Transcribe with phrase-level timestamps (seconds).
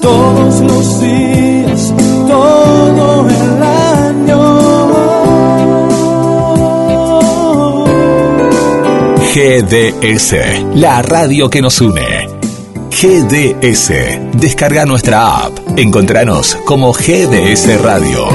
[0.00, 1.94] todos los días,
[2.28, 4.70] todo el año.
[9.34, 10.34] GDS,
[10.74, 12.28] la radio que nos une.
[12.90, 13.92] GDS,
[14.34, 15.56] descarga nuestra app.
[15.76, 18.26] Encontranos como GDS Radio.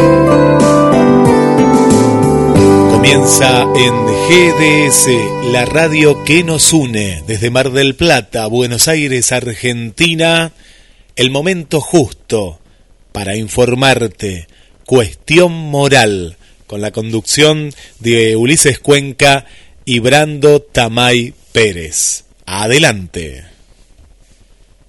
[2.91, 3.93] Comienza en
[4.29, 10.53] GDS, la radio que nos une desde Mar del Plata, Buenos Aires, Argentina.
[11.15, 12.59] El momento justo
[13.13, 14.47] para informarte.
[14.85, 16.35] Cuestión moral
[16.67, 17.69] con la conducción
[18.01, 19.45] de Ulises Cuenca
[19.85, 22.25] y Brando Tamay Pérez.
[22.45, 23.45] Adelante.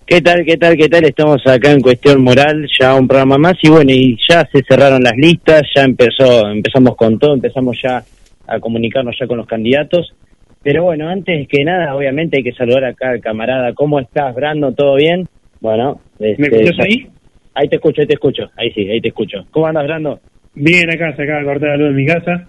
[0.05, 1.05] ¿Qué tal, qué tal, qué tal?
[1.05, 5.03] Estamos acá en Cuestión Moral, ya un programa más y bueno, y ya se cerraron
[5.03, 8.05] las listas, ya empezó, empezamos con todo, empezamos ya
[8.49, 10.13] a comunicarnos ya con los candidatos.
[10.61, 13.73] Pero bueno, antes que nada, obviamente hay que saludar acá al camarada.
[13.75, 14.73] ¿Cómo estás, Brando?
[14.73, 15.29] ¿Todo bien?
[15.61, 17.09] Bueno, ¿me este, escuchas ahí?
[17.55, 18.51] Ahí te escucho, ahí te escucho.
[18.57, 19.47] Ahí sí, ahí te escucho.
[19.51, 20.21] ¿Cómo andas, Brando?
[20.55, 22.49] Bien, acá se acaba de cortar la luz en mi casa.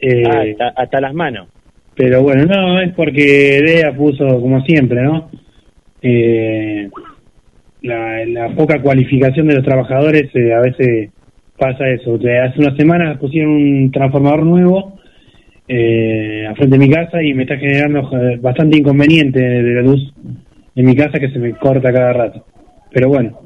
[0.00, 1.48] Eh, ah, hasta, las manos.
[1.94, 5.30] Pero bueno, no, es porque DEA puso, como siempre, ¿no?
[6.02, 6.88] Eh,
[7.82, 11.10] la, poca cualificación de los trabajadores eh, a veces
[11.56, 12.14] pasa eso.
[12.14, 14.98] hace unas semanas pusieron un transformador nuevo
[15.66, 18.08] eh, a frente de mi casa y me está generando
[18.40, 20.14] bastante inconveniente de la luz
[20.78, 22.44] en mi casa que se me corta cada rato.
[22.92, 23.40] Pero bueno.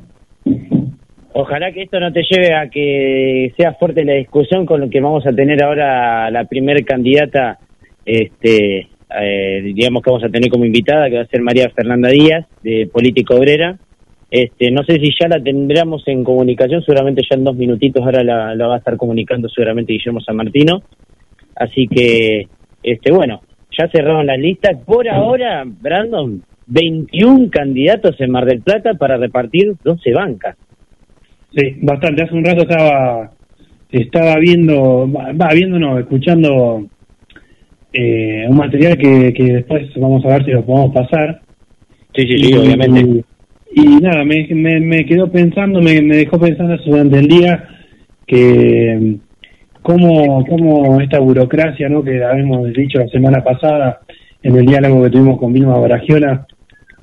[1.32, 5.00] Ojalá que esto no te lleve a que sea fuerte la discusión con lo que
[5.00, 7.58] vamos a tener ahora la primer candidata,
[8.04, 12.10] este, eh, digamos que vamos a tener como invitada, que va a ser María Fernanda
[12.10, 13.78] Díaz, de Política Obrera.
[14.30, 18.22] Este, no sé si ya la tendremos en comunicación, seguramente ya en dos minutitos ahora
[18.22, 20.82] la, va a estar comunicando seguramente Guillermo San Martino.
[21.56, 22.46] Así que,
[22.82, 23.40] este, bueno,
[23.78, 24.78] ya cerraron las listas.
[24.84, 26.42] Por ahora, Brandon,
[26.72, 30.56] 21 candidatos en Mar del Plata para repartir 12 bancas.
[31.54, 32.22] Sí, bastante.
[32.22, 33.30] Hace un rato estaba
[33.90, 36.86] estaba viendo, va viendo, no, escuchando
[37.92, 41.42] eh, un material que, que después vamos a ver si lo podemos pasar.
[42.14, 43.24] Sí, sí, sí, obviamente.
[43.74, 47.68] Y, nada, me, me, me, quedó pensando, me, me dejó pensando durante el día
[48.26, 49.18] que
[49.82, 52.02] cómo, cómo esta burocracia, ¿no?
[52.02, 54.00] que habíamos dicho la semana pasada
[54.42, 56.46] en el diálogo que tuvimos con Vilma Baragiola,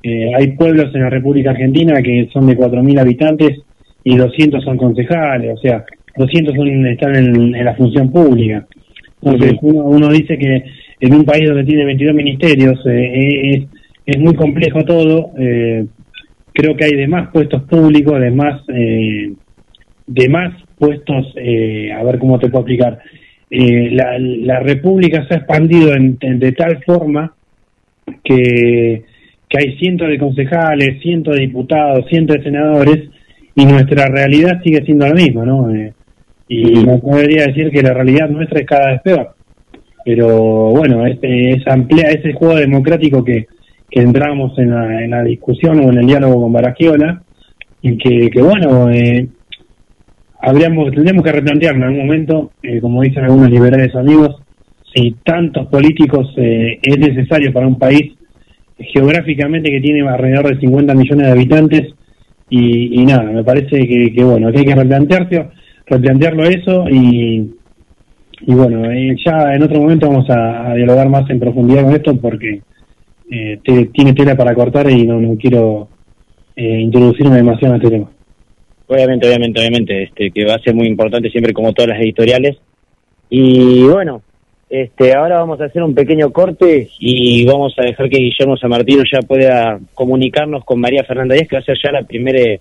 [0.02, 3.60] eh, hay pueblos en la República Argentina que son de 4.000 habitantes
[4.02, 5.84] y 200 son concejales, o sea,
[6.16, 8.66] 200 son, están en, la función pública.
[9.22, 10.64] Entonces uno, dice que
[11.00, 13.64] en un país donde tiene 22 ministerios eh, es,
[14.06, 15.84] es, muy complejo todo, eh,
[16.52, 19.32] creo que hay de más puestos públicos, de más, eh,
[20.06, 22.98] de más puestos, a ver cómo te puedo explicar.
[23.50, 27.34] La, la, República se ha expandido de tal forma
[28.24, 29.04] que
[29.50, 33.10] que hay cientos de concejales, cientos de diputados, cientos de senadores,
[33.56, 35.74] y nuestra realidad sigue siendo la misma, ¿no?
[35.74, 35.92] Eh,
[36.48, 39.34] y no podría decir que la realidad nuestra es cada vez peor.
[40.04, 43.48] Pero bueno, este, es amplía ese juego democrático que,
[43.90, 47.22] que entramos en la, en la discusión o en el diálogo con Baragiola,
[47.82, 49.26] y que, que bueno, eh,
[50.40, 54.36] habríamos, tendríamos que replantear en algún momento, eh, como dicen algunos liberales amigos,
[54.94, 58.12] si tantos políticos eh, es necesario para un país
[58.92, 61.94] geográficamente que tiene alrededor de 50 millones de habitantes
[62.48, 65.48] y, nada, me parece que, bueno, que hay que replantearse,
[65.86, 67.54] replantearlo eso y,
[68.40, 72.16] y bueno, eh, ya en otro momento vamos a, dialogar más en profundidad con esto
[72.16, 72.62] porque
[73.30, 75.88] eh, tiene tela para cortar y no, no quiero
[76.56, 78.10] eh, introducirme demasiado en este tema.
[78.88, 82.56] Obviamente, obviamente, obviamente, este, que va a ser muy importante siempre como todas las editoriales.
[83.28, 84.22] Y bueno,
[84.70, 88.70] este, ahora vamos a hacer un pequeño corte y vamos a dejar que Guillermo San
[88.70, 92.56] Martino ya pueda comunicarnos con María Fernanda Díaz, que va a ser ya la primera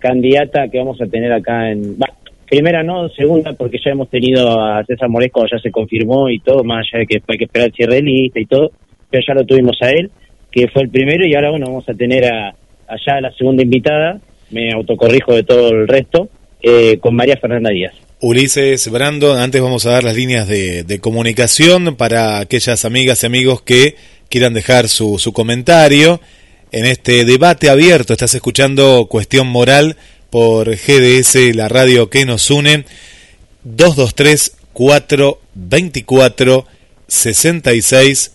[0.00, 1.96] candidata que vamos a tener acá en...
[2.50, 6.64] primera no, segunda, porque ya hemos tenido a César Moresco, ya se confirmó y todo,
[6.64, 8.72] más allá de que hay que esperar el cierre de lista y todo,
[9.08, 10.10] pero ya lo tuvimos a él,
[10.50, 12.56] que fue el primero, y ahora bueno, vamos a tener a,
[12.88, 16.28] allá la segunda invitada, me autocorrijo de todo el resto,
[16.60, 17.94] eh, con María Fernanda Díaz.
[18.24, 23.62] Ulises Brando, antes vamos a dar las líneas de, comunicación para aquellas amigas y amigos
[23.62, 23.96] que
[24.28, 26.20] quieran dejar su, su comentario
[26.70, 28.12] en este debate abierto.
[28.12, 29.96] Estás escuchando Cuestión Moral
[30.30, 32.84] por GDS, la radio que nos une.
[33.64, 36.66] 223 424
[37.08, 38.32] 66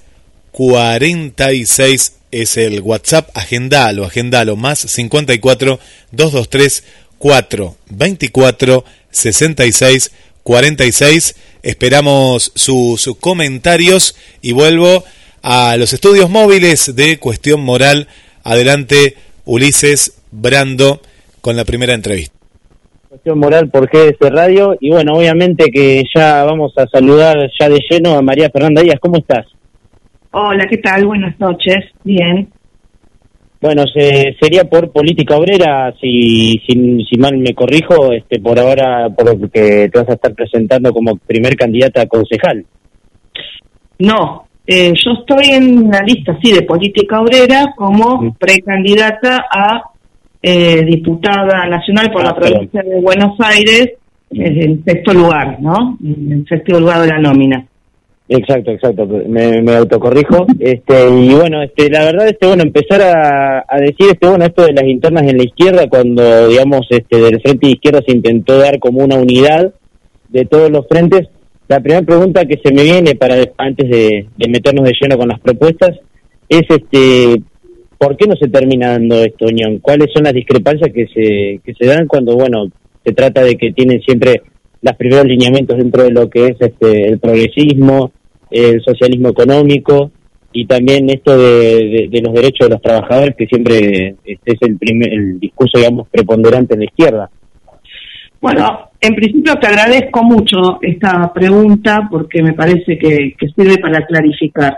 [0.51, 3.29] 46 es el WhatsApp.
[3.37, 4.57] Agendalo, agendalo.
[4.57, 5.79] Más 54
[6.11, 6.83] 223
[7.19, 8.83] 424
[9.17, 10.11] 66
[10.47, 11.59] 46.
[11.61, 15.03] Esperamos sus comentarios y vuelvo
[15.43, 18.07] a los estudios móviles de Cuestión Moral.
[18.43, 21.01] Adelante, Ulises Brando
[21.41, 22.37] con la primera entrevista.
[23.35, 28.15] Moral por GDS Radio y bueno, obviamente que ya vamos a saludar ya de lleno
[28.15, 28.99] a María Fernanda Díaz.
[29.01, 29.45] ¿Cómo estás?
[30.31, 31.05] Hola, ¿qué tal?
[31.05, 31.77] Buenas noches.
[32.05, 32.47] Bien.
[33.59, 39.09] Bueno, se, sería por política obrera, si, si, si, mal me corrijo, este, por ahora,
[39.09, 42.65] por lo que te vas a estar presentando como primer candidata a concejal.
[43.99, 49.81] No, eh, yo estoy en la lista, sí, de política obrera como precandidata a
[50.41, 53.93] eh, diputada nacional por la ah, provincia de Buenos Aires,
[54.29, 55.97] en sexto lugar, ¿no?
[56.03, 57.65] En sexto lugar de la nómina.
[58.29, 60.47] Exacto, exacto, me, autocorrijo.
[60.59, 64.65] Este, y bueno, este, la verdad, este, bueno, empezar a, a, decir, este, bueno, esto
[64.65, 68.57] de las internas en la izquierda, cuando, digamos, este, del frente de izquierda se intentó
[68.57, 69.73] dar como una unidad
[70.29, 71.29] de todos los frentes,
[71.67, 75.39] la primera pregunta que se me viene para antes de, meternos de lleno con las
[75.39, 75.91] propuestas
[76.47, 77.41] es, este,
[77.97, 79.79] ¿por qué no se termina dando esta unión?
[79.79, 82.67] ¿Cuáles son las discrepancias que se, que se dan cuando, bueno,
[83.03, 84.41] se trata de que tienen siempre
[84.81, 88.11] los primeros lineamientos dentro de lo que es este, el progresismo,
[88.49, 90.11] el socialismo económico
[90.53, 95.13] y también esto de, los derechos de los trabajadores, que siempre este es el, primer,
[95.13, 97.29] el discurso, digamos, preponderante en la izquierda.
[98.41, 104.77] Bueno, en principio te agradezco mucho esta pregunta porque me parece que, sirve para clarificar.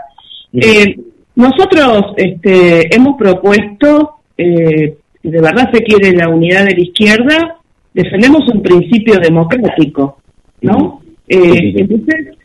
[0.52, 0.96] Eh,
[1.36, 7.56] nosotros este, hemos propuesto, eh, de verdad se quiere la unidad de la izquierda,
[7.94, 10.18] defendemos un principio democrático,
[10.62, 11.02] ¿no?
[11.28, 12.36] Eh, entonces,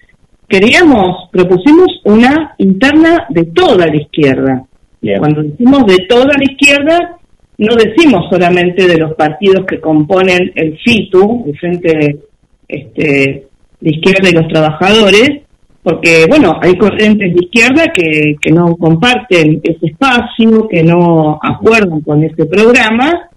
[0.48, 4.66] queríamos, propusimos una interna de toda la izquierda.
[5.20, 7.18] Cuando decimos de toda la izquierda,
[7.58, 12.18] no decimos solamente de los partidos que componen el FITU, el Frente
[12.68, 13.48] este,
[13.80, 15.42] de Izquierda y los Trabajadores,
[15.84, 22.02] porque, bueno, hay corrientes de izquierda que, que no comparten ese espacio, que no acuerdan
[22.02, 23.30] con este programa,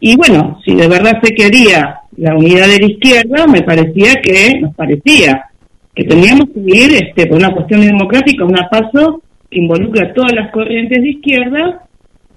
[0.00, 4.60] y bueno, si de verdad se quería la unidad de la izquierda, me parecía que,
[4.60, 5.46] nos parecía,
[5.96, 10.34] que teníamos que ir este, por una cuestión democrática, un paso que involucre a todas
[10.34, 11.86] las corrientes de izquierda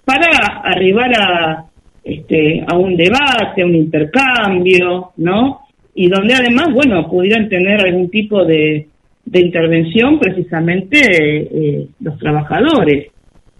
[0.05, 1.65] para arribar a,
[2.05, 5.59] este, a un debate, a un intercambio, ¿no?
[5.93, 8.87] Y donde además, bueno, pudieran tener algún tipo de,
[9.25, 13.11] de intervención precisamente eh, los trabajadores,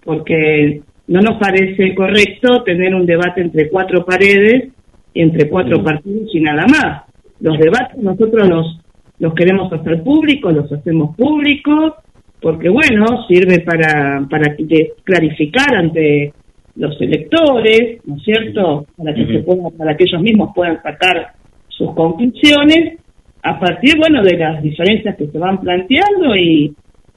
[0.02, 4.70] porque no nos parece correcto tener un debate entre cuatro paredes,
[5.12, 7.02] entre cuatro partidos y nada más.
[7.40, 8.79] Los debates nosotros los
[9.20, 11.94] los queremos hacer públicos, los hacemos públicos,
[12.40, 14.56] porque bueno, sirve para, para
[15.04, 16.32] clarificar ante
[16.76, 18.86] los electores, ¿no es cierto?
[18.96, 19.44] Para que, se
[19.76, 21.32] para que ellos mismos puedan sacar
[21.68, 22.98] sus conclusiones
[23.42, 26.74] a partir, bueno, de las diferencias que se van planteando y,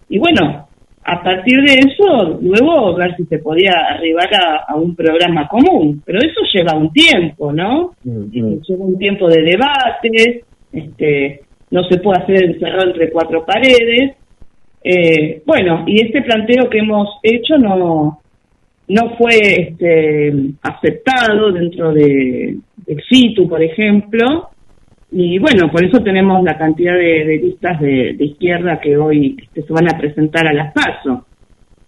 [0.09, 0.67] y bueno,
[1.05, 4.29] a partir de eso, luego ver si se podía arribar
[4.67, 6.01] a, un programa común.
[6.05, 7.91] Pero eso lleva un tiempo, ¿no?
[8.03, 11.41] Lleva un tiempo de debate, este,
[11.73, 14.15] no se puede hacer encerrado entre cuatro paredes.
[14.83, 18.21] Eh, bueno, y este planteo que hemos hecho no,
[18.87, 20.31] no fue este,
[20.61, 24.49] aceptado dentro de, del FITU, por ejemplo,
[25.11, 29.73] y bueno, por eso tenemos la cantidad de, listas de, izquierda que hoy este, se
[29.73, 31.25] van a presentar a las PASO.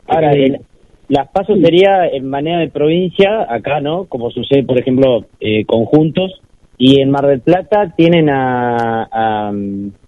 [0.08, 0.62] Ahora, eh,
[1.10, 4.06] las PASO sería en manera de provincia, acá, ¿no?
[4.06, 6.42] Como sucede, por ejemplo, eh, conjuntos,
[6.78, 9.52] y en Mar del Plata tienen a,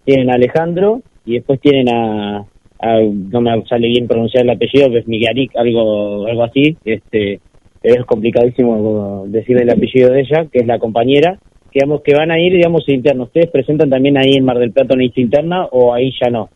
[0.03, 2.45] tienen a Alejandro y después tienen a,
[2.81, 7.39] no me sale bien pronunciar el apellido, que es Miguelic, algo algo así, este
[7.83, 11.39] es complicadísimo decir el apellido de ella, que es la compañera,
[11.73, 13.27] digamos que van a ir, digamos, internos.
[13.27, 16.49] ¿Ustedes presentan también ahí en Mar del Plata una lista interna o ahí ya no?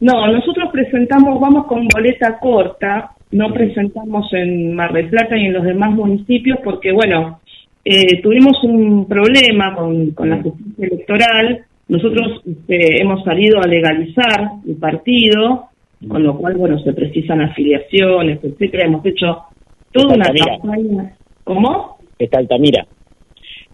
[0.00, 5.52] No, nosotros presentamos, vamos con boleta corta, no presentamos en Mar del Plata y en
[5.52, 7.40] los demás municipios porque, bueno,
[7.84, 11.64] eh, tuvimos un problema con, con la justicia electoral.
[11.88, 15.68] Nosotros este, hemos salido a legalizar el partido,
[16.06, 18.86] con lo cual, bueno, se precisan afiliaciones, etcétera.
[18.86, 19.42] Hemos hecho
[19.90, 21.12] toda una campaña.
[21.44, 21.98] ¿Cómo?
[22.18, 22.86] Está Altamira.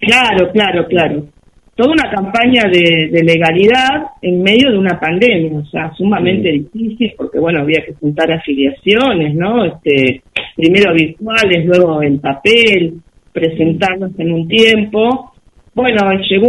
[0.01, 1.27] Claro, claro, claro.
[1.75, 7.13] Toda una campaña de, de, legalidad en medio de una pandemia, o sea, sumamente difícil,
[7.17, 9.65] porque, bueno, había que juntar afiliaciones, ¿no?
[9.65, 10.23] Este,
[10.57, 12.95] primero virtuales, luego en papel,
[13.33, 15.33] presentarnos en un tiempo.
[15.75, 16.49] Bueno, llegó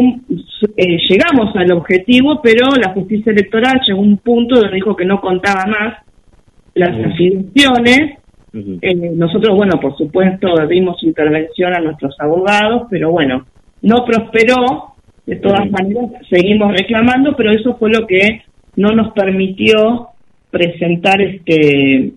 [0.76, 5.06] eh, llegamos al objetivo, pero la justicia electoral llegó a un punto donde dijo que
[5.06, 5.98] no contaba más
[6.74, 8.18] las afirmaciones.
[8.54, 13.46] Eh, nosotros, bueno, por supuesto, dimos intervención a nuestros abogados, pero bueno,
[13.82, 14.96] no prosperó.
[15.26, 18.42] De todas maneras, seguimos reclamando, pero eso fue lo que
[18.76, 20.08] no nos permitió
[20.50, 22.14] presentar este,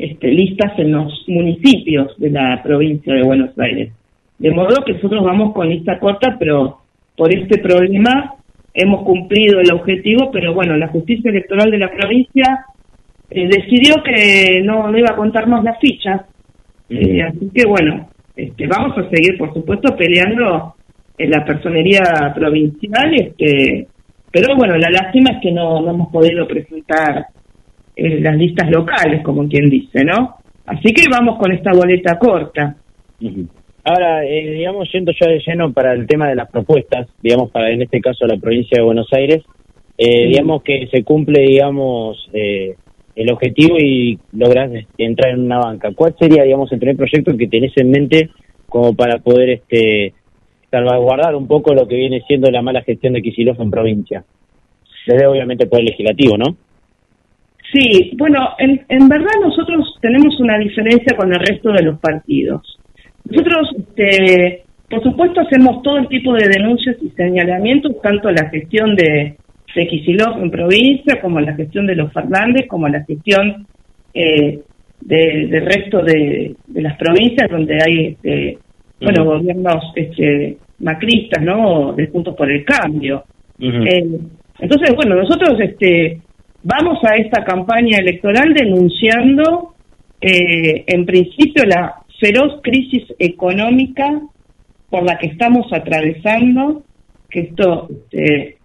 [0.00, 3.92] este listas en los municipios de la provincia de Buenos Aires.
[4.38, 6.78] De modo que nosotros vamos con lista corta, pero
[7.16, 8.34] por este problema
[8.72, 12.64] hemos cumplido el objetivo, pero bueno, la justicia electoral de la provincia
[13.30, 16.22] eh, decidió que no, no iba a contar más las fichas.
[16.88, 20.74] Eh, así que bueno, este, vamos a seguir, por supuesto, peleando
[21.18, 23.86] en la personería provincial, este,
[24.32, 27.26] pero bueno, la lástima es que no, no hemos podido presentar
[28.00, 30.36] eh, las listas locales, como quien dice, ¿no?
[30.66, 32.76] Así que vamos con esta boleta corta.
[33.84, 37.70] Ahora, eh, digamos, yendo ya de lleno para el tema de las propuestas, digamos, para
[37.70, 39.42] en este caso la provincia de Buenos Aires,
[39.98, 42.74] eh, digamos que se cumple, digamos, eh,
[43.16, 45.90] el objetivo y logras entrar en una banca.
[45.94, 48.30] ¿Cuál sería, digamos, el primer proyecto que tenés en mente
[48.68, 50.14] como para poder este
[50.70, 54.24] salvaguardar un poco lo que viene siendo la mala gestión de Kicillof en provincia?
[55.06, 56.56] Desde obviamente el Poder Legislativo, ¿no?
[57.72, 62.78] Sí, bueno, en, en verdad nosotros tenemos una diferencia con el resto de los partidos.
[63.24, 68.96] Nosotros, este, por supuesto, hacemos todo el tipo de denuncias y señalamientos, tanto la gestión
[68.96, 69.36] de,
[69.74, 73.66] de en provincia, como la gestión de los Fernández, como la gestión
[74.14, 74.58] eh,
[75.00, 78.58] del resto de, las provincias donde hay, este,
[79.00, 81.92] bueno, gobiernos este, macristas, ¿no?
[81.92, 83.24] De Juntos por el Cambio.
[83.60, 84.18] Eh,
[84.58, 86.20] entonces, bueno, nosotros este,
[86.62, 89.74] vamos a esta campaña electoral denunciando,
[90.20, 94.20] eh, en principio, la feroz crisis económica
[94.90, 96.82] por la que estamos atravesando,
[97.30, 98.58] que esto este,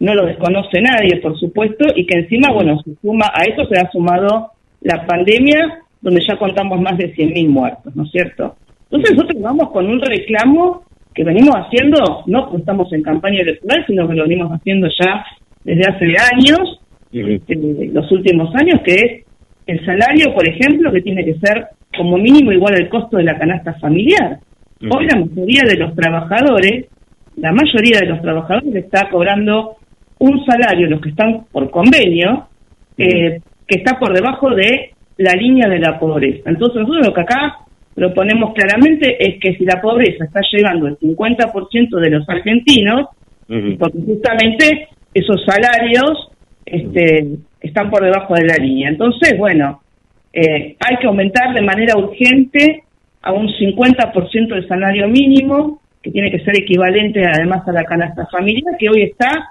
[0.00, 3.78] no lo desconoce nadie, por supuesto, y que encima, bueno, se suma, a eso se
[3.78, 8.56] ha sumado la pandemia, donde ya contamos más de 100.000 muertos, ¿no es cierto?
[8.90, 10.82] Entonces nosotros vamos con un reclamo
[11.14, 15.24] que venimos haciendo, no estamos en campaña electoral, sino que lo venimos haciendo ya
[15.64, 16.80] desde hace años,
[17.12, 17.54] este,
[17.92, 19.24] los últimos años, que es
[19.66, 21.66] el salario, por ejemplo, que tiene que ser
[21.96, 24.38] como mínimo igual al costo de la canasta familiar.
[24.80, 26.86] Hoy la mayoría de los trabajadores,
[27.36, 29.76] la mayoría de los trabajadores está cobrando
[30.18, 32.48] un salario, los que están por convenio,
[32.96, 36.50] eh, que está por debajo de la línea de la pobreza.
[36.50, 37.58] Entonces nosotros lo que acá
[37.94, 43.08] proponemos claramente es que si la pobreza está llegando al 50% de los argentinos,
[43.78, 46.30] porque justamente esos salarios
[46.64, 48.88] este, están por debajo de la línea.
[48.88, 49.82] Entonces, bueno,
[50.32, 52.84] eh, hay que aumentar de manera urgente
[53.22, 58.26] a un 50% del salario mínimo, que tiene que ser equivalente además a la canasta
[58.26, 59.48] familiar, que hoy está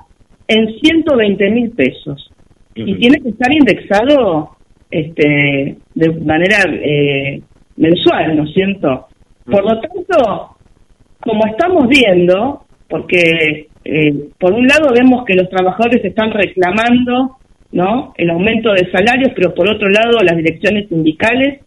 [0.48, 2.30] en 120 mil pesos.
[2.76, 4.52] Y tiene que estar indexado
[4.90, 7.42] este, de manera eh,
[7.78, 9.08] mensual, ¿no es cierto?
[9.46, 10.56] Por lo tanto,
[11.20, 17.38] como estamos viendo, porque eh, por un lado vemos que los trabajadores están reclamando
[17.72, 18.14] ¿no?
[18.18, 21.62] El aumento de salarios, pero por otro lado las direcciones sindicales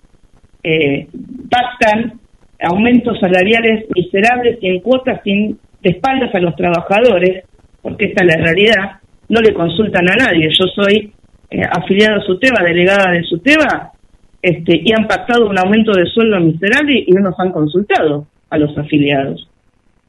[0.63, 1.09] eh,
[1.51, 2.21] pactan
[2.61, 7.45] aumentos salariales miserables y en cuotas sin de espaldas a los trabajadores,
[7.83, 8.93] porque esta es la realidad,
[9.29, 10.49] no le consultan a nadie.
[10.49, 11.13] Yo soy
[11.51, 13.93] eh, afiliado a SUTEBA, delegada de SUTEBA,
[14.41, 18.57] este, y han pactado un aumento de sueldo miserable y no nos han consultado a
[18.57, 19.47] los afiliados.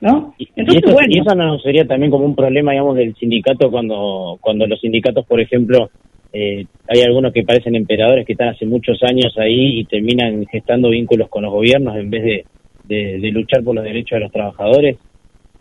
[0.02, 0.34] ¿No?
[0.56, 1.08] Entonces, y, bueno.
[1.10, 5.40] eso no sería también como un problema, digamos, del sindicato cuando, cuando los sindicatos, por
[5.40, 5.90] ejemplo,
[6.34, 10.90] eh, hay algunos que parecen emperadores que están hace muchos años ahí y terminan gestando
[10.90, 12.24] vínculos con los gobiernos en vez
[12.88, 14.98] de, de, luchar por los derechos de los trabajadores.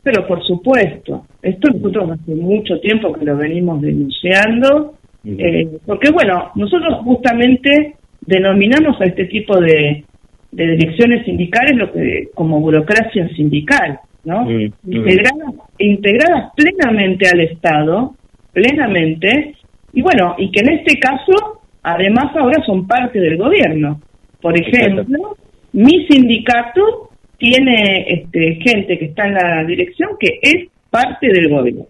[0.02, 6.50] Pero por supuesto, esto nosotros hace mucho tiempo que lo venimos denunciando, eh, porque bueno,
[6.56, 10.04] nosotros justamente denominamos a este tipo de,
[10.50, 14.00] de direcciones sindicales lo que como burocracia sindical.
[14.24, 14.44] ¿No?
[14.44, 14.92] Mm, mm.
[14.92, 18.14] integradas, integradas plenamente al Estado,
[18.52, 19.54] plenamente,
[19.92, 24.00] y bueno, y que en este caso, además ahora son parte del gobierno.
[24.40, 25.36] Por ejemplo,
[25.72, 31.86] mi sindicato tiene este, gente que está en la dirección que es parte del gobierno,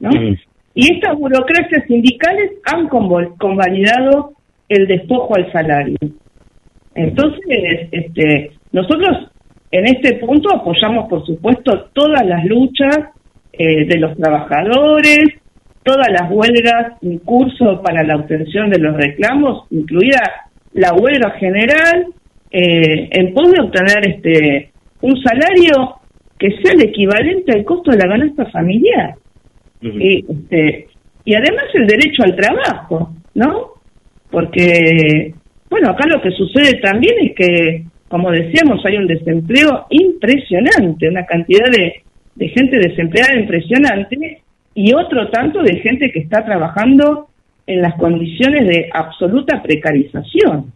[0.00, 0.10] ¿no?
[0.10, 0.36] Mm.
[0.74, 4.34] Y estas burocracias sindicales han convalidado
[4.68, 5.96] el despojo al salario.
[6.94, 9.28] Entonces, este, nosotros
[9.78, 12.96] en este punto apoyamos, por supuesto, todas las luchas
[13.52, 15.28] eh, de los trabajadores,
[15.82, 20.20] todas las huelgas en curso para la obtención de los reclamos, incluida
[20.72, 22.06] la huelga general,
[22.50, 24.70] eh, en pos de obtener este
[25.02, 25.96] un salario
[26.38, 29.14] que sea el equivalente al costo de la ganancia familiar.
[29.80, 30.88] y, este,
[31.24, 33.74] y además el derecho al trabajo, ¿no?
[34.30, 35.34] Porque,
[35.68, 41.26] bueno, acá lo que sucede también es que como decíamos, hay un desempleo impresionante, una
[41.26, 42.02] cantidad de,
[42.48, 44.42] gente desempleada impresionante
[44.74, 47.28] y otro tanto de gente que está trabajando
[47.66, 50.72] en las condiciones de absoluta precarización,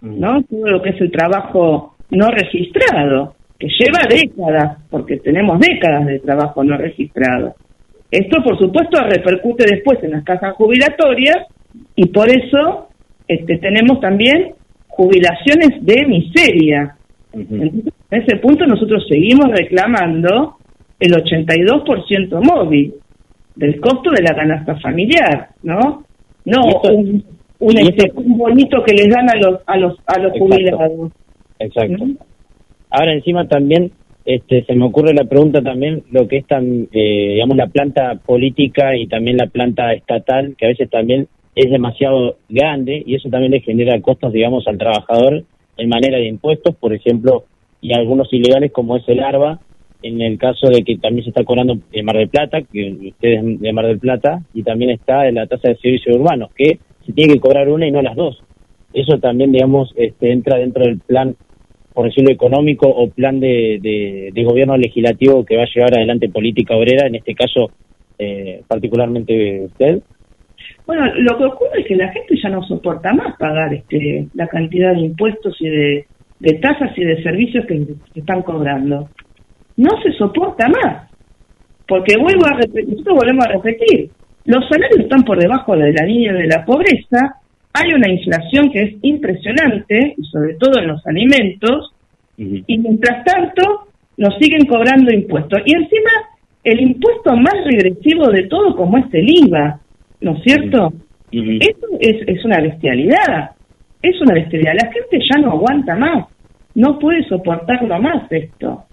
[0.00, 0.40] ¿no?
[0.40, 0.44] Mm.
[0.44, 3.34] Todo lo que es el trabajo no registrado.
[3.58, 7.54] que lleva décadas, porque tenemos décadas de trabajo no registrado.
[8.10, 11.46] Esto, por supuesto, repercute después en las casas jubilatorias
[11.94, 12.88] y por eso
[13.28, 14.54] este, tenemos también
[14.90, 16.96] jubilaciones de miseria.
[17.32, 20.56] en ese punto nosotros seguimos reclamando
[20.98, 22.94] el 82% móvil
[23.56, 26.04] del costo de la canasta familiar, ¿no?
[26.44, 26.60] No
[27.60, 31.12] un, este, un, bonito que les dan a los a los a los jubilados.
[31.58, 32.06] Exacto.
[32.90, 33.92] Ahora encima también
[34.24, 38.14] este, se me ocurre la pregunta también lo que es tan, eh, digamos la planta
[38.24, 43.28] política y también la planta estatal que a veces también es demasiado grande y eso
[43.28, 45.44] también le genera costos digamos al trabajador
[45.76, 47.44] en manera de impuestos por ejemplo
[47.80, 49.60] y algunos ilegales como es el ARBA
[50.02, 53.60] en el caso de que también se está cobrando en Mar del Plata, que ustedes
[53.60, 57.34] de Mar del Plata, y también está la tasa de servicios urbanos, que se tiene
[57.34, 58.42] que cobrar una y no las dos.
[58.92, 61.36] Eso también, digamos, este, entra dentro del plan,
[61.92, 63.78] por decirlo económico, o plan de,
[64.32, 67.70] de, gobierno legislativo que va a llevar adelante política obrera, en este caso,
[68.18, 70.02] eh, particularmente usted.
[70.90, 74.48] Bueno, lo que ocurre es que la gente ya no soporta más pagar este, la
[74.48, 76.06] cantidad de impuestos y de,
[76.40, 77.78] de tasas y de servicios que
[78.12, 79.08] se están cobrando
[79.76, 81.08] no se soporta más.
[81.86, 84.10] Porque vuelvo a repetir, nosotros volvemos a repetir,
[84.46, 87.36] los salarios están por debajo de la línea de la pobreza,
[87.72, 91.94] hay una inflación que es impresionante, y sobre todo en los alimentos,
[92.36, 95.62] y mientras tanto nos siguen cobrando impuestos.
[95.64, 96.10] Y encima,
[96.64, 99.78] el impuesto más regresivo de todo, como es el IVA,
[100.20, 100.92] ¿no es cierto?
[101.32, 103.50] Esto es, es una bestialidad,
[104.02, 104.72] es una bestialidad.
[104.74, 106.26] La gente ya no aguanta más,
[106.74, 108.84] no puede soportarlo más esto.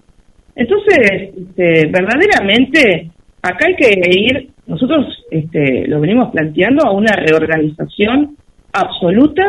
[0.54, 3.10] Entonces, este, verdaderamente,
[3.42, 8.36] acá hay que ir, nosotros este, lo venimos planteando a una reorganización
[8.72, 9.44] absoluta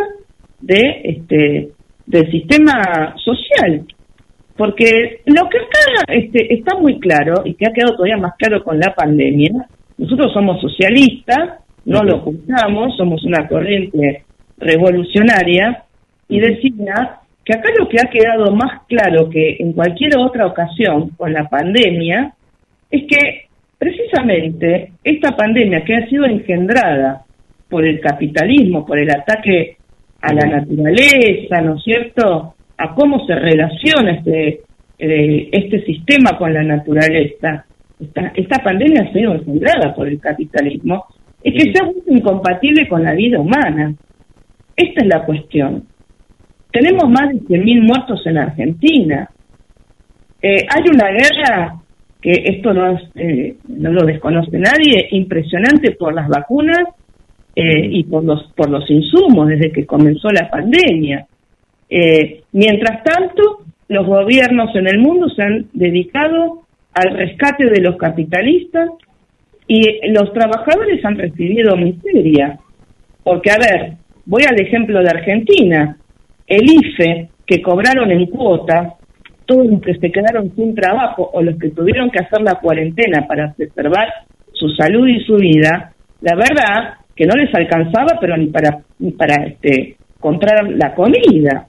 [0.61, 1.69] de este
[2.05, 3.85] del sistema social
[4.57, 8.63] porque lo que acá este, está muy claro y que ha quedado todavía más claro
[8.63, 9.67] con la pandemia
[9.97, 14.23] nosotros somos socialistas no lo ocultamos somos una corriente
[14.57, 15.83] revolucionaria
[16.27, 21.09] y decía que acá lo que ha quedado más claro que en cualquier otra ocasión
[21.17, 22.33] con la pandemia
[22.91, 23.47] es que
[23.77, 27.23] precisamente esta pandemia que ha sido engendrada
[27.67, 29.77] por el capitalismo, por el ataque
[30.21, 32.53] a la naturaleza, ¿no es cierto?
[32.77, 34.61] A cómo se relaciona este,
[34.99, 37.65] eh, este sistema con la naturaleza.
[37.99, 41.05] Esta, esta pandemia ha sido engendrada por el capitalismo,
[41.43, 43.93] es que se ha vuelto incompatible con la vida humana.
[44.75, 45.85] Esta es la cuestión.
[46.71, 49.29] Tenemos más de 100.000 muertos en Argentina.
[50.41, 51.75] Eh, hay una guerra
[52.21, 56.83] que esto no, eh, no lo desconoce nadie, impresionante por las vacunas
[57.55, 61.25] eh, y por los, por los insumos desde que comenzó la pandemia.
[62.51, 68.89] mientras tanto, los gobiernos en el mundo se han dedicado al rescate de los capitalistas
[69.69, 72.59] y los trabajadores han recibido miseria.
[73.23, 73.93] Porque, a ver,
[74.25, 75.95] voy al ejemplo de Argentina
[76.47, 78.95] el IFE que cobraron en cuota,
[79.45, 83.27] todos los que se quedaron sin trabajo o los que tuvieron que hacer la cuarentena
[83.27, 84.07] para preservar
[84.53, 89.11] su salud y su vida, la verdad que no les alcanzaba, pero ni para ni
[89.11, 91.67] para este comprar la comida,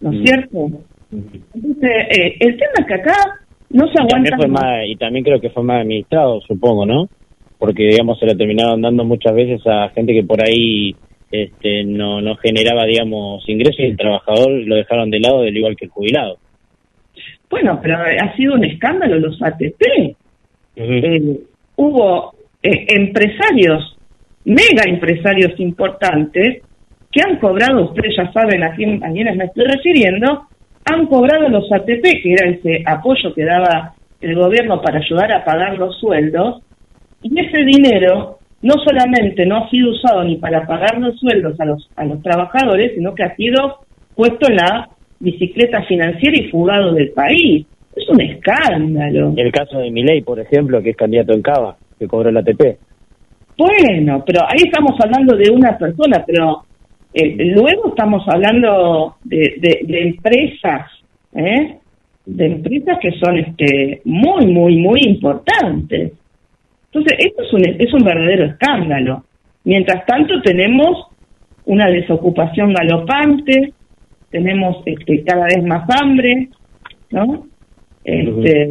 [0.00, 0.24] ¿no es mm.
[0.24, 0.66] cierto?
[1.10, 3.14] Entonces, eh, el tema es que acá
[3.70, 4.86] no se aguanta.
[4.86, 7.08] y también creo que fue más administrado, supongo, ¿no?
[7.60, 10.96] Porque, digamos, se lo terminaron dando muchas veces a gente que por ahí
[11.30, 15.76] este, no, no generaba, digamos, ingresos y el trabajador lo dejaron de lado, del igual
[15.76, 16.38] que el jubilado.
[17.50, 20.16] Bueno, pero ha sido un escándalo los ATP.
[20.76, 21.40] Eh,
[21.76, 23.96] hubo eh, empresarios,
[24.44, 26.62] mega empresarios importantes,
[27.12, 30.46] que han cobrado, ustedes ya saben a, quién, a quiénes me estoy refiriendo,
[30.84, 35.44] han cobrado los ATP, que era ese apoyo que daba el gobierno para ayudar a
[35.44, 36.62] pagar los sueldos,
[37.22, 41.64] y ese dinero no solamente no ha sido usado ni para pagar los sueldos a
[41.64, 43.80] los, a los trabajadores, sino que ha sido
[44.14, 47.66] puesto en la bicicleta financiera y fugado del país.
[47.94, 49.34] Es un escándalo.
[49.36, 52.78] El caso de Milei, por ejemplo, que es candidato en Cava, que cobró el ATP.
[53.56, 56.64] Bueno, pero ahí estamos hablando de una persona, pero
[57.12, 60.90] eh, luego estamos hablando de, de, empresas,
[61.34, 61.76] ¿eh?
[62.24, 66.12] de empresas que son este muy, muy, muy importantes.
[66.92, 69.24] Entonces, esto es un, es un verdadero escándalo.
[69.64, 71.06] Mientras tanto, tenemos
[71.66, 73.72] una desocupación galopante,
[74.30, 76.48] tenemos este, cada vez más hambre,
[77.10, 77.46] ¿no?
[78.04, 78.62] Este,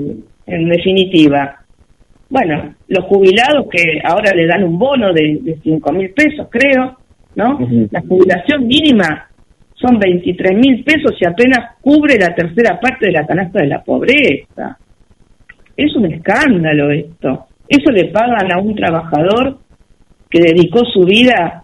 [0.45, 1.59] En definitiva,
[2.29, 6.97] bueno, los jubilados que ahora le dan un bono de, de 5 mil pesos, creo,
[7.35, 7.59] ¿no?
[7.91, 9.29] La jubilación mínima
[9.75, 13.83] son 23 mil pesos y apenas cubre la tercera parte de la canasta de la
[13.83, 14.77] pobreza.
[15.77, 17.45] Es un escándalo esto.
[17.69, 19.59] Eso le pagan a un trabajador
[20.29, 21.63] que dedicó su vida,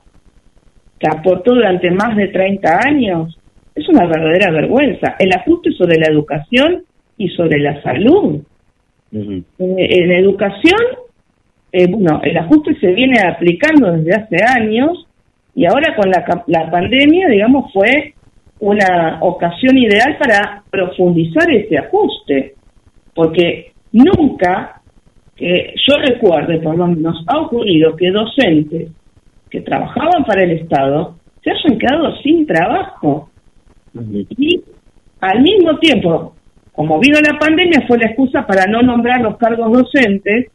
[1.00, 3.38] que aportó durante más de 30 años.
[3.74, 5.16] Es una verdadera vergüenza.
[5.20, 6.84] El ajuste sobre la educación
[7.18, 8.42] y sobre la salud.
[9.12, 10.80] en, educación,
[11.72, 15.08] eh, bueno, el ajuste se viene aplicando desde hace años
[15.56, 18.14] y ahora con la, la pandemia, digamos, fue
[18.60, 22.56] una ocasión ideal para profundizar ese ajuste,
[23.14, 24.82] porque nunca,
[25.36, 28.92] que yo recuerde por lo menos, ha ocurrido que docentes
[29.50, 33.30] que trabajaban para el Estado se hayan quedado sin trabajo.
[34.38, 34.62] Y
[35.22, 36.36] al mismo tiempo,
[36.74, 40.48] como vino la pandemia, fue la excusa para no nombrar los cargos docentes,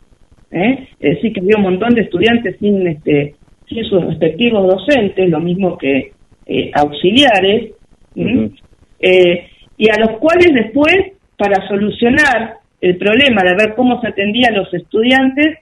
[0.51, 0.88] ¿eh?
[0.99, 3.35] es decir, que había un montón de estudiantes sin este
[3.69, 6.12] sin sus respectivos docentes, lo mismo que
[6.47, 7.71] eh, auxiliares,
[8.16, 14.49] eh, y a los cuales después, para solucionar el problema de ver cómo se atendía
[14.49, 15.59] a los estudiantes,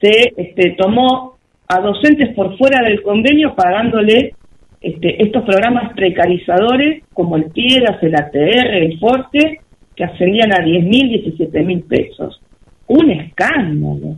[0.00, 1.36] se este, tomó
[1.68, 4.34] a docentes por fuera del convenio pagándole
[4.80, 9.60] este, estos programas precarizadores como el Piedras, el ATR, el Forte,
[9.94, 12.40] que ascendían a 10 mil, 17 mil pesos.
[12.86, 14.16] Un escándalo.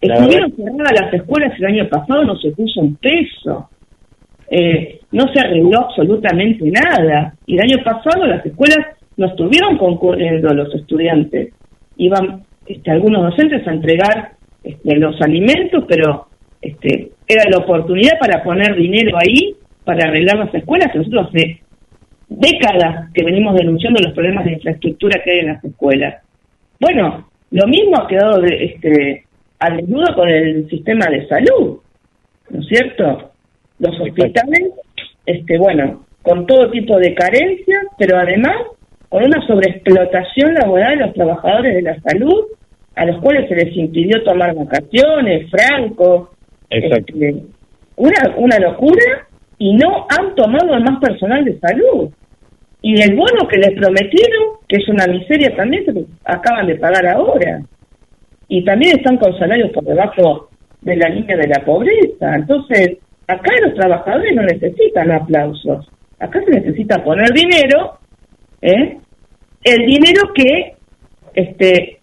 [0.00, 3.68] Estuvieron cerradas las escuelas el año pasado, no se puso un peso.
[4.50, 7.34] Eh, no se arregló absolutamente nada.
[7.46, 8.78] Y el año pasado las escuelas
[9.20, 11.52] no estuvieron concurriendo los estudiantes.
[11.98, 14.32] Iban este, algunos docentes a entregar
[14.64, 16.28] este, los alimentos, pero
[16.62, 21.60] este, era la oportunidad para poner dinero ahí para arreglar las escuelas, nosotros hace
[22.30, 26.22] décadas que venimos denunciando los problemas de infraestructura que hay en las escuelas.
[26.78, 29.24] Bueno, lo mismo ha quedado de, este,
[29.58, 31.78] al desnudo con el sistema de salud,
[32.48, 33.32] ¿no es cierto?
[33.80, 34.70] Los hospitales,
[35.26, 38.56] este, bueno, con todo tipo de carencias, pero además
[39.10, 42.44] con una sobreexplotación laboral de los trabajadores de la salud,
[42.94, 46.30] a los cuales se les impidió tomar vacaciones, franco,
[46.70, 47.42] este,
[47.96, 49.26] una, una locura,
[49.58, 52.08] y no han tomado más personal de salud.
[52.82, 57.06] Y el bono que les prometieron, que es una miseria también, se acaban de pagar
[57.06, 57.60] ahora
[58.48, 60.48] y también están con salarios por debajo
[60.80, 62.34] de la línea de la pobreza.
[62.34, 67.99] Entonces, acá los trabajadores no necesitan aplausos, acá se necesita poner dinero,
[68.62, 68.98] ¿eh?
[69.64, 70.74] el dinero que
[71.34, 71.98] este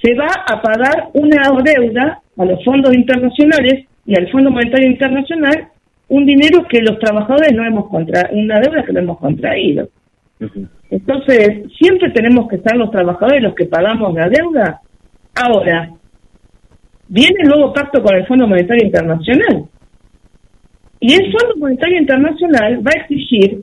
[0.00, 5.68] se va a pagar una deuda a los fondos internacionales y al Fondo Monetario Internacional,
[6.08, 9.88] un dinero que los trabajadores no hemos contraído, una deuda que no hemos contraído.
[10.90, 14.80] Entonces, siempre tenemos que estar los trabajadores los que pagamos la deuda
[15.34, 15.90] Ahora,
[17.08, 19.64] viene el nuevo pacto con el Fondo Monetario Internacional.
[21.00, 23.62] Y el Fondo Monetario Internacional va a exigir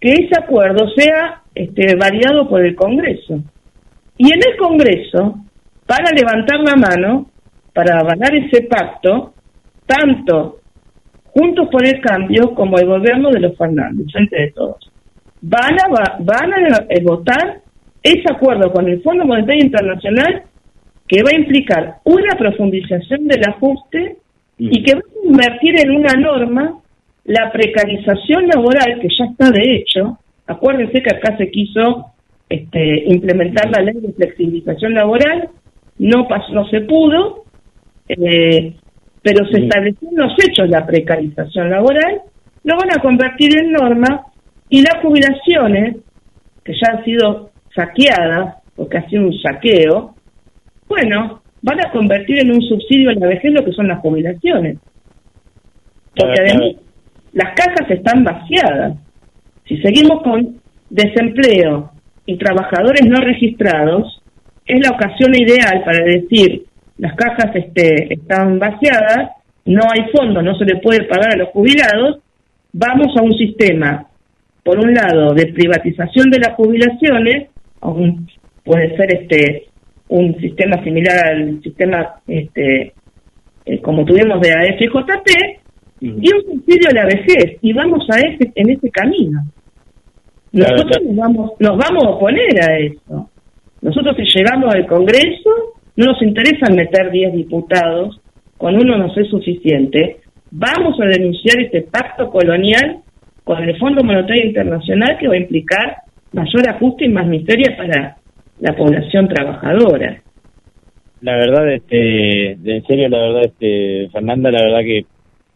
[0.00, 3.40] que ese acuerdo sea este, validado por el Congreso.
[4.16, 5.38] Y en el Congreso
[5.86, 7.26] van a levantar la mano
[7.72, 9.34] para avalar ese pacto,
[9.86, 10.60] tanto
[11.34, 14.88] Juntos por el Cambio como el gobierno de los Fernández, frente de todos.
[15.40, 17.58] Van a, van a votar
[18.00, 20.44] ese acuerdo con el Fondo Monetario Internacional
[21.08, 24.18] que va a implicar una profundización del ajuste
[24.58, 26.78] y que va a convertir en una norma
[27.24, 30.18] la precarización laboral, que ya está de hecho.
[30.46, 32.12] Acuérdense que acá se quiso
[32.48, 35.48] este, implementar la ley de flexibilización laboral,
[35.98, 37.44] no, pasó, no se pudo,
[38.08, 38.74] eh,
[39.22, 42.20] pero se estableció en los hechos la precarización laboral,
[42.64, 44.26] lo van a convertir en norma
[44.68, 45.96] y las jubilaciones,
[46.62, 50.14] que ya han sido saqueadas, porque ha sido un saqueo,
[50.88, 54.78] bueno, van a convertir en un subsidio a la vejez lo que son las jubilaciones.
[56.14, 56.76] Porque además
[57.32, 58.98] las cajas están vaciadas.
[59.66, 60.56] Si seguimos con
[60.90, 61.90] desempleo
[62.26, 64.22] y trabajadores no registrados,
[64.66, 66.64] es la ocasión ideal para decir
[66.98, 69.30] las cajas este, están vaciadas,
[69.64, 72.20] no hay fondo, no se le puede pagar a los jubilados,
[72.72, 74.06] vamos a un sistema,
[74.62, 77.48] por un lado, de privatización de las jubilaciones,
[78.64, 79.64] puede ser este
[80.08, 82.92] un sistema similar al sistema este
[83.66, 85.63] eh, como tuvimos de AFJP
[86.04, 89.40] y un subsidio a la vejez y vamos a ese en ese camino.
[90.52, 93.30] Nosotros Nos, vamos nos vamos a oponer a eso.
[93.80, 95.50] Nosotros si llegamos al Congreso
[95.96, 98.20] no nos interesa meter 10 diputados
[98.56, 100.18] con uno no es suficiente.
[100.50, 102.98] Vamos a denunciar este pacto colonial
[103.42, 105.96] con el Fondo Monetario Internacional que va a implicar
[106.32, 108.16] mayor ajuste y más miseria para
[108.60, 110.20] la población trabajadora.
[111.20, 115.06] La verdad, este, en serio, la verdad, este, Fernanda, la verdad que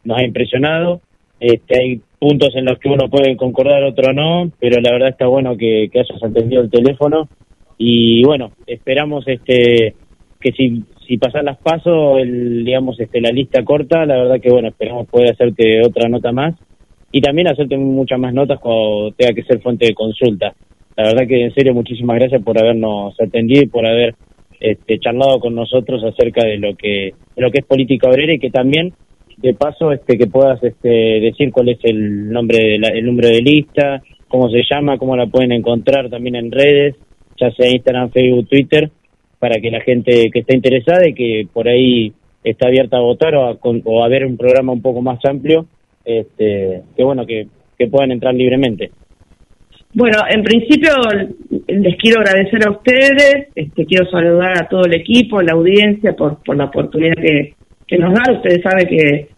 [0.08, 1.00] nos ha impresionado.
[1.38, 5.26] Este, hay puntos en los que uno puede concordar, otro no, pero la verdad está
[5.26, 7.28] bueno que, que hayas atendido el teléfono
[7.76, 9.94] y bueno, esperamos este
[10.40, 14.68] que si si pasas las pasos, digamos, este, la lista corta, la verdad que bueno,
[14.68, 16.54] esperamos poder hacerte otra nota más
[17.10, 20.52] y también hacerte muchas más notas cuando tenga que ser fuente de consulta.
[20.96, 24.16] La verdad que en serio muchísimas gracias por habernos atendido y por haber
[24.60, 28.38] este, charlado con nosotros acerca de lo que de lo que es política obrera y
[28.38, 28.92] que también
[29.40, 33.40] de paso este que puedas este decir cuál es el nombre de el número de
[33.40, 36.96] lista, cómo se llama, cómo la pueden encontrar también en redes,
[37.40, 38.90] ya sea Instagram, Facebook, Twitter,
[39.38, 43.34] para que la gente que está interesada y que por ahí está abierta a votar
[43.36, 45.66] o a, o a ver un programa un poco más amplio,
[46.04, 47.46] este, que bueno que,
[47.78, 48.90] que puedan entrar libremente.
[49.94, 50.90] Bueno, en principio
[51.66, 56.42] les quiero agradecer a ustedes, este, quiero saludar a todo el equipo, la audiencia por,
[56.44, 57.54] por la oportunidad que,
[57.88, 58.32] que nos da.
[58.32, 59.28] Ustedes saben que,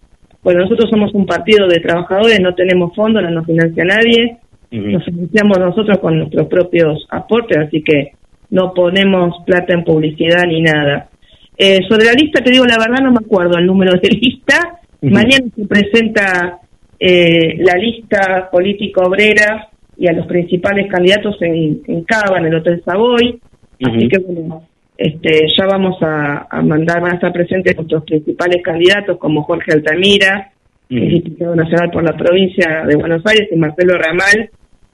[0.42, 4.36] bueno, nosotros somos un partido de trabajadores, no tenemos fondos, no nos financia nadie,
[4.70, 8.12] nos financiamos nosotros con nuestros propios aportes, así que
[8.50, 11.08] no ponemos plata en publicidad ni nada.
[11.56, 14.80] Eh, sobre la lista, te digo la verdad, no me acuerdo el número de lista.
[15.02, 16.58] Mañana se presenta
[16.98, 22.54] eh, la lista política obrera y a los principales candidatos en, en Cava, en el
[22.56, 23.38] Hotel Savoy.
[23.82, 24.62] Así que bueno,
[25.02, 30.52] este, ya vamos a, mandar, van a estar presentes nuestros principales candidatos como Jorge Altamira,
[30.90, 34.50] diputado nacional por la provincia de Buenos Aires, y Marcelo Ramal,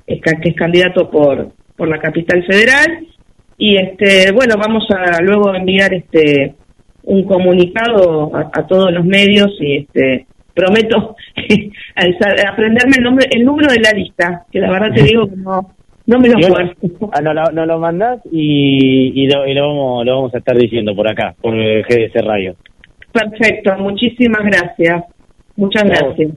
[0.07, 3.05] que es candidato por, por la capital federal.
[3.59, 6.55] Y este, bueno, vamos a luego enviar este
[7.03, 11.17] un comunicado a, todos los medios y este prometo
[12.49, 15.76] aprenderme el nombre, el número de la lista, que la verdad te digo que no,
[16.07, 16.37] no me lo.
[17.13, 21.09] Ah, no, no, lo mandás y, y, lo, vamos, lo vamos a estar diciendo por
[21.09, 22.57] acá, por GDC Radio.
[23.13, 25.05] Perfecto, muchísimas gracias.
[25.57, 26.33] Muchas gracias.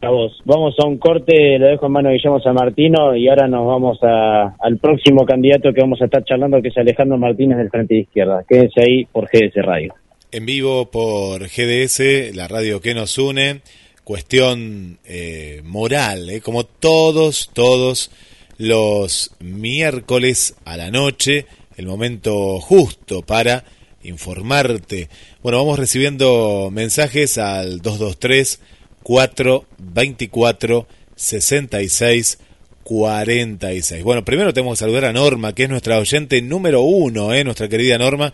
[0.00, 0.40] A vos.
[0.44, 3.66] Vamos a un corte, lo dejo en mano de Guillermo San Martino y ahora nos
[3.66, 7.70] vamos a, al próximo candidato que vamos a estar charlando, que es Alejandro Martínez del
[7.70, 8.44] Frente de Izquierda.
[8.48, 9.94] Quédense ahí por GDS Radio.
[10.30, 13.62] En vivo por GDS, la radio que nos une,
[14.04, 18.12] cuestión eh, moral, eh, como todos, todos
[18.58, 23.64] los miércoles a la noche, el momento justo para
[24.02, 25.08] informarte.
[25.42, 28.60] Bueno, vamos recibiendo mensajes al 223
[29.02, 32.38] 424 66
[32.82, 34.02] 46.
[34.02, 37.44] Bueno, primero tenemos que saludar a Norma, que es nuestra oyente número uno, ¿eh?
[37.44, 38.32] nuestra querida Norma,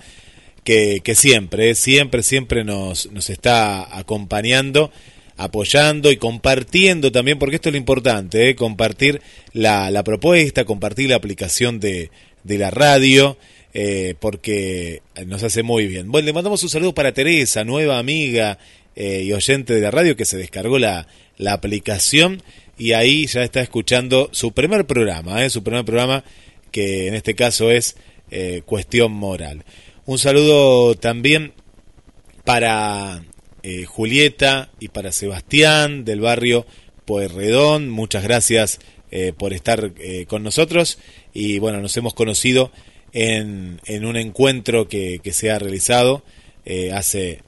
[0.62, 4.90] que, que siempre, siempre, siempre nos, nos está acompañando
[5.36, 8.54] apoyando y compartiendo también, porque esto es lo importante, ¿eh?
[8.54, 9.20] compartir
[9.52, 12.10] la, propuesta, compartir la aplicación de,
[12.44, 13.36] de la radio,
[13.72, 16.10] eh, porque nos hace muy bien.
[16.10, 18.58] Bueno, le mandamos un saludo para Teresa, nueva amiga
[18.94, 22.42] eh, y oyente de la radio, que se descargó la, la aplicación
[22.78, 26.24] y ahí ya está escuchando su primer programa, su primer programa
[26.70, 27.96] que en este caso es
[28.64, 29.64] Cuestión Moral.
[30.06, 31.52] Un saludo también
[32.44, 33.22] para
[33.66, 36.66] eh, Julieta y para Sebastián del barrio
[37.06, 37.88] Pueyrredón.
[37.88, 38.78] Muchas gracias
[39.10, 40.98] eh, por estar eh, con nosotros
[41.32, 42.70] y bueno, nos hemos conocido
[43.14, 46.22] en, en un encuentro que, que se ha realizado
[46.92, 47.40] hace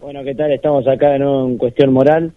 [0.00, 0.52] Bueno, ¿qué tal?
[0.52, 2.32] Estamos acá en un cuestión moral.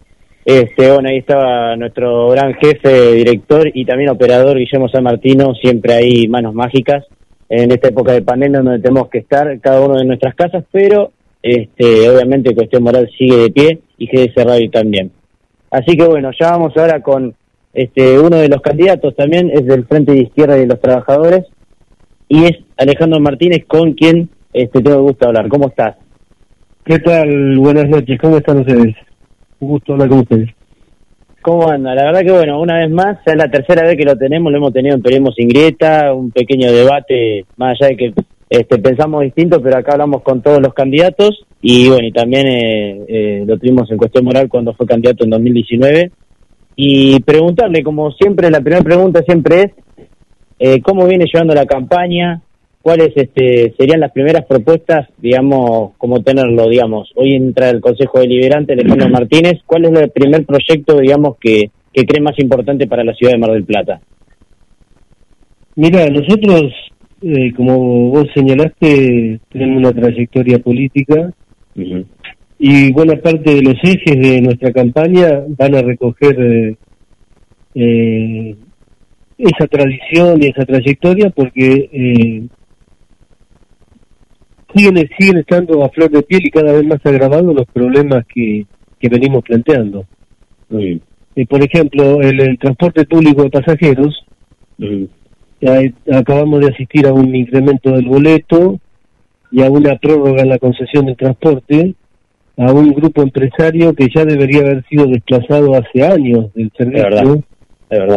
[0.46, 5.94] Este, bueno, ahí estaba nuestro gran jefe, director y también operador Guillermo San Martino, siempre
[5.94, 7.04] hay manos mágicas
[7.50, 11.12] en esta época de pandemia donde tenemos que estar cada uno de nuestras casas, pero
[11.42, 15.12] este, obviamente Cuestión Moral sigue de pie y GDS Radio también.
[15.72, 17.36] Así que bueno, ya vamos ahora con
[17.74, 21.46] este, uno de los candidatos también, es del Frente de Izquierda de los Trabajadores,
[22.30, 25.48] y es Alejandro Martínez con quien este, tengo gusto hablar.
[25.48, 25.96] ¿Cómo estás?
[26.84, 27.58] ¿Qué tal?
[27.58, 28.96] Buenas noches, ¿cómo están ustedes?
[29.60, 30.50] Un gusto hablar con ustedes.
[31.42, 31.94] ¿Cómo anda?
[31.96, 34.52] La verdad que bueno, una vez más, ya es la tercera vez que lo tenemos,
[34.52, 38.14] lo hemos tenido en Periodismo sin grieta, un pequeño debate, más allá de que
[38.50, 43.06] este, pensamos distinto, pero acá hablamos con todos los candidatos y bueno, y también eh,
[43.08, 46.12] eh, lo tuvimos en cuestión moral cuando fue candidato en 2019.
[46.76, 49.72] Y preguntarle, como siempre, la primera pregunta siempre es,
[50.60, 52.42] eh, ¿cómo viene llevando la campaña?
[52.82, 57.12] ¿Cuáles este, serían las primeras propuestas, digamos, cómo tenerlo, digamos?
[57.16, 59.60] Hoy entra el Consejo Deliberante, Alejandro Martínez.
[59.66, 63.40] ¿Cuál es el primer proyecto, digamos, que, que cree más importante para la ciudad de
[63.40, 64.00] Mar del Plata?
[65.76, 66.72] Mira, nosotros
[67.22, 71.34] eh, como vos señalaste, tenemos una trayectoria política.
[72.60, 76.76] Y buena parte de los ejes de nuestra campaña van a recoger eh,
[77.76, 78.56] eh,
[79.38, 82.48] esa tradición y esa trayectoria porque
[84.76, 88.66] siguen, siguen estando a flor de piel y cada vez más agravados los problemas que,
[89.00, 90.06] que venimos planteando.
[90.68, 94.26] por ejemplo, el, transporte público de pasajeros
[96.14, 98.80] acabamos de asistir a un incremento del boleto
[99.52, 101.96] y a una prórroga en la concesión de transporte
[102.58, 107.44] a un grupo empresario que ya debería haber sido desplazado hace años del servicio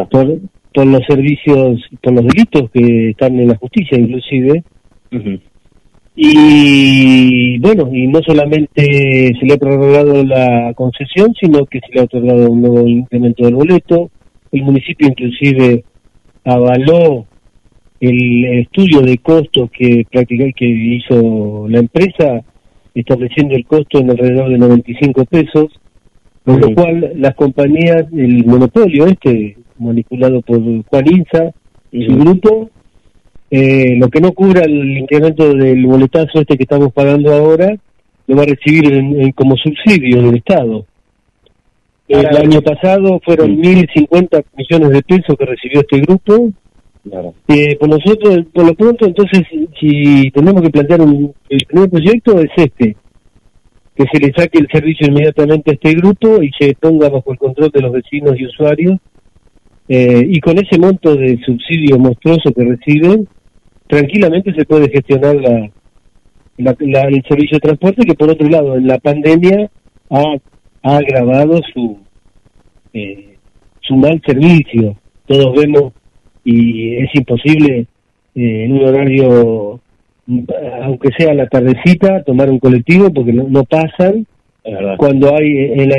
[0.09, 0.39] Por,
[0.73, 4.63] por los servicios, por los delitos que están en la justicia inclusive.
[6.15, 12.01] Y bueno, y no solamente se le ha prorrogado la concesión, sino que se le
[12.01, 14.09] ha otorgado un nuevo incremento del boleto.
[14.51, 15.83] El municipio inclusive
[16.43, 17.27] avaló
[18.01, 22.41] el estudio de costos que que hizo la empresa
[22.93, 25.67] estableciendo el costo en alrededor de 95 pesos
[26.43, 31.51] con lo cual las compañías el monopolio este manipulado por Juan Inza
[31.91, 32.69] y su grupo
[33.51, 37.77] eh, lo que no cubra el incremento del boletazo este que estamos pagando ahora
[38.27, 40.85] lo va a recibir como subsidio del Estado.
[42.07, 46.51] El año pasado fueron 1.050 millones de pesos que recibió este grupo
[47.03, 47.33] Claro.
[47.47, 49.41] Eh, por nosotros, por lo pronto, entonces,
[49.79, 52.95] si tenemos que plantear un, el primer proyecto es este,
[53.95, 57.39] que se le saque el servicio inmediatamente a este grupo y se ponga bajo el
[57.39, 58.99] control de los vecinos y usuarios,
[59.87, 63.27] eh, y con ese monto de subsidio monstruoso que reciben,
[63.87, 65.71] tranquilamente se puede gestionar la,
[66.57, 69.69] la, el servicio de transporte, que por otro lado, en la pandemia
[70.11, 70.35] ha,
[70.83, 71.97] ha agravado su,
[72.93, 73.37] eh,
[73.81, 74.97] su mal servicio.
[75.25, 75.93] Todos vemos
[76.43, 77.85] y es imposible
[78.35, 79.79] eh, en un horario,
[80.83, 84.25] aunque sea la tardecita, tomar un colectivo porque no, no pasan.
[84.97, 85.91] Cuando hay en,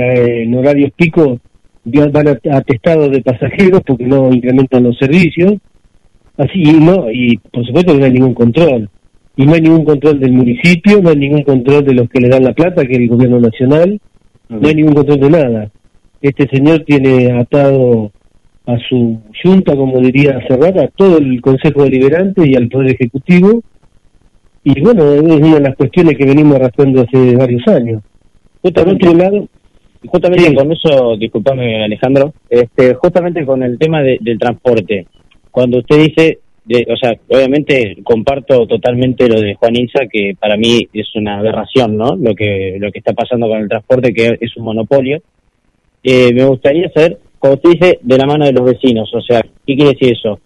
[0.00, 1.38] en, horarios pico
[1.84, 5.54] van atestados de pasajeros porque no incrementan los servicios.
[6.36, 8.88] Así y no y por supuesto que no hay ningún control
[9.36, 12.28] y no hay ningún control del municipio, no hay ningún control de los que le
[12.28, 14.00] dan la plata, que es el gobierno nacional,
[14.48, 15.70] no hay ningún control de nada.
[16.20, 18.10] Este señor tiene atado
[18.74, 23.62] a su junta, como diría Cerrata, a todo el Consejo Deliberante y al Poder Ejecutivo.
[24.64, 28.02] Y bueno, es una de las cuestiones que venimos arrastrando hace varios años.
[28.62, 29.48] Justamente, lado,
[30.06, 35.06] justamente con eso, disculpame Alejandro, este, justamente con el tema del transporte,
[35.50, 40.56] cuando usted dice, de, o sea, obviamente comparto totalmente lo de Juan Inza, que para
[40.56, 42.16] mí es una aberración, ¿no?
[42.16, 45.22] Lo que, lo que está pasando con el transporte, que es un monopolio.
[46.02, 49.10] Eh, me gustaría saber como usted dice, de la mano de los vecinos.
[49.14, 50.38] O sea, ¿qué quiere decir eso?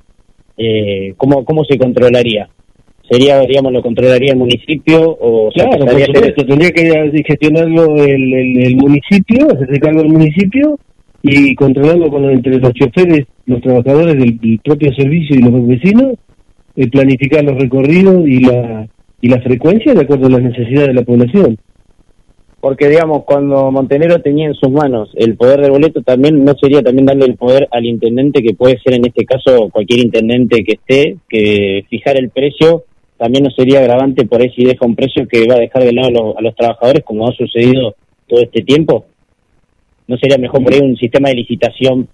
[0.57, 2.49] Eh, ¿cómo, ¿Cómo se controlaría?
[3.11, 5.11] ¿Sería, digamos, lo controlaría el municipio?
[5.21, 10.79] o Claro, tendría que gestionarlo el, el, municipio, hacerse cargo del municipio
[11.23, 16.15] y controlarlo con entre los choferes, los trabajadores del, propio servicio y los vecinos,
[16.77, 18.87] eh, planificar los recorridos y la,
[19.21, 21.59] y la frecuencia de acuerdo a las necesidades de la población
[22.65, 26.81] porque digamos cuando Montenegro tenía en sus manos el poder del boleto también no sería
[26.81, 30.73] también darle el poder al intendente que puede ser en este caso cualquier intendente que
[30.73, 32.85] esté que fijar el precio
[33.19, 35.93] también no sería agravante por ahí si deja un precio que va a dejar de
[35.93, 37.97] lado a los, trabajadores como ha sucedido
[38.27, 39.05] todo este tiempo.
[40.09, 42.09] No sería mejor por ahí un sistema de licitación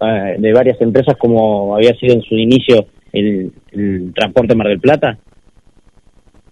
[0.00, 4.80] ah, de varias empresas como había sido en su inicio el, el transporte Mar del
[4.80, 5.16] Plata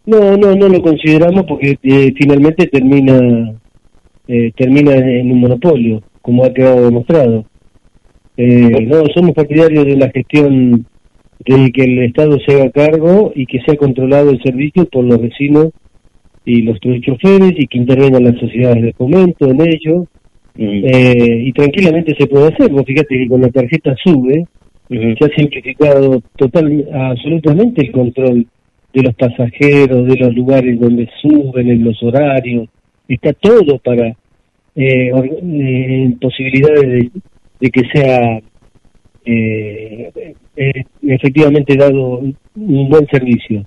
[0.06, 3.60] no, no, no lo consideramos porque eh, finalmente termina
[4.32, 7.46] eh, termina en un monopolio, como ha quedado demostrado.
[8.36, 10.86] Eh, no, somos partidarios de la gestión
[11.44, 15.20] de que el Estado se haga cargo y que sea controlado el servicio por los
[15.20, 15.70] vecinos
[16.44, 20.06] y los choferes y que intervengan las sociedades de fomento en ello.
[20.56, 22.70] Eh, y tranquilamente se puede hacer.
[22.70, 24.44] Vos fíjate que con la tarjeta SUBE
[24.88, 28.46] se ha simplificado total, absolutamente el control
[28.92, 32.68] de los pasajeros, de los lugares donde suben, en los horarios.
[33.08, 34.08] Está todo para
[34.76, 37.10] eh, eh posibilidades
[37.60, 38.40] de, que sea
[39.24, 40.10] eh,
[41.02, 43.66] efectivamente dado un buen servicio.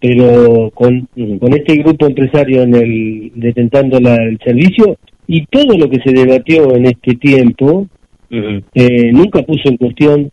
[0.00, 1.08] Pero con,
[1.40, 4.96] con este grupo empresario en el detentando la, el servicio
[5.26, 7.88] y todo lo que se debatió en este tiempo
[8.30, 10.30] eh, nunca puso en cuestión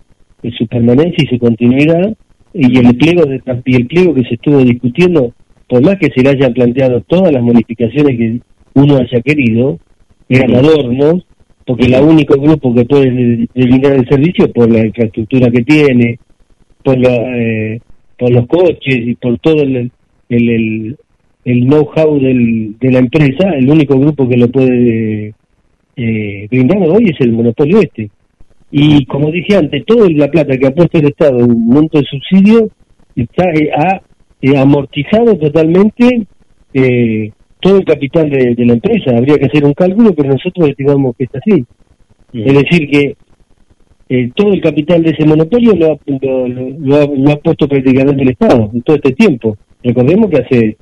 [0.58, 2.16] su permanencia y su continuidad
[2.58, 5.34] y el pliego de, y el pliego que se estuvo discutiendo
[5.68, 8.40] por más que se le hayan planteado todas las modificaciones que
[8.76, 9.78] uno haya querido
[10.30, 11.26] eran adornos
[11.66, 16.20] porque el único grupo que puede eliminar el servicio por la infraestructura que tiene
[16.82, 17.82] por la eh,
[18.18, 19.92] por los coches y por todo el,
[20.30, 20.98] el,
[21.44, 25.34] el, know-how de la empresa, el único grupo que lo puede
[25.98, 28.10] eh, brindar hoy es el monopolio este.
[28.72, 32.00] Y como dije antes, toda la plata que ha puesto el Estado en un monto
[32.00, 32.70] de subsidio
[33.16, 34.02] está eh, ha
[34.42, 36.28] eh, amortizado totalmente
[36.74, 39.18] eh, todo el capital de, la empresa.
[39.18, 41.66] Habría que hacer un cálculo, pero nosotros estimamos que está así.
[42.34, 43.16] Es decir, que
[44.10, 48.70] eh, todo el capital de ese monopolio lo ha, lo, ha, puesto prácticamente el Estado
[48.74, 49.58] en todo este tiempo.
[49.82, 50.78] Recordemos que hace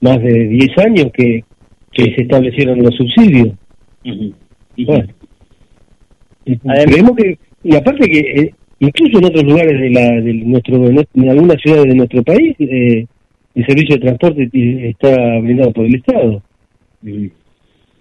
[0.00, 1.42] más de 10 años que,
[1.90, 3.54] que se establecieron los subsidios.
[4.04, 5.08] y bueno,
[6.54, 11.28] creemos que, y aparte que eh, incluso en otros lugares de, la, de nuestro, en
[11.28, 13.06] algunas ciudades de nuestro país, eh,
[13.54, 14.50] el servicio de transporte
[14.88, 16.42] está brindado por el Estado.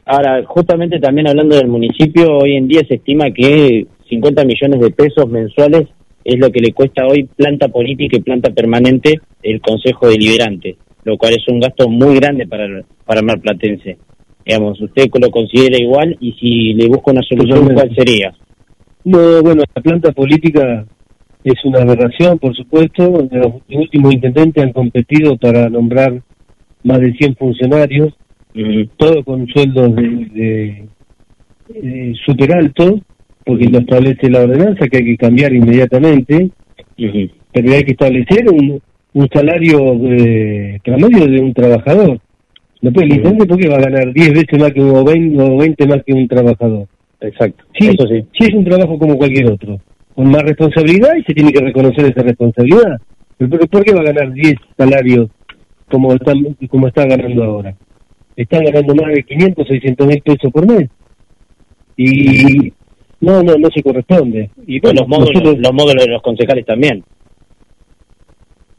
[0.06, 4.92] Ahora, justamente también hablando del municipio, hoy en día se estima que 50 millones de
[4.92, 5.88] pesos mensuales
[6.24, 11.18] es lo que le cuesta hoy planta política y planta permanente el Consejo Deliberante, lo
[11.18, 12.68] cual es un gasto muy grande para
[13.06, 13.98] para Marplatense.
[14.46, 16.16] Digamos, ¿usted lo considera igual?
[16.20, 18.34] Y si le busca una solución, ¿cuál sería?
[19.04, 20.86] No, bueno, la planta política
[21.44, 23.28] es una aberración, por supuesto.
[23.32, 26.22] Los últimos intendentes han competido para nombrar
[26.84, 28.14] más de 100 funcionarios,
[28.98, 30.88] todo con sueldos de,
[31.70, 33.02] de, super altos
[33.44, 36.50] porque lo establece la ordenanza que hay que cambiar inmediatamente,
[36.98, 38.82] pero hay que establecer un,
[39.14, 42.20] un salario eh, promedio de un trabajador.
[42.86, 45.04] No puede, el intendente porque va a ganar 10 veces más que un, o
[45.58, 46.88] 20, más que un trabajador.
[47.20, 47.64] Exacto.
[47.80, 48.24] Sí, Eso sí.
[48.38, 49.80] sí es un trabajo como cualquier otro,
[50.14, 53.02] con más responsabilidad y se tiene que reconocer esa responsabilidad.
[53.40, 55.30] Pero ¿por qué va a ganar 10 salarios
[55.90, 56.34] como está,
[56.70, 57.76] como está ganando ahora?
[58.36, 60.88] Está ganando más de 500, 600 mil pesos por mes.
[61.98, 62.72] Y
[63.20, 64.52] no, no, no se corresponde.
[64.68, 67.04] Y bueno, los módulos, los módulos de los concejales también.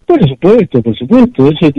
[0.06, 1.48] Por supuesto, por supuesto.
[1.48, 1.70] Eso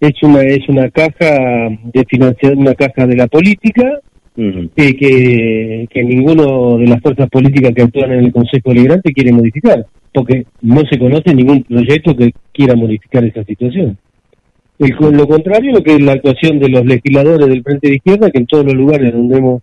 [0.00, 4.00] es una es una caja de financiación, una caja de la política
[4.34, 9.32] que, que, que ninguno de las fuerzas políticas que actúan en el Consejo Liberante quiere
[9.32, 13.98] modificar, porque no se conoce ningún proyecto que quiera modificar esa situación.
[14.78, 18.30] El, lo contrario, lo que es la actuación de los legisladores del Frente de Izquierda,
[18.30, 19.62] que en todos los lugares donde hemos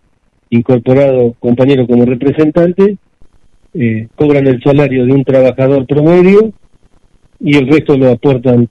[0.50, 2.96] incorporado compañeros como representantes,
[3.74, 6.52] eh, cobran el salario de un trabajador promedio
[7.40, 8.68] y el resto lo aportan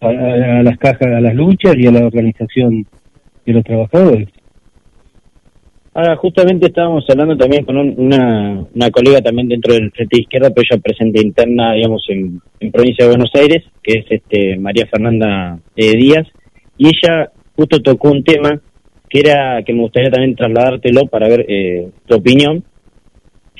[0.00, 2.86] a, las cajas, a las luchas y a la organización
[3.44, 4.28] de los trabajadores.
[5.92, 10.50] Ahora, justamente estábamos hablando también con una, una colega también dentro del Frente de Izquierda,
[10.50, 14.86] pero ella presente interna, digamos, en, en provincia de Buenos Aires, que es este María
[14.86, 16.28] Fernanda eh, Díaz,
[16.78, 18.60] y ella justo tocó un tema
[19.08, 22.62] que era que me gustaría también trasladártelo para ver eh, tu opinión,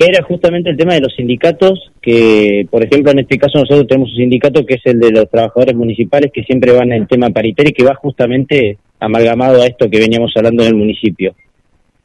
[0.00, 3.86] que era justamente el tema de los sindicatos, que por ejemplo en este caso nosotros
[3.86, 7.06] tenemos un sindicato que es el de los trabajadores municipales que siempre van en el
[7.06, 11.34] tema paritario y que va justamente amalgamado a esto que veníamos hablando en el municipio.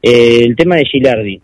[0.02, 1.40] Eh, el tema de Gilardi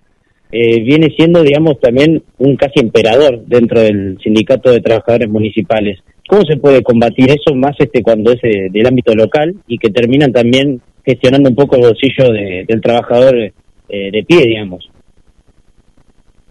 [0.53, 6.01] eh, viene siendo, digamos, también un casi emperador dentro del sindicato de trabajadores municipales.
[6.29, 10.33] ¿Cómo se puede combatir eso más este cuando es del ámbito local y que terminan
[10.33, 13.53] también gestionando un poco el bolsillo del trabajador
[13.89, 14.92] eh, de pie, digamos.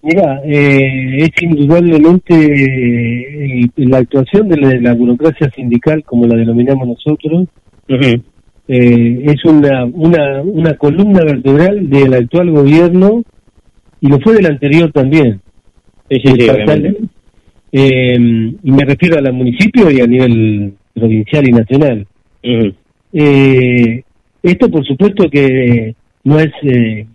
[0.04, 7.48] Mira, eh, es indudablemente eh, la actuación de la, burocracia sindical, como la denominamos nosotros,
[8.68, 13.22] es una, una, una columna vertebral del actual gobierno
[14.00, 15.42] y lo fue del anterior también.
[16.10, 16.32] Sí, sí,
[17.72, 22.08] y me refiero a la municipio y a nivel provincial y nacional.
[23.14, 24.04] eh,
[24.44, 27.06] esto, por supuesto, que no es eh,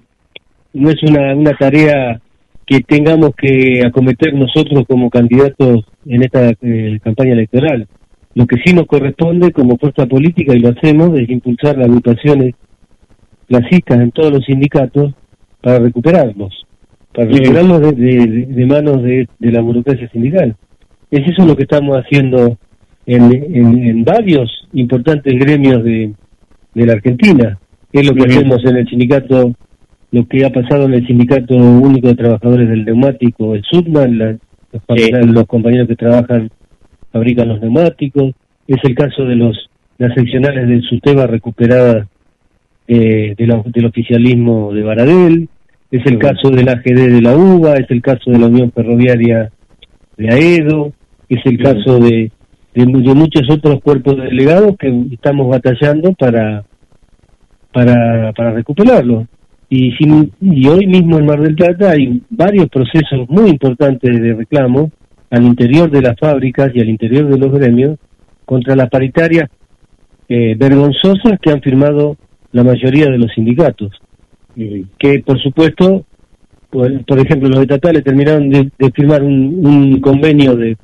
[0.73, 2.21] no es una, una tarea
[2.67, 7.87] que tengamos que acometer nosotros como candidatos en esta eh, campaña electoral.
[8.35, 12.55] Lo que sí nos corresponde como fuerza política, y lo hacemos, es impulsar las agrupaciones
[13.49, 15.15] clasistas en todos los sindicatos
[15.63, 16.67] para recuperarlos,
[17.15, 20.57] para recuperarlos de, manos de, la burocracia sindical.
[21.11, 22.59] Es eso lo que estamos haciendo
[23.07, 26.13] en, en, varios importantes gremios de,
[26.75, 27.59] de la Argentina.
[27.93, 29.55] Es lo que hacemos en el sindicato,
[30.13, 34.37] lo que ha pasado en el sindicato único de trabajadores del neumático, el SUDMAN, los,
[35.27, 36.51] los compañeros que trabajan
[37.13, 38.35] fabrican los neumáticos,
[38.67, 42.07] es el caso de los las seccionales del SUTEBA recuperadas
[42.87, 45.49] eh, del oficialismo de Baradel,
[45.91, 49.51] es el caso del AGD de la UBA, es el caso de la Unión Ferroviaria
[50.17, 50.93] de AEDO,
[51.29, 52.31] es el caso de,
[52.75, 56.65] de, muchos otros cuerpos delegados que estamos batallando para
[57.73, 59.27] para, para recuperarlo.
[59.69, 59.93] Y,
[60.41, 64.93] y hoy mismo en Mar del Plata hay varios procesos muy importantes de reclamo
[65.31, 67.99] al interior de las fábricas y al interior de los gremios
[68.45, 69.51] contra las paritarias
[70.29, 72.17] eh, vergonzosas que han firmado
[72.53, 73.93] la mayoría de los sindicatos.
[74.55, 76.07] Que, por supuesto,
[76.71, 80.77] por, ejemplo, los estatales terminaron de, firmar un, convenio de,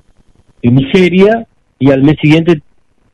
[0.62, 1.46] miseria
[1.78, 2.60] y al mes siguiente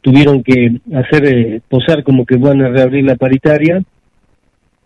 [0.01, 3.83] tuvieron que hacer eh, posar como que van a reabrir la paritaria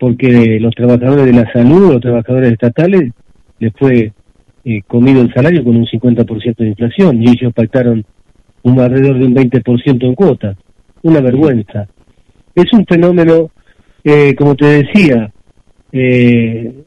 [0.02, 3.12] porque los trabajadores de la salud, los trabajadores estatales,
[3.60, 4.12] les fue
[4.64, 8.04] eh, comido el salario con un 50% de inflación y ellos pactaron
[8.64, 10.56] un alrededor de un 20% en cuotas.
[11.04, 11.86] Una vergüenza.
[12.52, 13.52] Es un fenómeno,
[14.02, 15.32] eh, como te decía,
[15.92, 16.82] eh,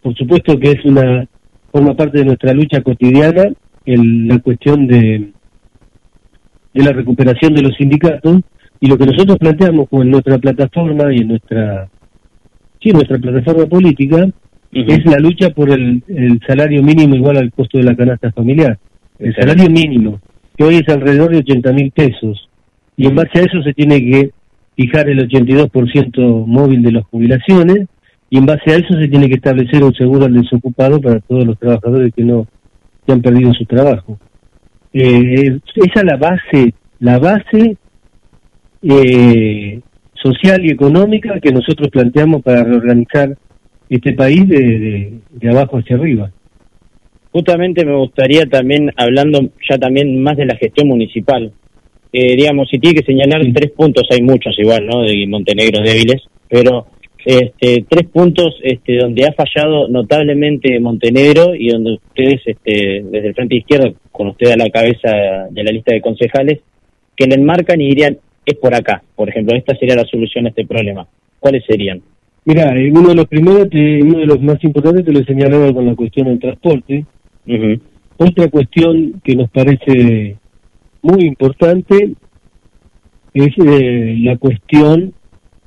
[0.00, 1.28] por supuesto que es una
[1.70, 3.44] forma parte de nuestra lucha cotidiana
[3.84, 5.32] en la cuestión de,
[6.72, 8.40] de la recuperación de los sindicatos
[8.80, 11.90] y lo que nosotros planteamos en nuestra plataforma y en nuestra
[12.80, 14.28] sí, nuestra plataforma política
[14.72, 16.02] es la lucha por el,
[16.46, 18.78] salario mínimo igual al costo de la canasta familiar.
[19.18, 20.20] El salario mínimo,
[20.56, 22.48] que hoy es alrededor de 80 mil pesos,
[22.96, 24.30] y en base a eso se tiene que
[24.76, 27.86] fijar el 82% móvil de las jubilaciones,
[28.30, 31.46] y en base a eso se tiene que establecer un seguro al desocupado para todos
[31.46, 32.46] los trabajadores que no
[33.06, 34.18] que han perdido su trabajo.
[34.92, 37.78] Eh, esa es la base, la base
[38.82, 39.80] eh,
[40.22, 43.36] social y económica que nosotros planteamos para reorganizar
[43.88, 46.30] este país de, de, abajo hacia arriba.
[47.30, 51.52] Justamente me gustaría también, hablando ya también más de la gestión municipal,
[52.12, 55.02] eh, digamos, si tiene que señalar tres puntos, hay muchos igual, ¿no?
[55.02, 56.86] De Montenegro débiles, pero
[57.24, 63.34] este, tres puntos este, donde ha fallado notablemente Montenegro y donde ustedes, este, desde el
[63.34, 66.60] Frente Izquierdo, con usted a la cabeza de la lista de concejales,
[67.14, 70.48] que le enmarcan y dirían, es por acá, por ejemplo, esta sería la solución a
[70.48, 71.06] este problema.
[71.38, 72.00] ¿Cuáles serían?
[72.44, 75.84] Mira, uno de los primeros, uno de los más importantes te lo he señalado con
[75.84, 77.04] la cuestión del transporte.
[78.16, 80.36] Otra cuestión que nos parece
[81.02, 82.14] muy importante
[83.34, 85.12] es eh, la cuestión,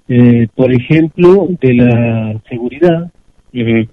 [0.08, 3.12] eh, por ejemplo, de la seguridad.
[3.54, 3.88] Eh,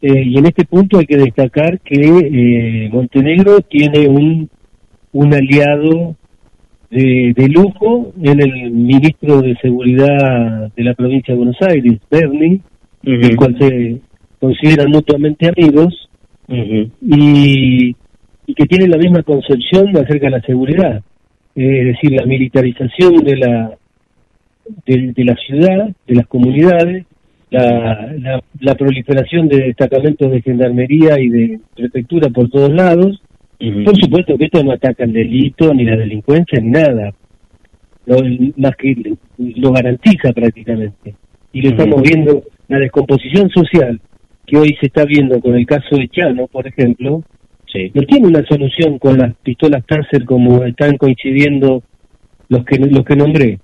[0.00, 4.50] y en este punto hay que destacar que Montenegro tiene un,
[5.12, 6.16] un aliado
[6.90, 12.60] de, lujo en el ministro de Seguridad de la provincia de Buenos Aires, Bernie,
[13.02, 14.00] el cual se
[14.40, 16.08] consideran mutuamente amigos,
[16.48, 17.96] y,
[18.46, 21.02] y que tienen la misma concepción acerca de la seguridad,
[21.54, 23.76] es decir, la militarización de la,
[24.86, 27.06] de, la ciudad, de las comunidades,
[27.50, 33.20] la, la, la, proliferación de destacamentos de gendarmería y de prefectura por todos lados,
[33.84, 37.12] por supuesto que esto no ataca el delito, ni la delincuencia, ni nada.
[38.06, 38.18] Lo,
[38.56, 41.14] más que lo garantiza prácticamente.
[41.52, 44.00] Y lo estamos viendo, la descomposición social
[44.46, 47.24] que hoy se está viendo con el caso de Chano, por ejemplo,
[47.94, 51.82] no tiene una solución con las pistolas cáncer como están coincidiendo
[52.48, 53.58] los que los que nombré.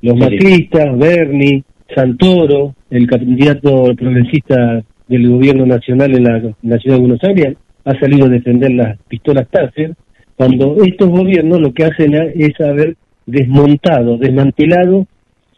[0.00, 1.62] Los matristas, Berni,
[1.94, 7.56] Santoro, el candidato progresista del gobierno nacional en la, en la ciudad de Buenos Aires,
[7.84, 9.94] ha salido a defender las pistolas Taser,
[10.36, 15.06] cuando estos gobiernos lo que hacen es haber desmontado, desmantelado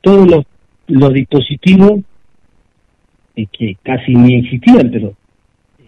[0.00, 0.44] todos
[0.86, 2.00] los, dispositivos
[3.34, 5.14] que casi ni existían, pero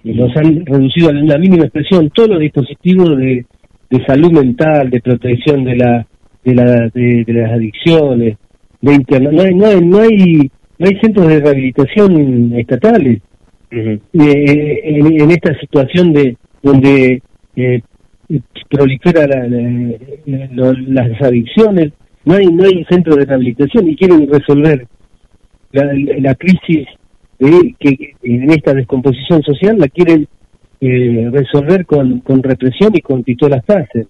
[0.05, 3.45] los han reducido a la mínima expresión, todos los dispositivos de,
[3.91, 6.07] de salud mental, de protección de la
[6.47, 8.37] de, la, de, las adicciones,
[8.81, 13.21] de interna no hay, no hay, no hay, no hay centros de rehabilitación estatales
[13.71, 17.23] eh, en, esta situación de donde
[17.57, 17.83] eh,
[18.71, 21.93] prolifera las adicciones,
[22.25, 24.87] no hay no hay centro de rehabilitación y quieren resolver
[25.73, 26.87] la, crisis
[27.39, 30.27] de, que en esta descomposición social la quieren
[30.81, 34.07] eh, resolver con, con represión y con pistolas fáciles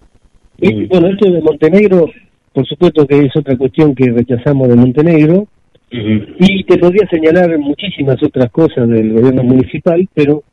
[0.59, 2.09] Y, bueno, esto de Montenegro,
[2.53, 5.47] por supuesto que es otra cuestión que rechazamos de Montenegro,
[5.89, 10.43] y te podría señalar muchísimas otras cosas del gobierno municipal, pero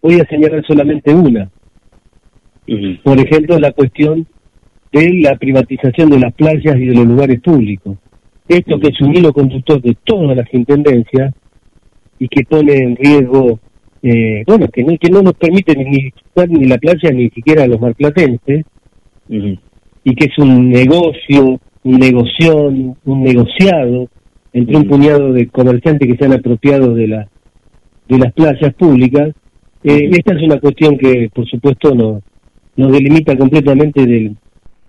[0.00, 1.50] voy a señalar solamente una.
[3.02, 4.26] Por ejemplo, la cuestión
[4.92, 7.98] de la privatización de las playas y de los lugares públicos.
[8.48, 11.34] Esto que es un hilo conductor de todas las intendencias
[12.18, 13.60] y que pone en riesgo,
[14.02, 16.10] eh, bueno, que no, que no nos permite ni
[16.48, 18.64] ni la playa ni siquiera a los marplatenses,
[19.28, 24.08] y que es un negocio, un negoción, un negociado
[24.58, 27.28] entre un puñado de comerciantes que se han apropiado de, la,
[28.08, 29.30] de las playas públicas.
[29.84, 32.20] Eh, esta es una cuestión que, por supuesto, no,
[32.76, 34.36] nos delimita completamente del,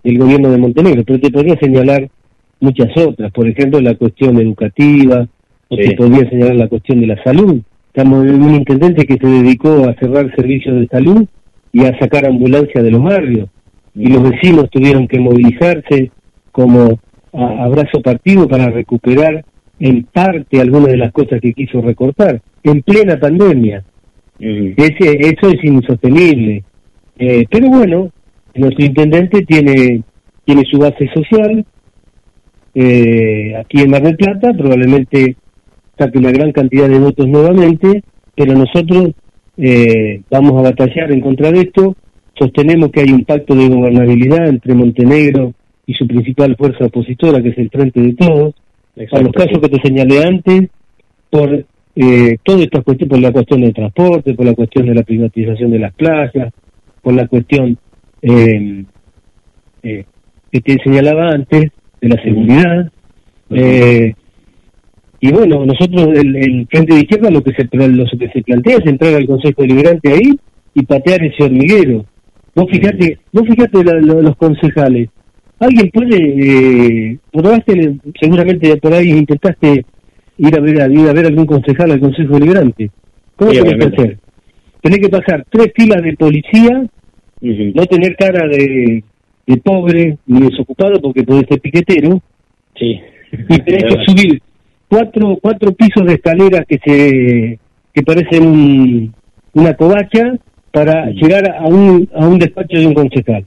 [0.04, 2.10] del gobierno de Montenegro, pero te podría señalar
[2.60, 5.28] muchas otras, por ejemplo, la cuestión educativa,
[5.70, 7.62] o te podría señalar la cuestión de la salud.
[7.94, 11.26] Estamos en un intendente que se dedicó a cerrar servicios de salud
[11.72, 13.50] y a sacar ambulancias de los barrios,
[13.96, 16.12] y los vecinos tuvieron que movilizarse
[16.52, 17.00] como
[17.34, 19.46] abrazo partido para recuperar
[19.80, 23.84] en parte algunas de las cosas que quiso recortar, en plena pandemia.
[24.40, 26.64] Ese, eso es insostenible.
[27.18, 28.12] Eh, pero bueno,
[28.56, 30.04] nuestro intendente tiene,
[30.46, 31.66] tiene su base social
[32.76, 35.36] eh, aquí en Mar del Plata, probablemente
[35.98, 38.04] saque una gran cantidad de votos nuevamente,
[38.36, 39.12] pero nosotros
[39.58, 41.96] eh, vamos a batallar en contra de esto.
[42.38, 45.54] Sostenemos que hay un pacto de gobernabilidad entre Montenegro
[45.86, 48.56] y su principal fuerza opositora, que es el Frente de Todos.
[49.12, 50.70] A los casos que te señalé antes,
[51.30, 51.66] por
[51.96, 55.72] eh, todas estas cuestiones, por la cuestión del transporte, por la cuestión de la privatización
[55.72, 56.54] de las playas,
[57.02, 57.78] por la cuestión
[58.22, 58.84] eh,
[59.84, 60.06] eh,
[60.52, 61.72] que te señalaba antes
[62.02, 62.92] de la seguridad.
[63.52, 64.14] Eh,
[65.22, 68.78] y bueno, nosotros, el, el, Frente de Izquierda, lo que, se, lo que se plantea
[68.78, 70.40] es entrar al Consejo Deliberante ahí
[70.74, 72.06] y patear ese hormiguero.
[72.56, 75.10] Vos fíjate, vos fíjate los concejales.
[75.60, 79.86] ¿Alguien puede, eh, probaste, seguramente por ahí intentaste
[80.38, 82.90] ir a ver a, ir a ver algún concejal al Consejo Deliberante?
[83.36, 84.18] ¿Cómo tenés que hacer?
[84.82, 86.84] Tenés que pasar tres filas de policía
[87.42, 89.04] no tener cara de,
[89.48, 92.22] de, pobre ni desocupado porque puede ser piquetero.
[92.78, 93.00] Sí.
[93.32, 94.42] Y tenés que subir
[94.88, 97.60] cuatro cuatro pisos de escaleras que se
[97.94, 99.14] que parecen
[99.54, 100.36] una covacha
[100.72, 103.46] para llegar a un a un despacho de un concejal.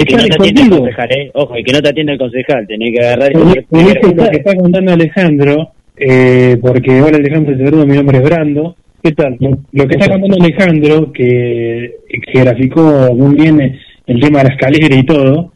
[0.00, 1.30] Y que no te atiende el concejal, ¿eh?
[1.34, 3.32] Ojo, y que no te atiende el concejal, tenés que agarrar...
[3.36, 8.24] En, este que está contando Alejandro, eh, porque hola Alejandro, te saludo, mi nombre es
[8.24, 9.36] Brando, ¿Qué tal?
[9.40, 14.94] Lo que está contando Alejandro, que, que graficó muy bien el tema de la escalera
[14.94, 15.52] y todo,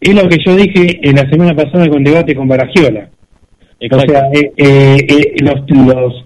[0.00, 3.08] es lo que yo dije en la semana pasada con debate con Baragiola.
[3.90, 6.24] O sea, eh, eh, eh, los, los,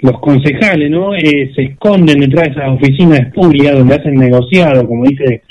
[0.00, 5.42] los concejales no se esconden detrás de esas oficinas espurias donde hacen negociado, como dice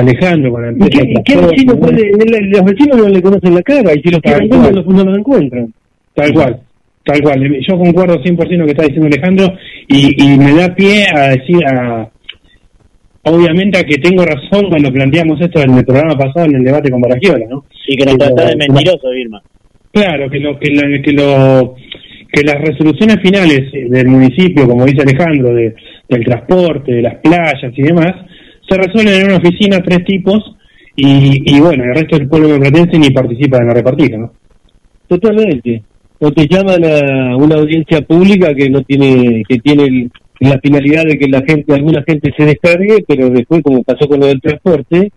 [0.00, 1.02] Alejandro, con la empresa.
[1.24, 2.10] ¿Qué, vecino puede,
[2.50, 5.72] los vecinos no le conocen la cara y si los quieren no, no los encuentran?
[6.14, 6.60] Tal cual.
[7.04, 9.54] Tal cual, yo concuerdo 100% con lo que está diciendo Alejandro
[9.86, 12.10] y, y me da pie a decir, a,
[13.22, 16.90] obviamente a que tengo razón cuando planteamos esto en el programa pasado, en el debate
[16.90, 17.64] con Baragiola, ¿no?
[17.86, 19.40] Y que no trata de mentiroso, Irma.
[19.92, 20.68] Claro, que lo que,
[21.02, 21.76] que lo
[22.32, 25.74] que las resoluciones finales del municipio, como dice Alejandro, de,
[26.08, 28.12] del transporte, de las playas y demás,
[28.68, 30.56] se resuelven en una oficina tres tipos
[30.94, 34.32] y, y bueno, el resto del pueblo platense ni participa en la repartija, ¿no?
[35.08, 35.82] Totalmente
[36.18, 40.10] o te llaman a una audiencia pública que no tiene que tiene
[40.40, 44.20] la finalidad de que la gente alguna gente se descargue pero después como pasó con
[44.20, 45.12] lo del transporte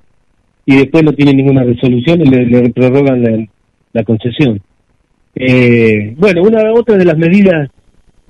[0.66, 3.50] y después no tiene ninguna resolución y le, prorrogan
[3.94, 4.62] la, concesión
[5.36, 7.70] eh, bueno una otra de las medidas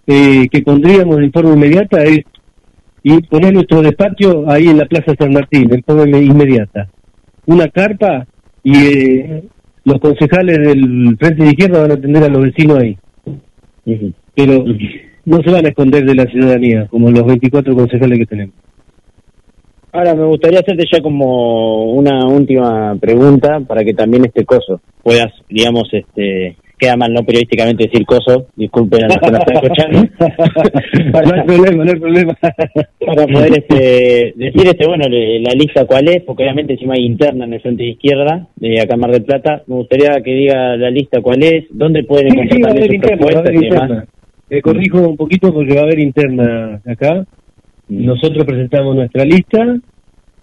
[0.06, 2.20] eh, que pondríamos en forma inmediata es
[3.04, 6.90] y poner nuestro despacho ahí en la Plaza San Martín en forma inmediata
[7.50, 8.28] una carpa
[8.64, 9.44] y eh,
[9.84, 12.98] los concejales del Frente de Izquierda van a atender a los vecinos ahí.
[14.36, 14.66] Pero
[15.26, 18.56] no se van a esconder de la ciudadanía, como los 24 concejales que tenemos.
[19.92, 25.34] Ahora me gustaría hacerte ya como una última pregunta para que también este coso puedas,
[25.50, 30.00] digamos, este queda mal no periodísticamente decir coso, disculpen a los que nos están escuchando.
[31.26, 32.38] no hay problema, no hay problema.
[33.06, 37.46] para poder este, decir, este bueno, la lista cuál es, porque obviamente encima hay interna
[37.46, 39.64] en el frente de izquierda, de acá Mar del Plata.
[39.68, 44.06] Me gustaría que diga la lista cuál es, dónde pueden encontrar sí, interna,
[44.64, 47.26] corrijo un poquito porque va a haber interna acá.
[47.90, 48.06] Mm.
[48.06, 49.78] Nosotros presentamos nuestra lista,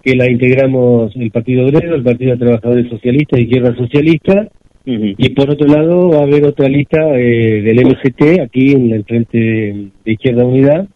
[0.02, 4.48] que la integramos el Partido Obrero, el Partido de Trabajadores Socialistas, Izquierda Socialista,
[4.88, 9.04] y por otro lado va a haber otra lista eh, del MCT aquí en el
[9.04, 10.86] Frente de, Izquierda Unidad,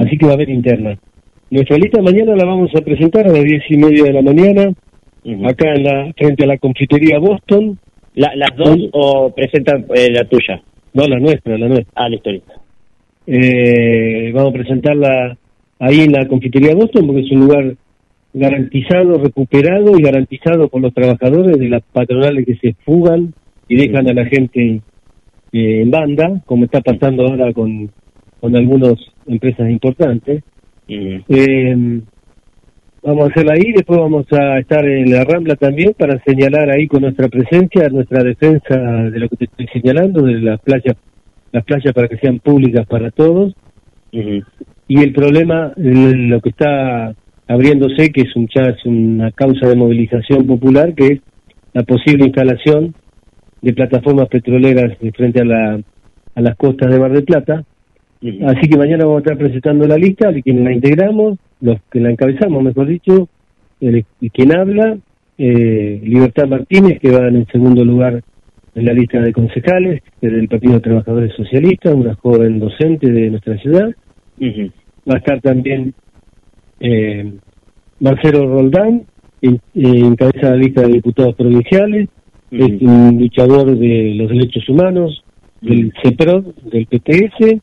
[0.00, 0.98] así que va a haber interna.
[1.50, 4.72] Nuestra lista mañana la vamos a presentar a las diez y media de la mañana
[5.46, 7.78] acá en la, frente a la confitería Boston.
[8.14, 10.60] ¿Las dos o presentan eh, la tuya?
[10.94, 11.92] No, la nuestra, la nuestra.
[11.94, 12.52] Ah, listo, listo.
[13.26, 15.36] Eh, vamos a presentarla
[15.78, 17.74] ahí en la confitería Boston porque es un lugar
[18.32, 23.34] garantizado, recuperado y garantizado por los trabajadores de las patronales que se fugan
[23.68, 24.80] y dejan a la gente
[25.52, 27.90] eh, en banda, como está pasando ahora con,
[28.40, 28.94] con algunas
[29.26, 30.42] empresas importantes.
[30.88, 31.22] Eh,
[33.02, 36.86] vamos a hacerla ahí, después vamos a estar en la Rambla también para señalar ahí
[36.86, 40.96] con nuestra presencia, nuestra defensa de lo que te estoy señalando, de las playas,
[41.52, 43.54] las playas para que sean públicas para todos.
[44.10, 47.14] Y el problema, lo que está
[47.48, 51.20] abriéndose, que es un ya es una causa de movilización popular, que es
[51.72, 52.94] la posible instalación
[53.62, 55.80] de plataformas petroleras frente a, la,
[56.34, 57.64] a las costas de Bar del Plata.
[58.46, 62.00] Así que mañana vamos a estar presentando la lista de quienes la integramos, los que
[62.00, 63.28] la encabezamos, mejor dicho,
[63.80, 64.98] el, quien habla,
[65.38, 68.22] eh, Libertad Martínez, que va en el segundo lugar
[68.74, 73.56] en la lista de concejales del Partido de Trabajadores Socialistas, una joven docente de nuestra
[73.58, 73.88] ciudad.
[75.08, 75.94] Va a estar también
[76.80, 77.32] eh,
[78.00, 79.04] Marcelo Roldán,
[79.42, 82.08] en, encabeza la lista de diputados provinciales,
[82.50, 85.22] es un luchador de los derechos humanos,
[85.60, 87.60] del CEPROD, del PTS,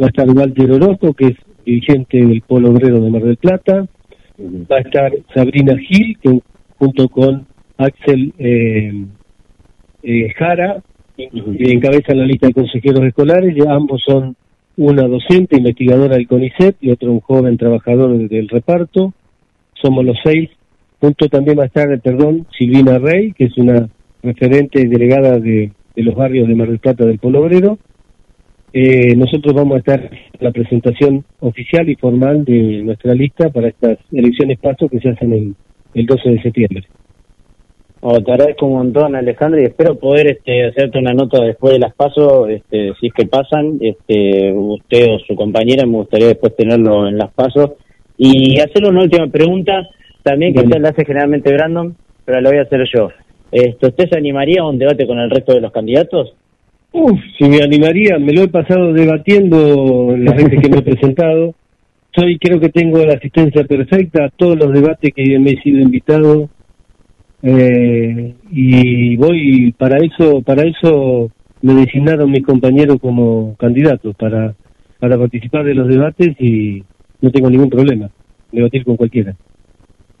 [0.00, 3.86] va a estar Walter Orozco, que es dirigente del Polo Obrero de Mar del Plata,
[4.38, 6.40] va a estar Sabrina Gil, que
[6.78, 7.46] junto con
[7.76, 9.04] Axel eh,
[10.02, 10.82] eh, Jara,
[11.16, 11.28] que
[11.72, 14.36] encabeza la lista de consejeros escolares, ambos son
[14.76, 19.12] una docente, investigadora del CONICET y otro un joven trabajador del, reparto.
[19.74, 20.50] Somos los seis.
[21.00, 23.88] Junto también va a estar, perdón, Silvina Rey, que es una
[24.22, 27.78] referente delegada de, los barrios de Mar del Plata del Polo Obrero.
[28.72, 33.68] Eh, nosotros vamos a estar en la presentación oficial y formal de nuestra lista para
[33.68, 35.54] estas elecciones paso que se hacen el,
[35.94, 36.84] el 12 de septiembre.
[38.02, 41.80] Oh, te agradezco un montón, Alejandro, y espero poder este, hacerte una nota después de
[41.80, 46.56] las pasos, este, si es que pasan, este, usted o su compañera, me gustaría después
[46.56, 47.72] tenerlo en las pasos.
[48.16, 49.86] Y hacerle una última pregunta,
[50.22, 51.94] también que usted la hace generalmente Brandon,
[52.24, 53.10] pero la voy a hacer yo.
[53.52, 56.32] Esto, ¿Usted se animaría a un debate con el resto de los candidatos?
[56.92, 60.82] Uf, si me animaría, me lo he pasado debatiendo en las veces que me he
[60.82, 61.54] presentado.
[62.14, 65.80] Soy, creo que tengo la asistencia perfecta a todos los debates que me he sido
[65.80, 66.48] invitado
[67.42, 71.30] eh, y voy para eso para eso
[71.62, 74.54] me designaron mis compañeros como candidatos para
[74.98, 76.82] para participar de los debates y
[77.22, 78.10] no tengo ningún problema
[78.52, 79.34] debatir con cualquiera.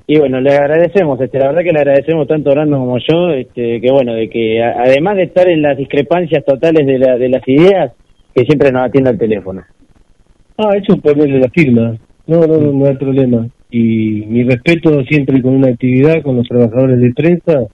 [0.06, 3.80] Y bueno le agradecemos este la verdad que le agradecemos tanto Orlando como yo este
[3.82, 7.46] que bueno de que además de estar en las discrepancias totales de, la, de las
[7.46, 7.92] ideas
[8.34, 9.62] que siempre nos atienda al teléfono.
[10.56, 11.96] Ah eso ponerle la firma.
[12.26, 16.48] No no no, no hay problema y mi respeto siempre con una actividad con los
[16.48, 17.66] trabajadores de prensa,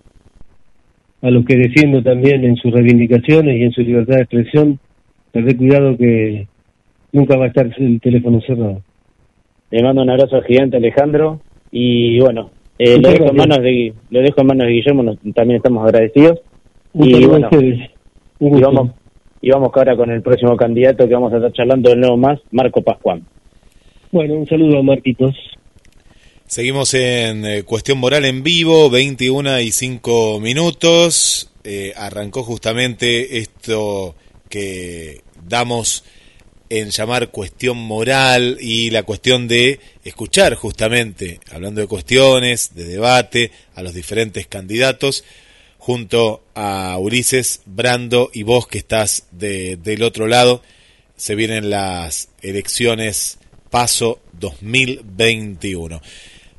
[1.23, 4.79] a los que defiendo también en sus reivindicaciones y en su libertad de expresión,
[5.33, 6.47] tener cuidado que
[7.13, 8.83] nunca va a estar el teléfono cerrado.
[9.71, 11.41] Le mando un abrazo gigante Alejandro
[11.73, 15.57] y bueno, eh, lo, dejo en manos de, lo dejo en manos de Guillermo, también
[15.57, 16.41] estamos agradecidos.
[16.95, 17.49] y bueno,
[18.39, 18.91] y vamos,
[19.41, 22.39] y vamos ahora con el próximo candidato que vamos a estar charlando de nuevo más,
[22.51, 23.23] Marco Pascuán.
[24.13, 25.35] Bueno, un saludo a Marquitos.
[26.49, 31.51] Seguimos en eh, Cuestión Moral en vivo, 21 y 5 minutos.
[31.65, 34.15] Eh, arrancó justamente esto
[34.49, 36.05] que damos
[36.69, 43.51] en llamar cuestión moral y la cuestión de escuchar justamente, hablando de cuestiones, de debate,
[43.75, 45.25] a los diferentes candidatos,
[45.79, 50.63] junto a Ulises, Brando y vos que estás del otro lado.
[51.17, 53.39] Se vienen las elecciones
[53.69, 56.01] Paso 2021.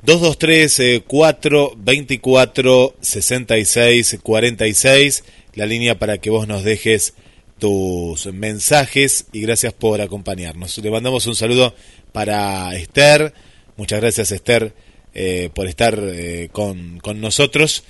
[0.02, 5.24] 223 4 24 66 46,
[5.54, 7.14] la línea para que vos nos dejes
[7.58, 10.78] tus mensajes y gracias por acompañarnos.
[10.78, 11.74] Le mandamos un saludo
[12.12, 13.34] para Esther,
[13.76, 14.72] muchas gracias Esther
[15.14, 17.82] eh, por estar eh, con, con nosotros.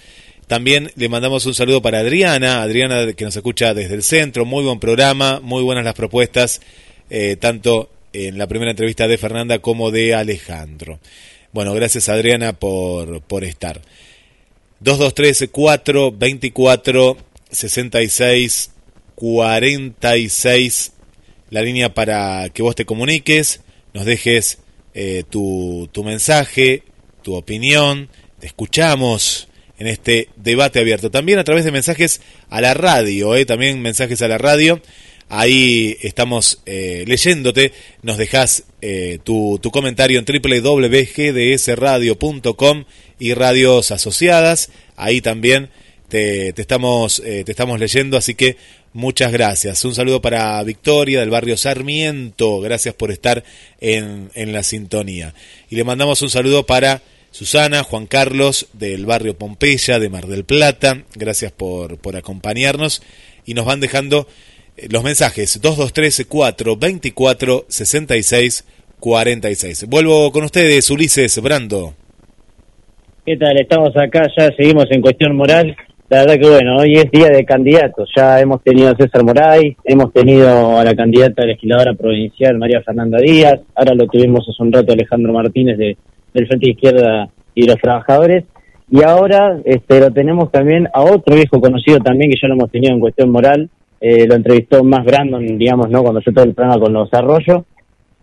[0.47, 4.65] También le mandamos un saludo para Adriana, Adriana que nos escucha desde el centro, muy
[4.65, 6.63] buen programa, muy buenas las propuestas,
[7.11, 11.01] eh, tanto en la primera entrevista de Fernanda como de Alejandro.
[11.53, 13.81] Bueno, gracias Adriana por, por estar.
[14.81, 17.17] 223 4 24
[17.51, 18.71] 66
[19.15, 20.93] 46
[21.51, 23.61] la línea para que vos te comuniques,
[23.95, 24.59] nos dejes
[24.95, 26.83] eh, tu, tu mensaje,
[27.23, 31.11] tu opinión, te escuchamos en este debate abierto.
[31.11, 32.21] También a través de mensajes
[32.51, 34.81] a la radio, eh, también mensajes a la radio
[35.29, 37.73] Ahí estamos eh, leyéndote.
[38.03, 42.85] Nos dejas eh, tu, comentario en www.gdsradio.com
[43.19, 44.71] y radios asociadas.
[44.97, 45.69] Ahí también
[46.09, 48.57] te, estamos, eh, te estamos leyendo, así que
[48.95, 49.85] muchas gracias.
[49.85, 53.45] Un saludo para Victoria del barrio Sarmiento, gracias por estar
[53.81, 55.35] en, en la sintonía.
[55.69, 57.03] Y le mandamos un saludo para
[57.33, 63.03] Susana, Juan Carlos del barrio Pompeya de Mar del Plata, gracias por, por acompañarnos
[63.45, 64.27] y nos van dejando
[64.91, 68.65] los mensajes 223 4 24 66
[69.01, 69.87] 46.
[69.89, 71.95] Vuelvo con ustedes, Ulises Brando.
[73.25, 73.61] ¿Qué tal?
[73.61, 75.77] Estamos acá, ya seguimos en cuestión moral.
[76.09, 78.09] La verdad que bueno, hoy es día de candidatos.
[78.17, 83.19] Ya hemos tenido a César Moray, hemos tenido a la candidata legisladora provincial María Fernanda
[83.19, 85.99] Díaz, ahora lo tuvimos hace un rato Alejandro Martínez de,
[86.33, 88.45] del Frente Izquierda y los Trabajadores,
[88.91, 92.71] y ahora este, lo tenemos también a otro viejo conocido también que ya lo hemos
[92.71, 93.69] tenido en cuestión moral,
[94.01, 96.03] eh, lo entrevistó más Brandon, digamos, ¿no?
[96.03, 97.65] Cuando yo todo el programa con los arroyos,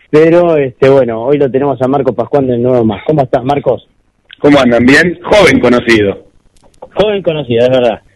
[0.10, 3.04] pero este bueno, hoy lo tenemos a Marco Pascual de nuevo más.
[3.06, 3.88] ¿Cómo estás, Marcos?
[4.40, 4.86] ¿Cómo andan?
[4.86, 5.20] ¿Bien?
[5.24, 6.26] Joven conocido.
[6.94, 8.02] Joven conocido, es verdad.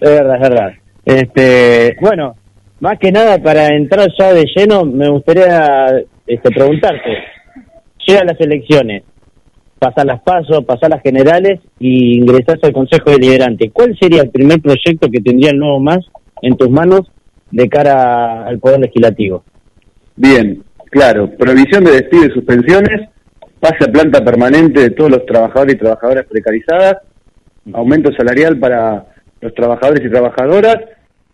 [0.00, 0.72] es verdad, es verdad.
[1.04, 2.34] Este, bueno,
[2.80, 5.86] más que nada para entrar ya de lleno, me gustaría
[6.26, 7.16] este, preguntarte,
[8.06, 9.04] llegan las elecciones,
[9.78, 13.70] pasar las pasos, pasar las generales y ingresas al Consejo Deliberante.
[13.70, 15.98] ¿Cuál sería el primer proyecto que tendría el nuevo más
[16.42, 17.02] en tus manos
[17.50, 19.44] de cara al Poder Legislativo?
[20.16, 23.08] Bien, claro, prohibición de despido y suspensiones,
[23.60, 26.96] pase a planta permanente de todos los trabajadores y trabajadoras precarizadas,
[27.72, 29.06] aumento salarial para
[29.40, 30.76] los trabajadores y trabajadoras,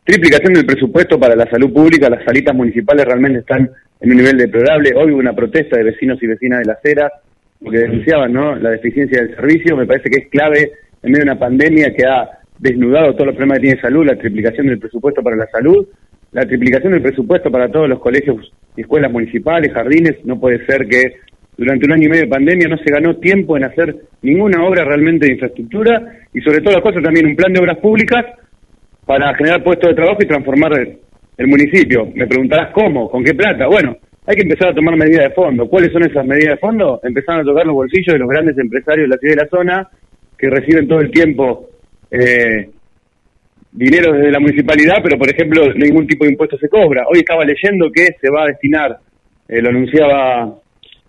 [0.04, 3.70] triplicación del presupuesto para la salud pública, las salitas municipales realmente están
[4.00, 4.92] en un nivel deplorable.
[4.96, 6.82] Hoy hubo una protesta de vecinos y vecinas de las
[7.62, 8.56] Heras porque denunciaban ¿no?
[8.56, 9.76] la deficiencia del servicio.
[9.76, 13.36] Me parece que es clave en medio de una pandemia que ha desnudado todos los
[13.36, 15.86] problemas que tiene salud, la triplicación del presupuesto para la salud,
[16.32, 20.24] la triplicación del presupuesto para todos los colegios y escuelas municipales, jardines.
[20.24, 21.16] No puede ser que
[21.56, 24.84] durante un año y medio de pandemia no se ganó tiempo en hacer ninguna obra
[24.84, 28.24] realmente de infraestructura y sobre todo las cosas también un plan de obras públicas
[29.04, 32.08] para generar puestos de trabajo y transformar el municipio.
[32.14, 33.66] Me preguntarás cómo, con qué plata.
[33.66, 33.96] Bueno,
[34.26, 35.68] hay que empezar a tomar medidas de fondo.
[35.68, 37.00] ¿Cuáles son esas medidas de fondo?
[37.02, 39.48] Empezar a tocar los bolsillos de los grandes empresarios de la ciudad y de la
[39.48, 39.88] zona
[40.38, 41.68] que reciben todo el tiempo
[42.10, 42.68] eh,
[43.72, 47.04] dinero desde la municipalidad, pero por ejemplo ningún tipo de impuesto se cobra.
[47.08, 48.98] Hoy estaba leyendo que se va a destinar,
[49.48, 50.54] eh, lo anunciaba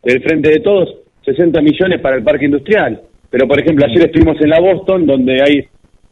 [0.04, 0.96] el Frente de Todos,
[1.26, 3.02] 60 millones para el parque industrial.
[3.30, 5.68] Pero por ejemplo ayer estuvimos en la Boston, donde hay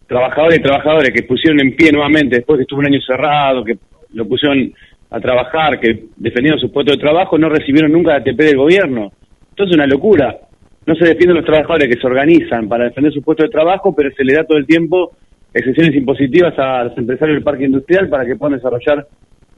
[0.08, 3.78] trabajadores y trabajadores que pusieron en pie nuevamente después que estuvo un año cerrado, que
[4.14, 4.74] lo pusieron
[5.12, 9.12] a trabajar, que defendieron su puesto de trabajo, no recibieron nunca la ATP del gobierno.
[9.50, 10.38] Entonces es una locura.
[10.86, 14.10] No se defienden los trabajadores que se organizan para defender su puesto de trabajo, pero
[14.12, 15.12] se le da todo el tiempo
[15.54, 19.06] exenciones impositivas a los empresarios del parque industrial para que puedan desarrollar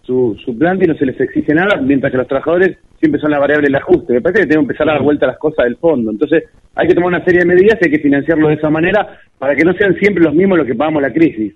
[0.02, 3.32] su, su planta y no se les exige nada, mientras que los trabajadores siempre son
[3.32, 4.14] la variable del ajuste.
[4.14, 6.10] Me parece que tengo que empezar a dar vuelta las cosas del fondo.
[6.10, 6.46] Entonces
[6.76, 9.56] hay que tomar una serie de medidas y hay que financiarlo de esa manera para
[9.56, 11.54] que no sean siempre los mismos los que pagamos la crisis.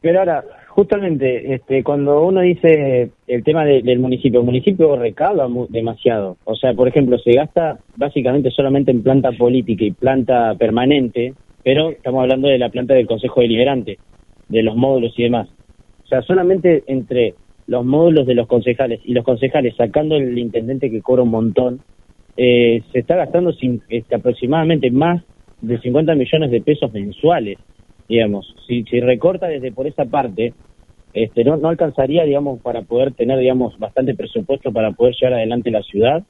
[0.00, 0.42] Pero ahora,
[0.78, 6.36] justamente, este, cuando uno dice el tema de, del municipio, el municipio recauda demasiado.
[6.44, 11.90] O sea, por ejemplo, se gasta básicamente solamente en planta política y planta permanente, pero
[11.90, 13.98] estamos hablando de la planta del Consejo Deliberante,
[14.48, 15.48] de los módulos y demás.
[16.04, 17.34] O sea, solamente entre
[17.66, 21.80] los módulos de los concejales y los concejales sacando el intendente que cobra un montón,
[22.36, 23.52] eh, se está gastando
[23.88, 25.24] este, aproximadamente más
[25.60, 27.58] de 50 millones de pesos mensuales,
[28.08, 28.54] digamos.
[28.66, 30.54] Si, recorta desde por esa parte,
[31.12, 35.70] este, no, no alcanzaría, digamos, para poder tener, digamos, bastante presupuesto para poder llevar adelante
[35.70, 36.22] la ciudad.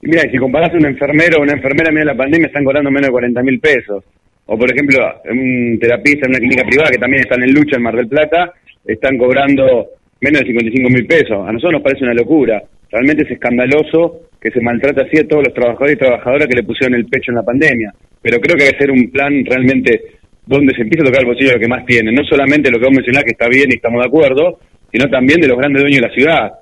[0.00, 3.12] Mira, si comparás un enfermero o una enfermera, mira la pandemia, están cobrando menos de
[3.12, 4.04] 40 mil pesos.
[4.46, 4.98] O, por ejemplo,
[5.30, 8.52] un terapista en una clínica privada que también están en lucha en Mar del Plata,
[8.84, 9.86] están cobrando
[10.20, 11.46] menos de 55 mil pesos.
[11.46, 12.62] A nosotros nos parece una locura.
[12.90, 16.64] Realmente es escandaloso que se maltrate así a todos los trabajadores y trabajadoras que le
[16.64, 17.94] pusieron el pecho en la pandemia.
[18.20, 20.00] Pero creo que que hacer un plan realmente
[20.44, 22.14] donde se empiece a tocar el bolsillo de lo que más tienen.
[22.14, 24.58] No solamente lo que vos mencionás, que está bien y estamos de acuerdo,
[24.90, 26.52] sino también de los grandes dueños de la ciudad.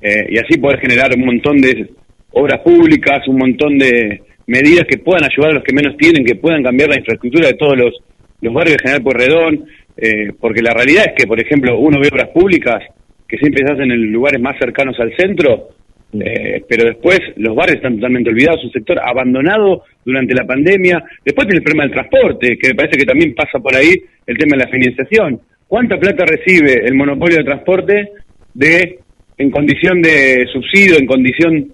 [0.00, 1.90] Eh, y así poder generar un montón de
[2.32, 6.36] obras públicas, un montón de medidas que puedan ayudar a los que menos tienen, que
[6.36, 7.94] puedan cambiar la infraestructura de todos los,
[8.40, 9.64] los barrios de General Pueyrredón,
[9.96, 12.82] eh, porque la realidad es que, por ejemplo, uno ve obras públicas
[13.28, 15.68] que siempre se hacen en lugares más cercanos al centro,
[16.12, 21.02] eh, pero después los barrios están totalmente olvidados, un sector abandonado durante la pandemia.
[21.24, 23.94] Después tiene el problema del transporte, que me parece que también pasa por ahí
[24.26, 25.40] el tema de la financiación.
[25.66, 28.08] ¿Cuánta plata recibe el monopolio de transporte
[28.54, 28.98] de
[29.36, 31.72] en condición de subsidio, en condición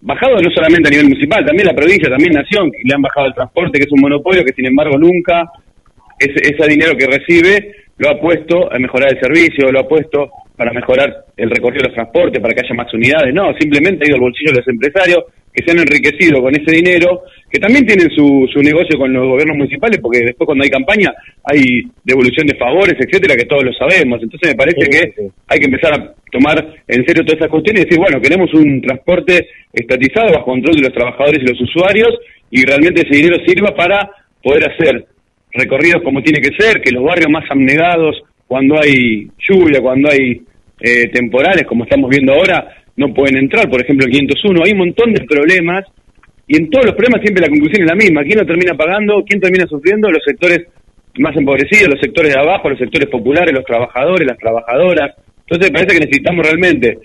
[0.00, 3.34] bajado no solamente a nivel municipal, también la provincia, también nación, le han bajado el
[3.34, 5.50] transporte, que es un monopolio que sin embargo nunca
[6.18, 10.30] ese, ese dinero que recibe lo ha puesto a mejorar el servicio, lo ha puesto
[10.56, 14.08] para mejorar el recorrido de los transportes, para que haya más unidades, no, simplemente ha
[14.08, 15.24] ido al bolsillo de los empresarios
[15.56, 19.26] que se han enriquecido con ese dinero, que también tienen su, su negocio con los
[19.26, 21.12] gobiernos municipales, porque después cuando hay campaña
[21.44, 24.22] hay devolución de favores, etcétera, que todos lo sabemos.
[24.22, 27.84] Entonces me parece que hay que empezar a tomar en serio todas esas cuestiones y
[27.86, 32.12] decir, bueno, queremos un transporte estatizado bajo control de los trabajadores y los usuarios
[32.50, 34.10] y realmente ese dinero sirva para
[34.42, 35.06] poder hacer
[35.52, 40.42] recorridos como tiene que ser, que los barrios más abnegados, cuando hay lluvia, cuando hay
[40.80, 44.62] eh, temporales, como estamos viendo ahora, no pueden entrar, por ejemplo, en 501.
[44.64, 45.84] Hay un montón de problemas
[46.46, 48.22] y en todos los problemas siempre la conclusión es la misma.
[48.22, 49.24] ¿Quién lo termina pagando?
[49.26, 50.10] ¿Quién termina sufriendo?
[50.10, 50.68] Los sectores
[51.18, 55.14] más empobrecidos, los sectores de abajo, los sectores populares, los trabajadores, las trabajadoras.
[55.40, 56.98] Entonces parece que necesitamos realmente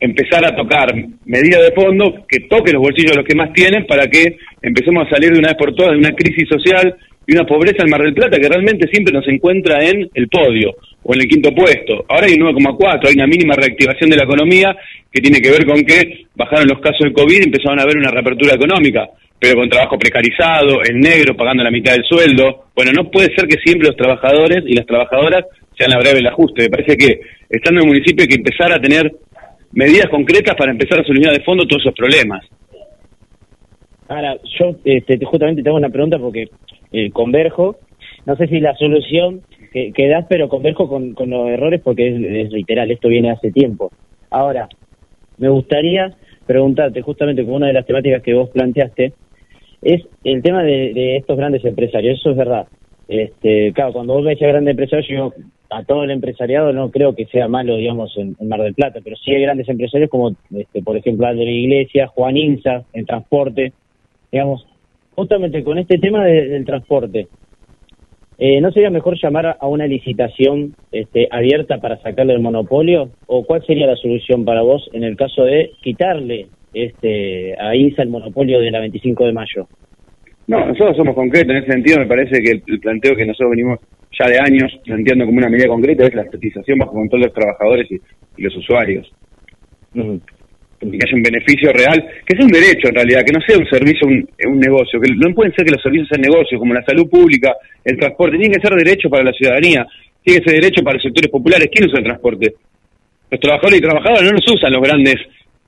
[0.00, 0.94] empezar a tocar
[1.26, 5.06] medidas de fondo que toquen los bolsillos de los que más tienen para que empecemos
[5.06, 6.96] a salir de una vez por todas de una crisis social
[7.26, 10.74] y una pobreza en Mar del Plata que realmente siempre nos encuentra en el podio
[11.02, 12.04] o en el quinto puesto.
[12.08, 14.76] Ahora hay un 9,4, hay una mínima reactivación de la economía
[15.12, 17.98] que tiene que ver con que bajaron los casos de COVID y empezaron a haber
[17.98, 19.08] una reapertura económica,
[19.38, 22.66] pero con trabajo precarizado, en negro, pagando la mitad del sueldo.
[22.74, 25.44] Bueno, no puede ser que siempre los trabajadores y las trabajadoras
[25.76, 26.64] sean la breve el ajuste.
[26.64, 29.10] Me parece que estando en el municipio hay que empezar a tener
[29.72, 32.44] medidas concretas para empezar a solucionar de fondo todos esos problemas.
[34.10, 36.48] Ahora, yo este, justamente tengo una pregunta porque
[36.90, 37.76] eh, converjo,
[38.26, 39.42] no sé si la solución
[39.72, 43.92] que, das, pero converjo con, con los errores porque es, literal, esto viene hace tiempo.
[44.28, 44.68] Ahora,
[45.38, 46.12] me gustaría
[46.44, 49.12] preguntarte justamente con una de las temáticas que vos planteaste,
[49.80, 52.66] es el tema de, estos grandes empresarios, eso es verdad.
[53.06, 55.32] Este, claro, cuando vos me decís grandes empresarios, yo
[55.70, 59.14] a todo el empresariado no creo que sea malo, digamos, en, Mar del Plata, pero
[59.14, 63.72] sí hay grandes empresarios como, este, por ejemplo, André Iglesia, Juan Inza, en transporte,
[64.30, 64.66] digamos,
[65.14, 67.28] justamente con este tema del transporte,
[68.42, 73.10] eh, ¿No sería mejor llamar a una licitación este, abierta para sacarle el monopolio?
[73.26, 78.02] ¿O cuál sería la solución para vos en el caso de quitarle este, a INSA
[78.02, 79.68] el monopolio de la 25 de mayo?
[80.46, 81.98] No, nosotros somos concretos en ese sentido.
[81.98, 83.78] Me parece que el, planteo que nosotros venimos
[84.18, 87.34] ya de años planteando como una medida concreta es la estatización bajo control de los
[87.34, 88.00] trabajadores y,
[88.42, 89.06] los usuarios
[90.80, 93.68] que haya un beneficio real, que sea un derecho en realidad, que no sea un
[93.68, 96.82] servicio, un, un negocio, que no pueden ser que los servicios sean negocios, como la
[96.84, 97.52] salud pública,
[97.84, 99.86] el transporte, tienen que ser derecho para la ciudadanía,
[100.24, 101.68] tiene que ser derecho para los sectores populares.
[101.70, 102.54] ¿Quién usa el transporte?
[103.30, 105.16] Los trabajadores y trabajadoras no los usan los grandes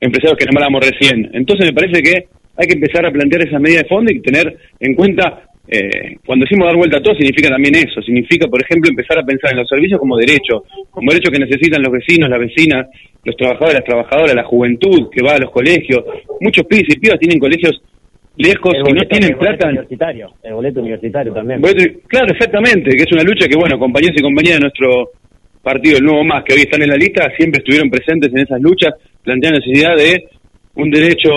[0.01, 1.31] empresarios que nombramos recién.
[1.33, 4.57] Entonces me parece que hay que empezar a plantear esa medida de fondo y tener
[4.81, 8.03] en cuenta eh, cuando decimos dar vuelta a todo, significa también eso.
[8.03, 11.83] Significa, por ejemplo, empezar a pensar en los servicios como derecho, como derecho que necesitan
[11.83, 12.87] los vecinos, las vecinas,
[13.25, 16.05] los trabajadores, las trabajadoras, la juventud que va a los colegios.
[16.41, 17.81] Muchos pibes y pibas tienen colegios
[18.37, 19.69] lejos y no tienen plata.
[19.69, 21.61] Universitario, el boleto universitario también.
[22.09, 25.11] claro, exactamente, que es una lucha que, bueno, compañeros y compañeras de nuestro
[25.63, 28.61] partido, el Nuevo Más, que hoy están en la lista, siempre estuvieron presentes en esas
[28.61, 30.25] luchas, plantean la necesidad de
[30.75, 31.31] un derecho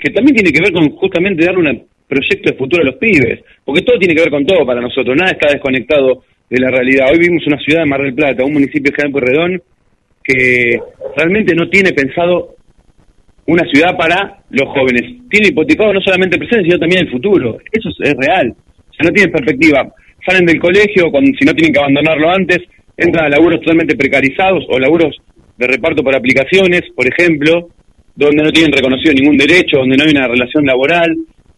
[0.00, 1.74] que también tiene que ver con justamente darle una
[2.08, 5.16] proyecto de futuro a los pibes, porque todo tiene que ver con todo para nosotros,
[5.16, 7.06] nada está desconectado de la realidad.
[7.10, 9.62] Hoy vimos una ciudad de Mar del Plata, un municipio de General Redón,
[10.22, 10.78] que
[11.16, 12.56] realmente no tiene pensado
[13.46, 15.02] una ciudad para los jóvenes.
[15.30, 17.58] Tiene hipotecado no solamente el presente, sino también el futuro.
[17.70, 18.54] Eso es, real.
[18.54, 19.92] O no tienen perspectiva.
[20.26, 22.58] Salen del colegio, cuando, si no tienen que abandonarlo antes,
[22.96, 25.16] entran a laburos totalmente precarizados o laburos
[25.56, 27.68] de reparto por aplicaciones, por ejemplo,
[28.14, 31.14] donde no tienen reconocido ningún derecho, donde no hay una relación laboral,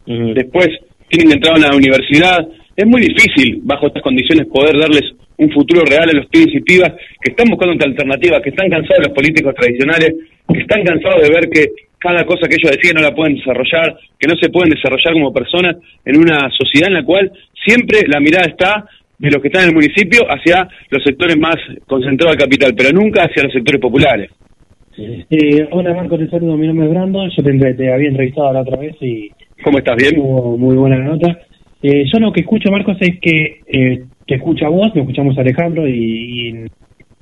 [0.08, 0.68] después
[1.08, 2.48] tienen que entrar a la universidad.
[2.76, 5.04] Es muy difícil, bajo estas condiciones, poder darles
[5.36, 8.68] un futuro real a los pibes y pibas que están buscando otra alternativa, que están
[8.68, 10.14] cansados de los políticos tradicionales,
[10.52, 11.66] que están cansados de ver que
[11.98, 15.32] cada cosa que ellos decían no la pueden desarrollar, que no se pueden desarrollar como
[15.32, 17.30] personas en una sociedad en la cual
[17.64, 18.84] siempre la mirada está
[19.18, 21.56] de los que están en el municipio hacia los sectores más
[21.86, 24.30] concentrados del capital, pero nunca hacia los sectores populares.
[24.96, 28.78] Eh, hola Marco, te saludo, mi nombre es Brando, yo te había entrevistado la otra
[28.78, 29.30] vez y
[29.62, 29.96] ¿Cómo estás?
[29.96, 30.20] ¿Bien?
[30.20, 31.36] muy buena nota.
[31.82, 35.40] Eh, yo lo que escucho, Marcos, es que eh, te escucha vos, me escuchamos a
[35.40, 36.70] Alejandro y, en,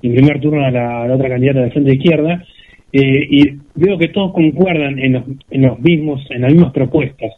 [0.00, 2.44] primer turno a la, otra candidata de frente izquierda,
[2.92, 3.42] eh, y
[3.74, 7.32] veo que todos concuerdan en los, en los mismos, en las mismas propuestas.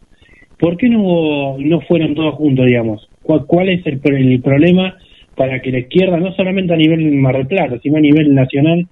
[0.59, 3.09] ¿Por qué no, no fueron todos juntos, digamos?
[3.23, 4.97] ¿Cuál, es el, el problema
[5.35, 8.85] para que la izquierda, no solamente a nivel Mar del Plata, sino a nivel nacional,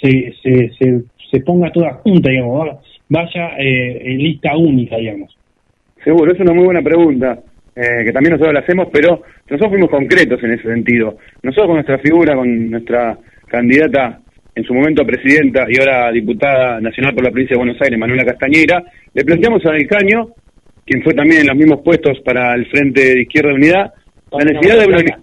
[0.00, 0.70] se, se,
[1.30, 2.76] se, ponga toda junta, digamos,
[3.08, 5.34] vaya en lista única, digamos?
[6.04, 7.38] Seguro, es una muy buena pregunta,
[7.74, 11.16] eh, que también nosotros la hacemos, pero nosotros fuimos concretos en ese sentido.
[11.42, 14.20] Nosotros con nuestra figura, con nuestra candidata
[14.54, 17.98] en su momento a presidenta y ahora diputada nacional por la provincia de Buenos Aires,
[17.98, 20.28] Manuela Castañera, le planteamos a Del Caño,
[20.84, 23.92] quien fue también en los mismos puestos para el Frente de Izquierda de Unidad,
[24.30, 25.14] la necesidad de...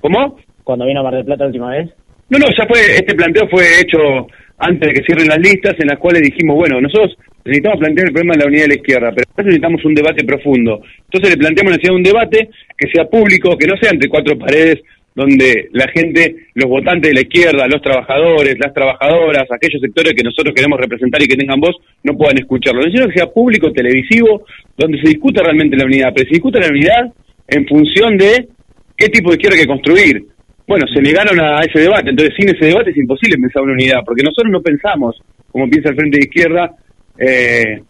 [0.00, 0.36] ¿Cómo?
[0.64, 1.90] Cuando vino a Mar del Plata la última vez.
[2.28, 4.26] No, no, ya fue, este planteo fue hecho
[4.58, 8.12] antes de que cierren las listas, en las cuales dijimos, bueno, nosotros necesitamos plantear el
[8.12, 10.80] problema de la unidad de la izquierda, pero necesitamos un debate profundo.
[11.04, 14.08] Entonces le planteamos la necesidad de un debate que sea público, que no sea entre
[14.08, 14.82] cuatro paredes,
[15.16, 20.22] donde la gente, los votantes de la izquierda, los trabajadores, las trabajadoras, aquellos sectores que
[20.22, 22.82] nosotros queremos representar y que tengan voz, no puedan escucharlo.
[22.82, 24.44] Necesito que sea público, televisivo,
[24.76, 27.12] donde se discuta realmente la unidad, pero se discuta la unidad
[27.48, 28.48] en función de
[28.94, 30.35] qué tipo de izquierda hay que construir.
[30.66, 34.00] Bueno, se negaron a ese debate, entonces sin ese debate es imposible pensar una unidad,
[34.04, 35.16] porque nosotros no pensamos,
[35.52, 36.74] como piensa el Frente de Izquierda,
[37.18, 37.80] eh,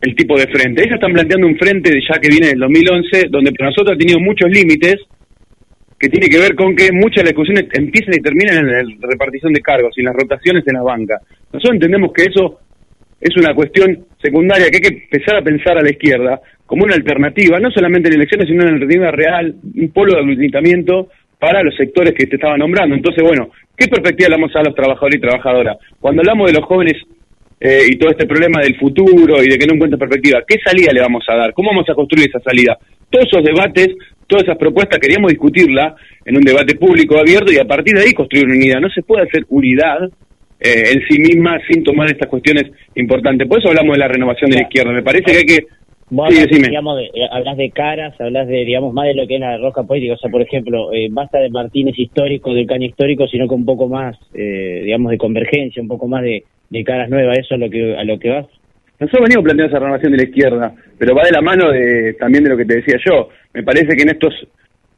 [0.00, 0.82] el tipo de frente.
[0.82, 4.20] Ellos están planteando un frente ya que viene del 2011, donde para nosotros ha tenido
[4.20, 4.96] muchos límites,
[5.98, 9.08] que tiene que ver con que muchas de las discusiones empiezan y terminan en la
[9.08, 11.18] repartición de cargos y en las rotaciones en la banca.
[11.52, 12.60] Nosotros entendemos que eso
[13.20, 16.94] es una cuestión secundaria, que hay que empezar a pensar a la izquierda como una
[16.94, 21.08] alternativa, no solamente en elecciones, sino en una alternativa real, un polo de aglutinamiento
[21.38, 22.94] para los sectores que te estaba nombrando.
[22.94, 25.76] Entonces, bueno, ¿qué perspectiva le damos a los trabajadores y trabajadoras?
[26.00, 26.94] Cuando hablamos de los jóvenes
[27.60, 30.92] eh, y todo este problema del futuro y de que no encuentra perspectiva, ¿qué salida
[30.92, 31.52] le vamos a dar?
[31.52, 32.76] ¿Cómo vamos a construir esa salida?
[33.10, 33.88] Todos esos debates,
[34.26, 38.12] todas esas propuestas, queríamos discutirla en un debate público abierto y a partir de ahí
[38.12, 38.80] construir una unidad.
[38.80, 40.10] No se puede hacer unidad
[40.60, 42.64] eh, en sí misma sin tomar estas cuestiones
[42.96, 43.46] importantes.
[43.46, 44.92] Por eso hablamos de la renovación de la izquierda.
[44.92, 45.66] Me parece que hay que
[46.10, 49.40] Vos digamos, de, eh, hablas de caras, hablas de, digamos, más de lo que es
[49.40, 50.14] la roja política.
[50.14, 53.66] O sea, por ejemplo, eh, basta de Martínez histórico, del caño histórico, sino que un
[53.66, 57.38] poco más, eh, digamos, de convergencia, un poco más de, de caras nuevas.
[57.38, 58.46] ¿Eso es lo que, a lo que vas?
[58.98, 62.42] Nosotros venimos planteando esa renovación de la izquierda, pero va de la mano de también
[62.42, 63.28] de lo que te decía yo.
[63.52, 64.34] Me parece que en estos,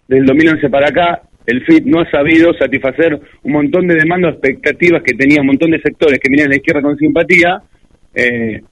[0.08, 5.02] del 2011 para acá, el FIT no ha sabido satisfacer un montón de demandas, expectativas
[5.02, 7.62] que tenía un montón de sectores que miran a la izquierda con simpatía.
[8.14, 8.62] Eh,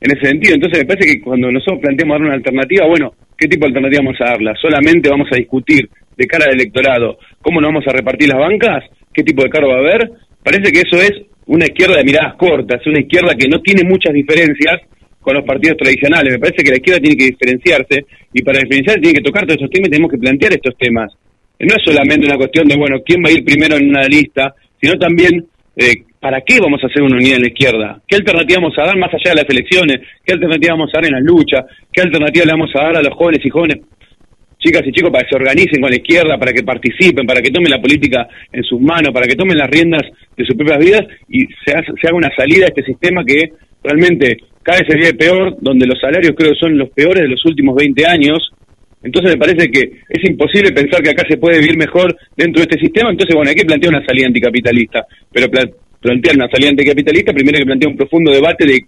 [0.00, 0.54] en ese sentido.
[0.54, 4.02] Entonces me parece que cuando nosotros planteamos dar una alternativa, bueno, ¿qué tipo de alternativa
[4.04, 4.54] vamos a darla?
[4.60, 8.84] ¿Solamente vamos a discutir de cara al electorado cómo nos vamos a repartir las bancas?
[9.12, 10.10] ¿Qué tipo de cargo va a haber?
[10.42, 11.12] Parece que eso es
[11.46, 14.80] una izquierda de miradas cortas, una izquierda que no tiene muchas diferencias
[15.20, 16.34] con los partidos tradicionales.
[16.34, 19.56] Me parece que la izquierda tiene que diferenciarse y para diferenciarse tiene que tocar todos
[19.56, 21.12] esos temas y tenemos que plantear estos temas.
[21.58, 24.54] No es solamente una cuestión de, bueno, quién va a ir primero en una lista,
[24.80, 25.44] sino también
[25.76, 28.00] eh, ¿para qué vamos a hacer una unidad en la izquierda?
[28.06, 30.00] ¿Qué alternativa vamos a dar más allá de las elecciones?
[30.24, 31.64] ¿Qué alternativa vamos a dar en la lucha?
[31.92, 33.78] ¿Qué alternativa le vamos a dar a los jóvenes y jóvenes,
[34.58, 37.50] chicas y chicos, para que se organicen con la izquierda, para que participen, para que
[37.50, 40.02] tomen la política en sus manos, para que tomen las riendas
[40.36, 43.52] de sus propias vidas y se, haga una salida a este sistema que
[43.82, 47.28] realmente cada vez se vive peor, donde los salarios creo que son los peores de
[47.28, 48.52] los últimos 20 años,
[49.02, 52.68] entonces me parece que es imposible pensar que acá se puede vivir mejor dentro de
[52.68, 53.10] este sistema.
[53.10, 55.06] Entonces, bueno, hay que plantear una salida anticapitalista.
[55.32, 55.48] Pero
[56.00, 58.80] plantear una salida anticapitalista, primero que plantear un profundo debate de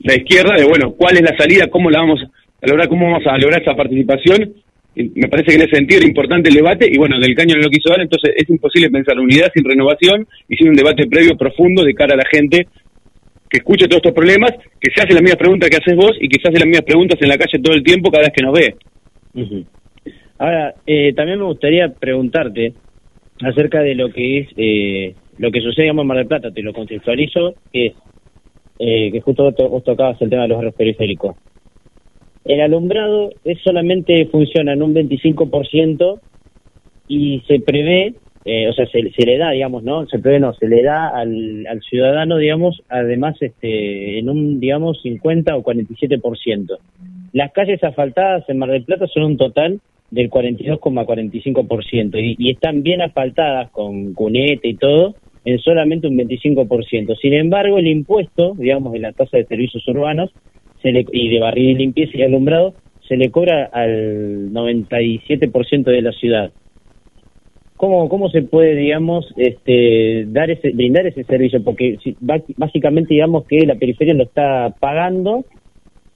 [0.00, 3.26] la izquierda, de bueno, cuál es la salida, cómo la vamos a lograr, cómo vamos
[3.26, 4.54] a lograr esa participación.
[4.94, 7.62] Me parece que en ese sentido era importante el debate y bueno, del caño no
[7.62, 11.36] lo quiso dar, entonces es imposible pensar unidad sin renovación y sin un debate previo
[11.36, 12.66] profundo de cara a la gente
[13.48, 16.28] que escuche todos estos problemas, que se hace las mismas preguntas que haces vos y
[16.28, 18.42] que se hace las mismas preguntas en la calle todo el tiempo cada vez que
[18.42, 18.74] nos ve.
[20.38, 22.72] Ahora, eh, también me gustaría preguntarte
[23.42, 26.72] acerca de lo que es eh, lo que sucede en Mar del Plata, te lo
[26.72, 27.94] contextualizo, que
[28.78, 31.36] eh, que justo vos tocabas el tema de los barrios periféricos.
[32.44, 36.20] El alumbrado es solamente funciona en un 25%
[37.06, 38.14] y se prevé,
[38.44, 40.06] o sea, se, se, le da, digamos, ¿no?
[40.06, 45.00] Se prevé, no, se le da al, al ciudadano, digamos, además, este, en un, digamos,
[45.02, 46.78] 50 o 47%.
[47.32, 49.80] Las calles asfaltadas en Mar del Plata son un total
[50.10, 55.14] del 42,45% y, y están bien asfaltadas con cunete y todo
[55.44, 57.16] en solamente un 25%.
[57.20, 60.30] Sin embargo, el impuesto, digamos, de la tasa de servicios urbanos
[60.82, 62.74] se le, y de barril y limpieza y alumbrado
[63.08, 66.52] se le cobra al 97% de la ciudad.
[67.76, 71.64] ¿Cómo, ¿Cómo se puede, digamos, este, dar ese, brindar ese servicio?
[71.64, 71.98] Porque
[72.56, 75.44] básicamente, digamos que la periferia lo está pagando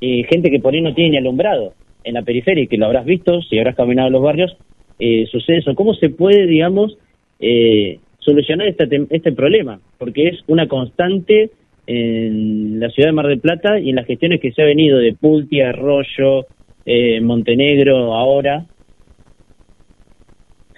[0.01, 1.75] eh, gente que por ahí no tiene ni alumbrado
[2.05, 4.57] en la periferia y que lo habrás visto, si habrás caminado en los barrios,
[4.99, 5.75] eh, sucede eso.
[5.75, 6.97] ¿Cómo se puede, digamos,
[7.41, 9.81] eh, solucionar este, este problema?
[9.99, 11.51] Porque es una constante
[11.87, 14.99] en la ciudad de Mar del Plata y en las gestiones que se ha venido
[14.99, 16.47] de Pultia, Arroyo,
[16.85, 18.65] eh, Montenegro, ahora.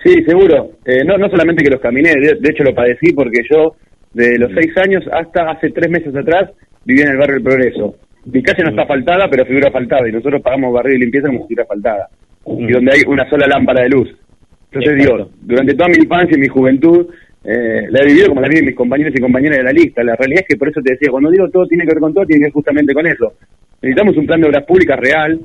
[0.02, 0.72] Sí, seguro.
[0.84, 3.74] Eh, no, no solamente que los caminé, de, hecho lo padecí porque yo
[4.12, 6.50] de los seis años hasta hace tres meses atrás
[6.84, 7.96] vivía en el barrio del Progreso
[8.32, 11.46] mi calle no está asfaltada, pero figura asfaltada, y nosotros pagamos barrio y limpieza como
[11.46, 12.08] figura asfaltada,
[12.46, 14.14] y donde hay una sola lámpara de luz.
[14.70, 17.06] Entonces digo, durante toda mi infancia y mi juventud,
[17.44, 20.04] eh, la he vivido como la viven mis compañeros y compañeras de la lista.
[20.04, 22.12] La realidad es que por eso te decía, cuando digo todo tiene que ver con
[22.12, 23.32] todo, tiene que ver justamente con eso.
[23.80, 25.40] Necesitamos un plan de obras públicas real,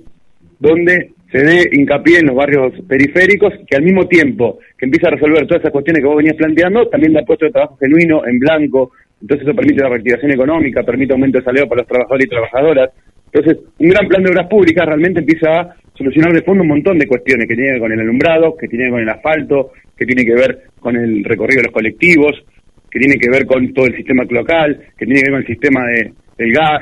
[0.60, 5.08] donde se dé hincapié en los barrios periféricos, que al mismo tiempo que que empieza
[5.08, 8.28] a resolver todas esas cuestiones que vos venías planteando, también da puesto de trabajo genuino,
[8.28, 8.92] en blanco,
[9.24, 12.90] entonces eso permite la reactivación económica, permite aumento de salario para los trabajadores y trabajadoras.
[13.32, 17.00] Entonces, un gran plan de obras públicas realmente empieza a solucionar de fondo un montón
[17.00, 19.16] de cuestiones que tienen que ver con el alumbrado, que tienen que ver con el
[19.16, 22.34] asfalto, que tiene que ver con el recorrido de los colectivos,
[22.92, 25.48] que tiene que ver con todo el sistema local, que tiene que ver con el
[25.48, 26.82] sistema de, del gas.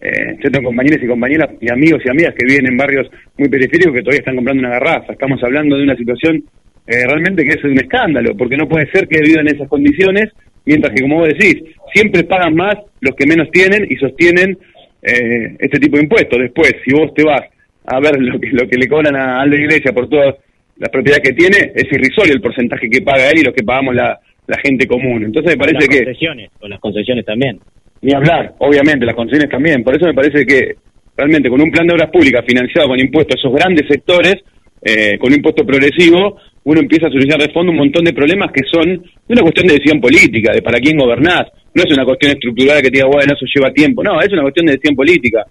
[0.00, 3.06] Eh, yo compañeros y compañeras y amigos y amigas que viven en barrios
[3.36, 5.12] muy periféricos que todavía están comprando una garrafa.
[5.12, 6.42] Estamos hablando de una situación
[6.86, 10.32] eh, realmente que es un escándalo, porque no puede ser que vivan en esas condiciones,
[10.64, 11.62] mientras que, como vos decís,
[11.92, 14.58] siempre pagan más los que menos tienen y sostienen
[15.02, 16.38] eh, este tipo de impuestos.
[16.38, 17.42] Después, si vos te vas
[17.86, 20.36] a ver lo que, lo que le cobran a, la iglesia por todas
[20.76, 23.94] las propiedades que tiene, es irrisorio el porcentaje que paga él y lo que pagamos
[23.94, 25.24] la, la gente común.
[25.24, 26.04] Entonces me parece las que...
[26.04, 27.58] Concesiones, o las concesiones también.
[28.00, 29.82] Ni hablar, obviamente, las concesiones también.
[29.84, 30.76] Por eso me parece que
[31.16, 34.36] realmente con un plan de obras públicas financiado con impuestos a esos grandes sectores,
[34.82, 38.52] eh, con un impuesto progresivo, uno empieza a solucionar de fondo un montón de problemas
[38.52, 41.50] que son una cuestión de decisión política, de para quién gobernás.
[41.74, 44.04] No es una cuestión estructural que te diga, bueno, eso lleva tiempo.
[44.04, 45.44] No, es una cuestión de decisión política.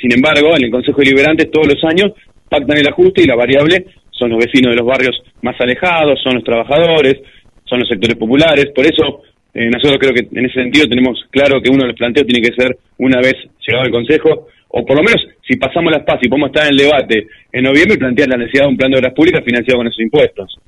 [0.00, 2.12] Sin embargo, en el Consejo Deliberante todos los años
[2.48, 6.34] pactan el ajuste y la variable son los vecinos de los barrios más alejados, son
[6.34, 7.16] los trabajadores,
[7.64, 8.66] son los sectores populares.
[8.74, 9.22] Por eso,
[9.54, 12.46] eh, nosotros creo que en ese sentido tenemos claro que uno de los planteos tiene
[12.46, 13.34] que ser, una vez
[13.66, 16.72] llegado al Consejo, o por lo menos si pasamos las paz y podemos estar en
[16.72, 19.86] el debate en noviembre, plantear la necesidad de un plan de obras públicas financiado con
[19.86, 20.58] esos impuestos.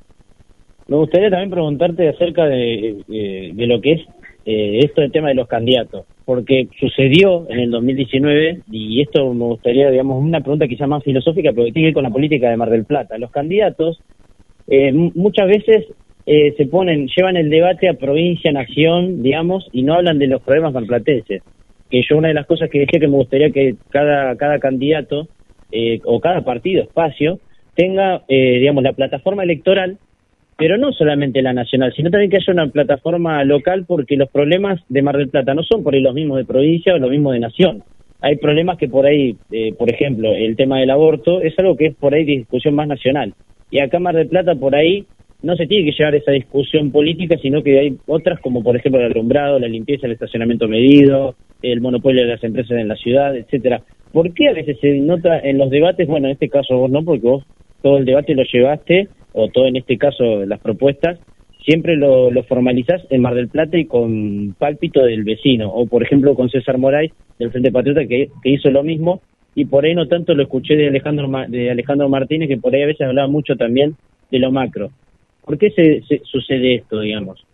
[0.87, 4.01] Me gustaría también preguntarte acerca de, eh, de lo que es
[4.45, 9.45] eh, esto del tema de los candidatos, porque sucedió en el 2019, y esto me
[9.45, 12.51] gustaría, digamos, una pregunta quizá más filosófica, pero que tiene que ver con la política
[12.51, 13.17] de Mar del Plata.
[13.17, 13.99] Los candidatos
[14.67, 15.85] eh, muchas veces
[16.27, 20.43] eh, se ponen, llevan el debate a provincia, nación, digamos, y no hablan de los
[20.43, 21.41] problemas marplatenses.
[21.89, 25.27] Que yo una de las cosas que decía que me gustaría que cada, cada candidato
[25.71, 27.39] eh, o cada partido, espacio,
[27.75, 29.97] tenga, eh, digamos, la plataforma electoral,
[30.57, 34.81] pero no solamente la nacional, sino también que haya una plataforma local, porque los problemas
[34.89, 37.33] de Mar del Plata no son por ahí los mismos de provincia o los mismos
[37.33, 37.83] de nación.
[38.21, 39.37] Hay problemas que por ahí,
[39.77, 43.33] por ejemplo, el tema del aborto es algo que es por ahí discusión más nacional.
[43.69, 45.05] Y acá Mar del Plata por ahí
[45.45, 48.99] no se tiene que llevar esa discusión política, sino que hay otras como por ejemplo
[48.99, 53.35] el alumbrado, la limpieza, el estacionamiento medido, el monopolio de las empresas en la ciudad,
[53.37, 53.83] etcétera.
[54.11, 57.03] ¿Por qué a veces se nota en los debates, bueno, en este caso vos no,
[57.03, 57.43] porque vos
[57.83, 61.19] todo el debate lo llevaste, o todo en este caso las propuestas,
[61.63, 66.01] siempre lo, lo formalizás en Mar del Plata y con pálpito del vecino, o por
[66.01, 69.21] ejemplo con César Moray del Frente Patriota que, que hizo lo mismo,
[69.53, 72.81] y por ahí no tanto lo escuché de Alejandro, de Alejandro Martínez, que por ahí
[72.81, 73.95] a veces hablaba mucho también
[74.31, 74.89] de lo macro.
[75.45, 77.45] ¿Por qué se, sucede esto, digamos?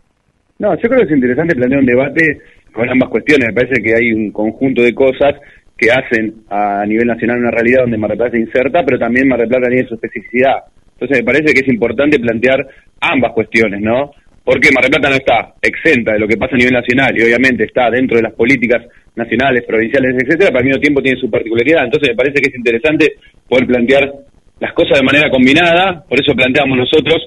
[0.58, 2.38] No, yo creo que es interesante plantear un debate
[2.72, 3.48] con ambas cuestiones.
[3.48, 5.34] Me parece que hay un conjunto de cosas
[5.76, 9.28] que hacen a nivel nacional una realidad donde Mar del Plata se inserta, pero también
[9.28, 10.64] Mar del Plata tiene su especificidad.
[10.94, 12.66] Entonces me parece que es importante plantear
[13.00, 14.12] ambas cuestiones, ¿no?
[14.44, 17.64] Porque Mar Plata no está exenta de lo que pasa a nivel nacional y obviamente
[17.64, 18.86] está dentro de las políticas
[19.16, 21.84] nacionales, provinciales, etcétera, pero al mismo tiempo tiene su particularidad.
[21.84, 23.14] Entonces me parece que es interesante
[23.48, 24.12] poder plantear
[24.60, 27.18] las cosas de manera combinada, por eso planteamos nosotros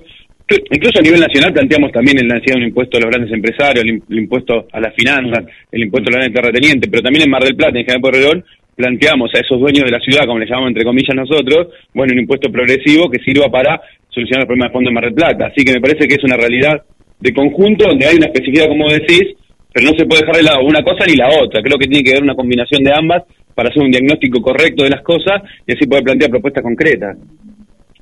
[0.48, 4.18] Incluso a nivel nacional planteamos también el de un impuesto a los grandes empresarios, el,
[4.18, 7.56] impuesto a las finanzas, el impuesto a los grandes terratenientes, pero también en Mar del
[7.56, 8.46] Plata, en General Porredón,
[8.76, 12.20] planteamos a esos dueños de la ciudad, como le llamamos entre comillas nosotros, bueno, un
[12.20, 15.48] impuesto progresivo que sirva para solucionar el problema de fondo de Mar del Plata.
[15.48, 16.84] Así que me parece que es una realidad
[17.20, 19.34] de conjunto donde hay una especificidad, como decís,
[19.74, 21.62] pero no se puede dejar de lado una cosa ni la otra.
[21.62, 23.24] Creo que tiene que haber una combinación de ambas
[23.56, 27.18] para hacer un diagnóstico correcto de las cosas y así poder plantear propuestas concretas.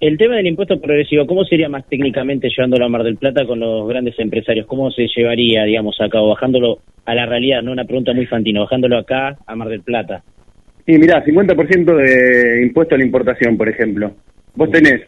[0.03, 3.61] El tema del impuesto progresivo, ¿cómo sería más técnicamente llevándolo a Mar del Plata con
[3.61, 4.67] los grandes empresarios?
[4.67, 8.59] ¿Cómo se llevaría, digamos, a cabo, bajándolo a la realidad, no una pregunta muy infantil,
[8.59, 10.21] bajándolo acá a Mar del Plata?
[10.85, 14.11] Sí, mirá, 50% de impuesto a la importación, por ejemplo.
[14.55, 15.03] Vos tenés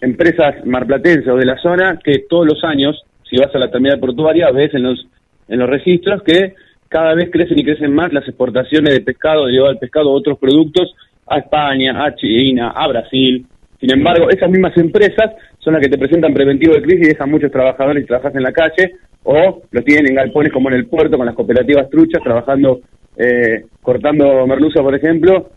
[0.00, 4.00] empresas marplatenses o de la zona que todos los años, si vas a la terminal
[4.00, 5.06] portuaria, ves en los,
[5.48, 6.54] en los registros que
[6.88, 10.38] cada vez crecen y crecen más las exportaciones de pescado, de llevar el pescado otros
[10.38, 10.94] productos
[11.26, 13.44] a España, a China, a Brasil,
[13.80, 17.30] sin embargo, esas mismas empresas son las que te presentan preventivo de crisis y dejan
[17.30, 18.92] muchos trabajadores y trabajas en la calle
[19.22, 22.80] o los tienen en galpones como en el puerto con las cooperativas truchas trabajando,
[23.16, 25.50] eh, cortando merluza, por ejemplo,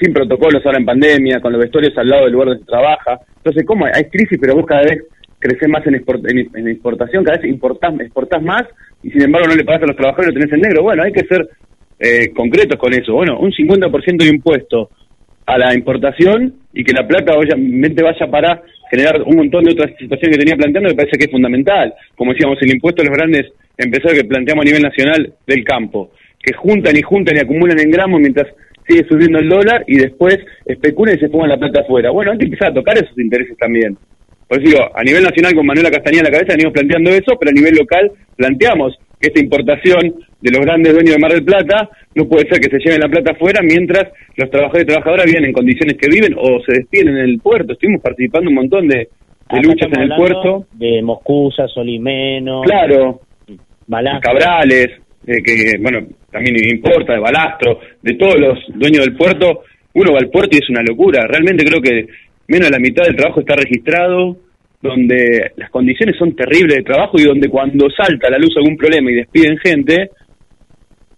[0.00, 3.20] sin protocolos ahora en pandemia, con los vestuarios al lado del lugar donde se trabaja.
[3.36, 3.86] Entonces, ¿cómo?
[3.86, 5.04] Hay crisis, pero vos cada vez
[5.38, 8.64] creces más en, en, exportación, cada vez importás, exportás más
[9.02, 10.82] y sin embargo no le pagas a los trabajadores lo tenés en negro.
[10.82, 11.48] Bueno, hay que ser
[11.98, 13.14] eh, concretos con eso.
[13.14, 14.90] Bueno, un 50% de impuesto
[15.46, 19.90] a la importación y que la plata obviamente vaya para generar un montón de otras
[19.98, 21.94] situaciones que tenía planteando, me parece que es fundamental.
[22.16, 23.46] Como decíamos, el impuesto a los grandes
[23.78, 26.10] empresarios que planteamos a nivel nacional del campo,
[26.40, 28.46] que juntan y juntan y acumulan en gramos mientras
[28.86, 32.10] sigue subiendo el dólar y después especulan y se pongan la plata afuera.
[32.10, 33.96] Bueno, hay que empezar a tocar esos intereses también.
[34.48, 37.36] Por eso digo, a nivel nacional con Manuela Castañeda en la cabeza venimos planteando eso,
[37.38, 38.96] pero a nivel local planteamos
[39.26, 42.78] esta importación de los grandes dueños de Mar del Plata no puede ser que se
[42.78, 46.60] lleven la plata afuera mientras los trabajadores y trabajadoras viven en condiciones que viven o
[46.66, 47.72] se despiden en el puerto.
[47.72, 49.08] Estuvimos participando un montón de,
[49.62, 50.66] luchas en el puerto.
[50.72, 52.62] De Moscusa, Solimeno.
[52.62, 53.20] Claro,
[53.86, 54.32] Balastro.
[54.32, 54.88] Cabrales,
[55.26, 59.62] eh, que bueno, también importa, de Balastro, de todos los dueños del puerto,
[59.94, 61.26] uno va al puerto y es una locura.
[61.26, 62.06] Realmente creo que
[62.48, 64.36] menos de la mitad del trabajo está registrado,
[64.80, 68.76] donde las condiciones son terribles de trabajo y donde cuando salta a la luz algún
[68.76, 70.10] problema y despiden gente,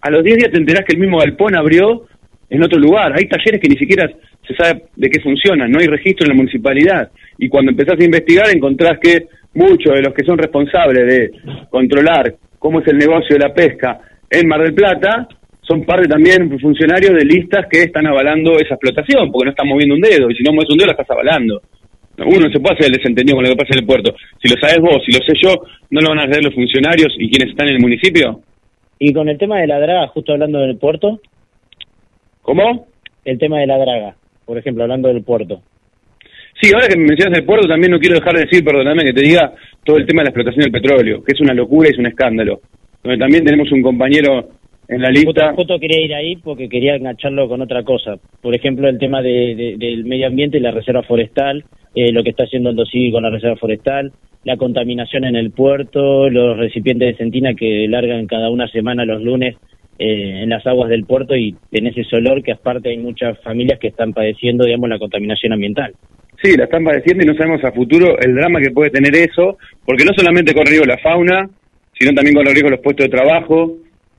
[0.00, 2.06] a los 10 días te enterás que el mismo galpón abrió
[2.48, 3.12] en otro lugar.
[3.16, 4.10] Hay talleres que ni siquiera
[4.46, 7.10] se sabe de qué funcionan, no hay registro en la municipalidad.
[7.38, 11.30] Y cuando empezás a investigar encontrás que muchos de los que son responsables de
[11.68, 15.28] controlar cómo es el negocio de la pesca en Mar del Plata
[15.62, 19.94] son parte también funcionarios de listas que están avalando esa explotación, porque no están moviendo
[19.96, 21.60] un dedo, y si no mueves un dedo la estás avalando.
[22.26, 24.14] Uno no se puede hacer el desentendido con lo que pasa en el puerto.
[24.42, 25.54] Si lo sabes vos, si lo sé yo,
[25.90, 28.40] ¿no lo van a hacer los funcionarios y quienes están en el municipio?
[28.98, 31.20] Y con el tema de la draga, justo hablando del puerto,
[32.42, 32.86] ¿Cómo?
[33.24, 34.16] el tema de la draga,
[34.46, 35.60] por ejemplo, hablando del puerto.
[36.60, 39.12] Sí, ahora que me mencionas el puerto, también no quiero dejar de decir, perdóname que
[39.12, 39.52] te diga,
[39.84, 42.06] todo el tema de la explotación del petróleo, que es una locura y es un
[42.06, 42.60] escándalo.
[43.04, 44.48] Donde también tenemos un compañero
[44.88, 45.48] en la lista.
[45.50, 48.16] Justo, justo quería ir ahí porque quería engancharlo con otra cosa.
[48.42, 51.64] Por ejemplo, el tema de, de- del medio ambiente y la reserva forestal,
[51.98, 54.12] eh, lo que está haciendo el DOCIVI con la reserva forestal,
[54.44, 59.20] la contaminación en el puerto, los recipientes de centina que largan cada una semana los
[59.20, 59.56] lunes
[59.98, 63.80] eh, en las aguas del puerto y tenés ese olor que aparte hay muchas familias
[63.80, 65.92] que están padeciendo, digamos, la contaminación ambiental.
[66.40, 69.58] Sí, la están padeciendo y no sabemos a futuro el drama que puede tener eso,
[69.84, 71.50] porque no solamente corre riesgo la fauna,
[71.98, 73.76] sino también corre riesgo los puestos de trabajo.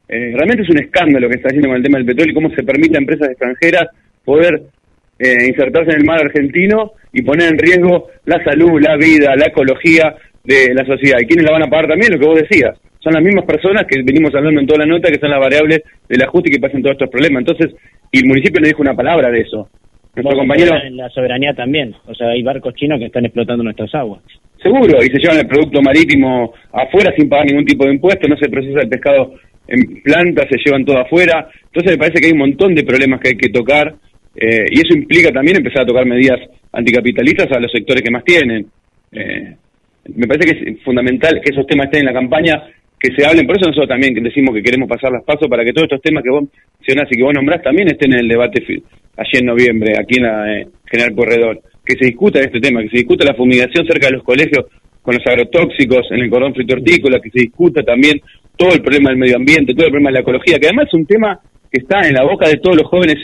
[0.10, 2.36] Eh, realmente es un escándalo lo que está haciendo con el tema del petróleo y
[2.36, 3.88] cómo se permite a empresas extranjeras
[4.26, 4.64] poder
[5.20, 9.48] eh, insertarse en el mar argentino y poner en riesgo la salud, la vida, la
[9.48, 11.20] ecología de la sociedad.
[11.22, 12.14] ¿Y quiénes la van a pagar también?
[12.14, 12.78] Lo que vos decías.
[13.00, 15.84] Son las mismas personas que venimos hablando en toda la nota, que son las variables
[16.08, 17.42] del ajuste y que pasan todos estos problemas.
[17.42, 17.76] Entonces,
[18.12, 19.70] y el municipio no dijo una palabra de eso.
[20.16, 20.76] Nuestro compañero...
[20.84, 24.22] En la soberanía también, o sea, hay barcos chinos que están explotando nuestras aguas.
[24.62, 28.36] Seguro, y se llevan el producto marítimo afuera sin pagar ningún tipo de impuesto, no
[28.36, 29.36] se procesa el pescado
[29.68, 31.48] en planta, se llevan todo afuera.
[31.68, 33.96] Entonces me parece que hay un montón de problemas que hay que tocar
[34.40, 36.40] eh, y eso implica también empezar a tocar medidas
[36.72, 38.66] anticapitalistas a los sectores que más tienen.
[39.12, 39.56] Eh,
[40.16, 42.64] me parece que es fundamental que esos temas estén en la campaña,
[43.00, 45.72] que se hablen, por eso nosotros también decimos que queremos pasar las pasos para que
[45.72, 46.44] todos estos temas que vos
[46.80, 48.62] mencionás y que vos nombrás también estén en el debate
[49.18, 52.90] allí en noviembre, aquí en la eh, General Corredor, que se discuta este tema, que
[52.90, 54.66] se discuta la fumigación cerca de los colegios
[55.02, 58.22] con los agrotóxicos en el cordón frito hortícola, que se discuta también
[58.56, 60.94] todo el problema del medio ambiente, todo el problema de la ecología, que además es
[60.94, 61.40] un tema
[61.72, 63.16] que está en la boca de todos los jóvenes,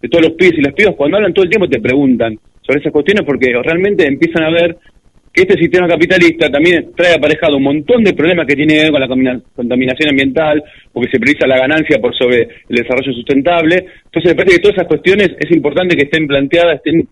[0.00, 2.80] de todos los pibes y las pibas, cuando hablan todo el tiempo te preguntan sobre
[2.80, 4.76] esas cuestiones porque realmente empiezan a ver
[5.32, 8.90] que este sistema capitalista también trae aparejado un montón de problemas que tiene que ver
[8.90, 10.62] con la contamina- contaminación ambiental,
[10.92, 13.76] porque se prioriza la ganancia por sobre el desarrollo sustentable.
[14.06, 17.06] Entonces me parece que todas esas cuestiones es importante que estén planteadas, estén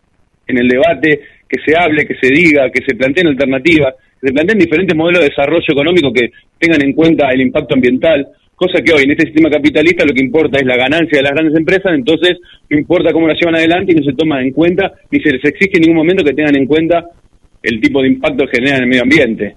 [0.48, 4.34] en el debate, que se hable, que se diga, que se planteen alternativas, que se
[4.34, 8.26] planteen diferentes modelos de desarrollo económico que tengan en cuenta el impacto ambiental,
[8.58, 11.32] cosa que hoy en este sistema capitalista lo que importa es la ganancia de las
[11.32, 14.92] grandes empresas, entonces no importa cómo la llevan adelante y no se toma en cuenta,
[15.12, 17.06] ni se les exige en ningún momento que tengan en cuenta
[17.62, 19.56] el tipo de impacto que genera en el medio ambiente.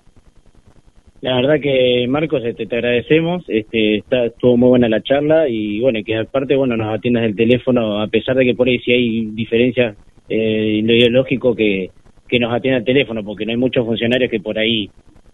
[1.21, 5.79] La verdad que Marcos, este, te agradecemos, este, está, estuvo muy buena la charla y
[5.79, 8.91] bueno, que aparte bueno nos atiendas el teléfono a pesar de que por ahí sí
[8.91, 9.95] hay diferencias
[10.29, 11.89] eh, lo ideológico que,
[12.27, 14.89] que nos atienda el teléfono porque no hay muchos funcionarios que por ahí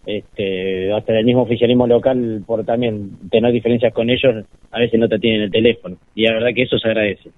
[0.07, 5.09] este, hasta el mismo oficialismo local por también tener diferencias con ellos a veces no
[5.09, 7.29] te atienden el teléfono y la verdad que eso se agradece.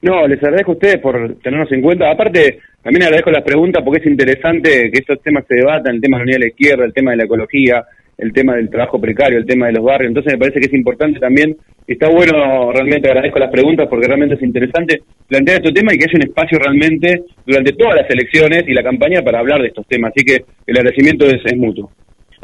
[0.00, 2.10] No, les agradezco a ustedes por tenernos en cuenta.
[2.10, 6.16] Aparte, también agradezco las preguntas porque es interesante que estos temas se debatan, el tema
[6.16, 7.84] de la unidad de la izquierda, el tema de la ecología,
[8.16, 10.08] el tema del trabajo precario, el tema de los barrios.
[10.08, 11.56] Entonces me parece que es importante también,
[11.86, 16.04] está bueno, realmente agradezco las preguntas porque realmente es interesante plantear estos temas y que
[16.04, 19.86] haya un espacio realmente durante todas las elecciones y la campaña para hablar de estos
[19.86, 20.12] temas.
[20.14, 21.90] Así que el agradecimiento es, es mutuo.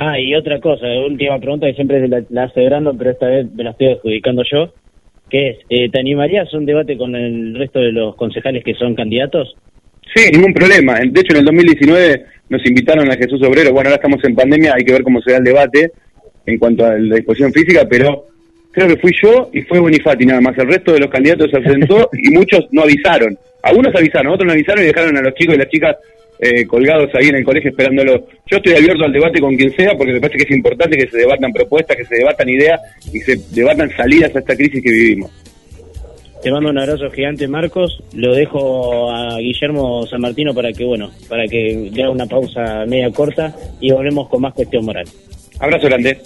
[0.02, 3.52] Ah, y otra cosa, última pregunta que siempre la, la hace Brandon, pero esta vez
[3.52, 4.72] me la estoy adjudicando yo,
[5.28, 8.72] que es, eh, ¿te animarías a un debate con el resto de los concejales que
[8.72, 9.54] son candidatos?
[10.14, 10.94] Sí, ningún problema.
[10.94, 13.72] De hecho, en el 2019 nos invitaron a Jesús Obrero.
[13.72, 15.92] Bueno, ahora estamos en pandemia, hay que ver cómo se da el debate
[16.46, 18.24] en cuanto a la disposición física, pero
[18.72, 20.56] creo que fui yo y fue Bonifati nada más.
[20.56, 23.36] El resto de los candidatos se ausentó y muchos no avisaron.
[23.62, 25.96] Algunos avisaron, otros no avisaron y dejaron a los chicos y las chicas
[26.40, 28.26] eh, colgados ahí en el colegio esperándolo.
[28.46, 31.10] Yo estoy abierto al debate con quien sea porque me parece que es importante que
[31.10, 32.80] se debatan propuestas, que se debatan ideas
[33.12, 35.30] y se debatan salidas a esta crisis que vivimos.
[36.42, 38.02] Te mando un abrazo gigante, Marcos.
[38.14, 43.10] Lo dejo a Guillermo San Martino para que, bueno, para que haga una pausa media
[43.10, 45.04] corta y volvemos con más cuestión moral.
[45.58, 46.18] Abrazo grande.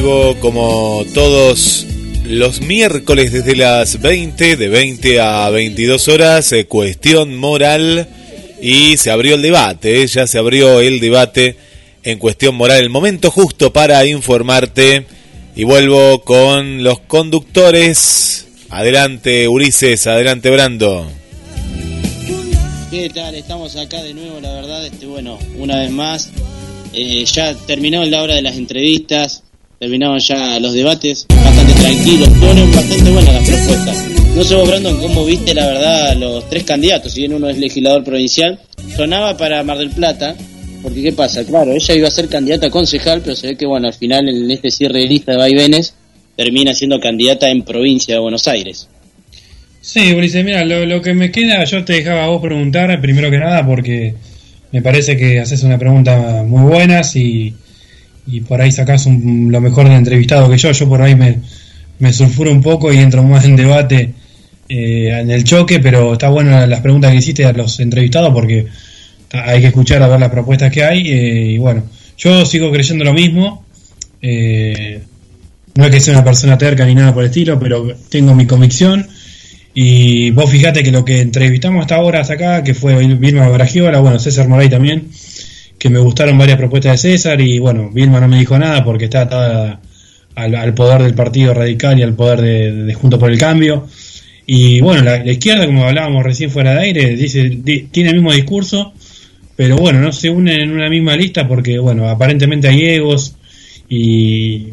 [0.00, 1.86] Vivo como todos
[2.26, 8.06] los miércoles desde las 20, de 20 a 22 horas, eh, cuestión moral
[8.60, 11.56] y se abrió el debate, eh, ya se abrió el debate
[12.02, 15.06] en cuestión moral, el momento justo para informarte
[15.54, 18.48] y vuelvo con los conductores.
[18.68, 21.10] Adelante Ulises, adelante Brando.
[22.90, 23.34] ¿Qué tal?
[23.34, 26.30] Estamos acá de nuevo, la verdad, este bueno, una vez más.
[26.92, 29.42] eh, ya terminó la hora de las entrevistas,
[29.78, 34.04] terminaron ya los debates, bastante tranquilos, fueron bastante buenas las propuestas.
[34.34, 37.58] No sé vos, Brandon, cómo viste la verdad los tres candidatos, si bien uno es
[37.58, 38.58] legislador provincial,
[38.96, 40.34] sonaba para Mar del Plata,
[40.82, 41.44] porque ¿qué pasa?
[41.44, 44.28] Claro, ella iba a ser candidata a concejal, pero se ve que bueno, al final
[44.28, 45.94] en este cierre de lista de vaivenes,
[46.36, 48.88] termina siendo candidata en provincia de Buenos Aires.
[49.80, 53.30] Sí, Ulises, mira, lo, lo que me queda, yo te dejaba a vos preguntar, primero
[53.30, 54.14] que nada, porque
[54.72, 57.54] me parece que haces una pregunta muy buenas y,
[58.26, 60.72] y por ahí sacás un- lo mejor del entrevistado que yo.
[60.72, 61.38] Yo por ahí me,
[61.98, 64.12] me sulfuro un poco y entro más en debate
[64.68, 68.66] eh, en el choque, pero está bueno las preguntas que hiciste a los entrevistados porque
[69.32, 71.08] hay que escuchar a ver las propuestas que hay.
[71.08, 71.84] eh, y bueno,
[72.18, 73.64] yo sigo creyendo lo mismo.
[74.22, 75.00] eh,
[75.76, 78.46] no es que sea una persona terca ni nada por el estilo, pero tengo mi
[78.46, 79.06] convicción.
[79.74, 84.00] Y vos fijate que lo que entrevistamos hasta ahora hasta acá, que fue Vilma Bragiola,
[84.00, 85.08] bueno, César Moray también,
[85.78, 89.04] que me gustaron varias propuestas de César y bueno, Vilma no me dijo nada porque
[89.04, 89.80] está atada
[90.34, 92.40] al, poder del Partido Radical y al poder
[92.86, 93.86] de, Junto por el Cambio.
[94.46, 98.32] Y bueno, la, izquierda, como hablábamos recién fuera de aire, dice, di- tiene el mismo
[98.32, 98.92] discurso,
[99.56, 103.34] pero bueno, no se unen en una misma lista porque, bueno, aparentemente hay egos
[103.88, 104.68] y,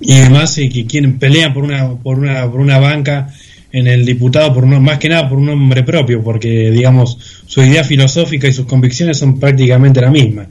[0.00, 3.32] y demás y que quieren pelean por una, por una, por una banca
[3.72, 7.62] en el diputado por un, más que nada por un nombre propio, porque digamos su
[7.62, 10.46] idea filosófica y sus convicciones son prácticamente la misma.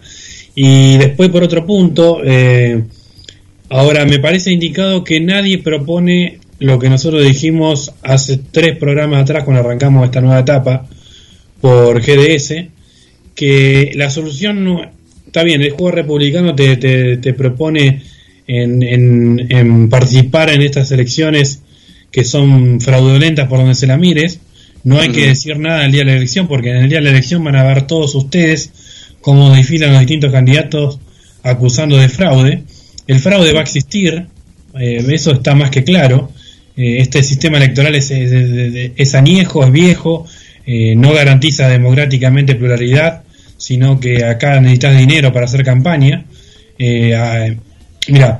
[0.55, 2.83] Y después por otro punto, eh,
[3.69, 9.43] ahora me parece indicado que nadie propone lo que nosotros dijimos hace tres programas atrás
[9.43, 10.87] cuando arrancamos esta nueva etapa
[11.59, 12.65] por GDS,
[13.35, 14.81] que la solución no,
[15.25, 18.01] está bien, el juego republicano te, te, te propone
[18.47, 21.61] en, en, en participar en estas elecciones
[22.11, 24.39] que son fraudulentas por donde se la mires.
[24.83, 27.03] No hay que decir nada el día de la elección, porque en el día de
[27.05, 28.71] la elección van a ver todos ustedes
[29.21, 30.99] cómo desfilan los distintos candidatos
[31.43, 32.63] acusando de fraude.
[33.07, 34.25] El fraude va a existir,
[34.79, 36.31] eh, eso está más que claro.
[36.75, 40.25] Eh, este sistema electoral es, es, es- es añejo, es viejo,
[40.65, 43.23] eh, no garantiza democráticamente pluralidad,
[43.57, 46.25] sino que acá necesitas dinero para hacer campaña.
[48.07, 48.37] Mira,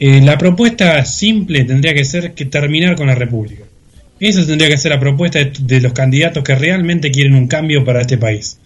[0.00, 3.64] eh, la propuesta simple tendría que ser que terminar con la República.
[4.20, 8.00] Esa tendría que ser la propuesta de, los candidatos que realmente quieren un cambio para
[8.00, 8.58] este país.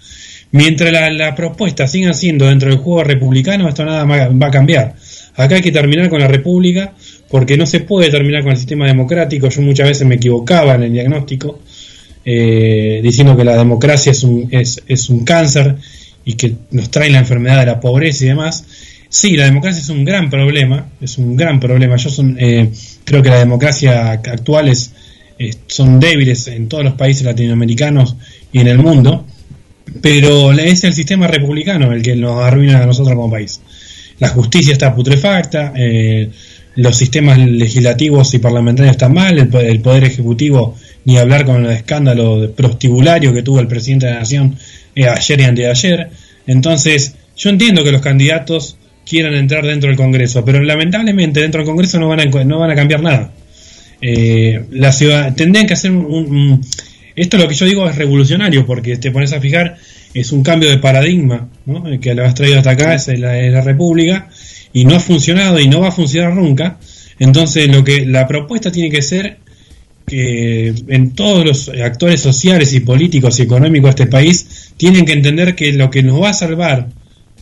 [0.51, 4.95] Mientras la, propuesta sigan siendo dentro del juego republicano, esto nada más va a cambiar.
[5.35, 6.95] Acá hay que terminar con la República
[7.31, 9.49] porque no se puede terminar con el sistema democrático.
[9.49, 11.61] Yo muchas veces me equivocaba en el diagnóstico
[12.25, 15.77] eh, diciendo que la democracia es un, es, es un cáncer
[16.25, 18.65] y que nos trae la enfermedad de la pobreza y demás.
[19.15, 21.97] Sí, la democracia es un gran problema, es un gran problema.
[21.97, 22.71] Yo son, eh,
[23.05, 24.93] creo que la democracia actual es,
[25.39, 28.17] es- son débiles en todos los países latinoamericanos
[28.53, 29.27] y en el mundo,
[30.01, 33.61] pero es el sistema republicano el que nos arruina a nosotros como país.
[34.19, 36.31] La justicia está putrefacta, eh,
[36.77, 40.75] los sistemas legislativos y parlamentarios están mal, el, po- el poder ejecutivo,
[41.05, 44.57] ni hablar con el escándalo de prostibulario que tuvo el presidente de la nación
[44.95, 46.11] eh, ayer y antes de ayer.
[46.47, 51.67] Entonces, yo entiendo que los candidatos quieran entrar dentro del Congreso, pero lamentablemente dentro del
[51.67, 53.33] Congreso no van a, no van a cambiar nada.
[54.01, 56.61] Eh, la ciudad tendrían que hacer un,
[57.15, 59.77] esto lo que yo digo es revolucionario porque te pones a fijar
[60.13, 61.49] es un cambio de paradigma
[62.01, 64.29] que lo has traído hasta acá es la, es la república
[64.73, 66.81] y no ha funcionado y no va a funcionar nunca
[67.21, 69.39] entonces lo que la propuesta tiene que ser
[70.07, 75.13] que en todos los actores sociales y políticos y económicos de este país tienen que
[75.13, 76.89] entender que lo que nos va a salvar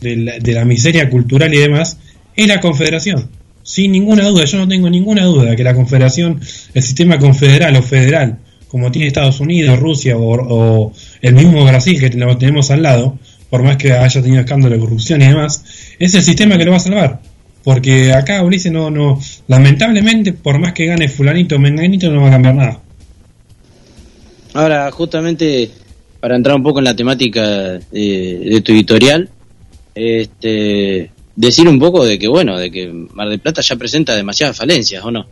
[0.01, 1.97] de la, de la miseria cultural y demás
[2.35, 3.29] es la confederación
[3.63, 6.39] sin ninguna duda, yo no tengo ninguna duda que la confederación,
[6.73, 12.09] el sistema confederal o federal, como tiene Estados Unidos, Rusia o, el mismo Brasil que
[12.17, 13.17] lo tenemos al lado,
[13.49, 15.63] por más que haya tenido escándalo de corrupción y demás,
[15.99, 17.19] es el sistema que lo va a salvar.
[17.63, 22.29] Porque acá Ulises no, no, lamentablemente, por más que gane fulanito o menganito, no va
[22.29, 22.79] a cambiar nada.
[24.53, 25.69] Ahora, justamente
[26.19, 29.29] para entrar un poco en la temática de, de tu editorial,
[29.95, 34.57] este, decir un poco de que, bueno, de que Mar del Plata ya presenta demasiadas
[34.57, 35.27] falencias, ¿o no?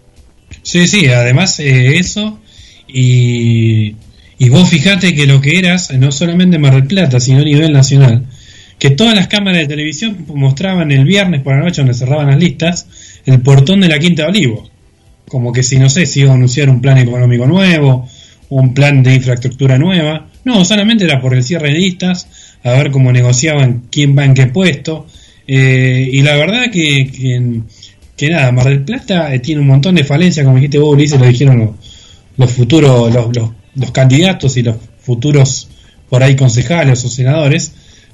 [0.61, 2.39] Sí, sí, además eh, eso,
[2.87, 3.95] y,
[4.37, 7.43] y vos fijate que lo que eras, no solamente en Mar del Plata, sino a
[7.43, 8.25] nivel nacional,
[8.79, 12.39] que todas las cámaras de televisión mostraban el viernes por la noche, donde cerraban las
[12.39, 12.87] listas,
[13.25, 14.71] el portón de la Quinta de Olivos.
[15.27, 18.07] Como que si, no sé, si iba a anunciar un plan económico nuevo,
[18.49, 20.28] un plan de infraestructura nueva.
[20.45, 24.33] No, solamente era por el cierre de listas, a ver cómo negociaban quién va en
[24.33, 25.05] qué puesto.
[25.47, 27.61] Eh, y la verdad que, que,
[28.15, 31.19] que nada, Mar del Plata eh, tiene un montón de falencias, como dijiste vos, Ulises,
[31.19, 31.69] lo dijeron los,
[32.37, 35.69] los futuros, los, los, los candidatos y los futuros
[36.09, 37.73] por ahí concejales o senadores,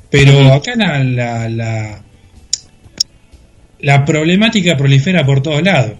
[0.09, 2.03] pero acá la, la, la,
[3.79, 5.93] la problemática prolifera por todos lados.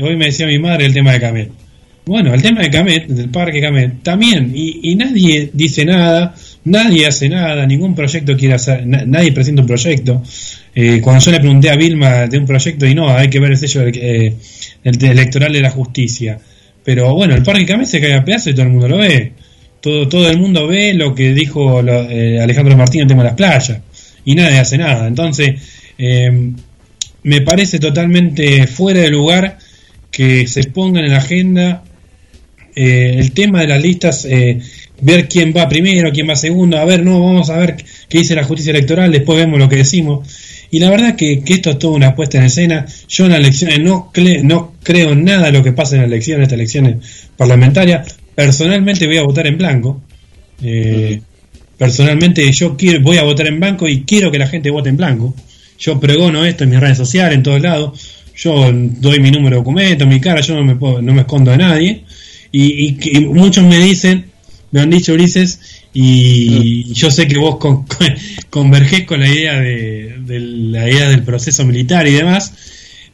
[0.00, 1.63] Hoy me decía mi madre el tema de Camet.
[2.06, 7.30] Bueno, el tema de Camet, del parque Camet, también, y, nadie dice nada, nadie hace
[7.30, 10.22] nada, ningún proyecto quiere hacer, na- nadie presenta un proyecto.
[10.74, 13.52] Eh, cuando yo le pregunté a Vilma de un proyecto, y no, hay que ver
[13.52, 14.34] el sello eh,
[14.82, 16.38] el electoral de la justicia.
[16.84, 19.32] Pero bueno, el parque Camet se cae a pedazos y todo el mundo lo ve.
[19.80, 23.22] Todo, todo el mundo ve lo que dijo lo- eh, Alejandro Martín en el tema
[23.22, 23.78] de las playas,
[24.26, 25.06] y nadie hace nada.
[25.08, 25.54] Entonces,
[25.96, 26.50] eh,
[27.22, 29.56] me parece totalmente fuera de lugar
[30.10, 31.82] que se pongan en la agenda
[32.74, 34.58] eh, el tema de las listas, eh,
[35.00, 37.76] ver quién va primero, quién va segundo, a ver, no, vamos a ver
[38.08, 40.28] qué dice la justicia electoral, después vemos lo que decimos.
[40.70, 42.84] Y la verdad que, que esto es toda una puesta en escena.
[43.08, 44.10] Yo en las elecciones no,
[44.42, 46.96] no creo nada de lo que pasa en las elecciones, estas elecciones
[47.36, 48.16] parlamentarias.
[48.34, 50.02] Personalmente voy a votar en blanco.
[50.62, 51.20] Eh,
[51.78, 54.96] personalmente yo quiero, voy a votar en blanco y quiero que la gente vote en
[54.96, 55.34] blanco.
[55.78, 58.00] Yo pregono esto en mis redes sociales, en todos lados.
[58.36, 61.52] Yo doy mi número de documento, mi cara, yo no me, puedo- no me escondo
[61.52, 62.04] de nadie.
[62.56, 64.26] Y, y que- muchos me dicen,
[64.70, 65.60] me han dicho Ulises,
[65.92, 68.14] y yo sé que vos con- con-
[68.50, 72.52] convergés con la idea de, de la idea del proceso militar y demás,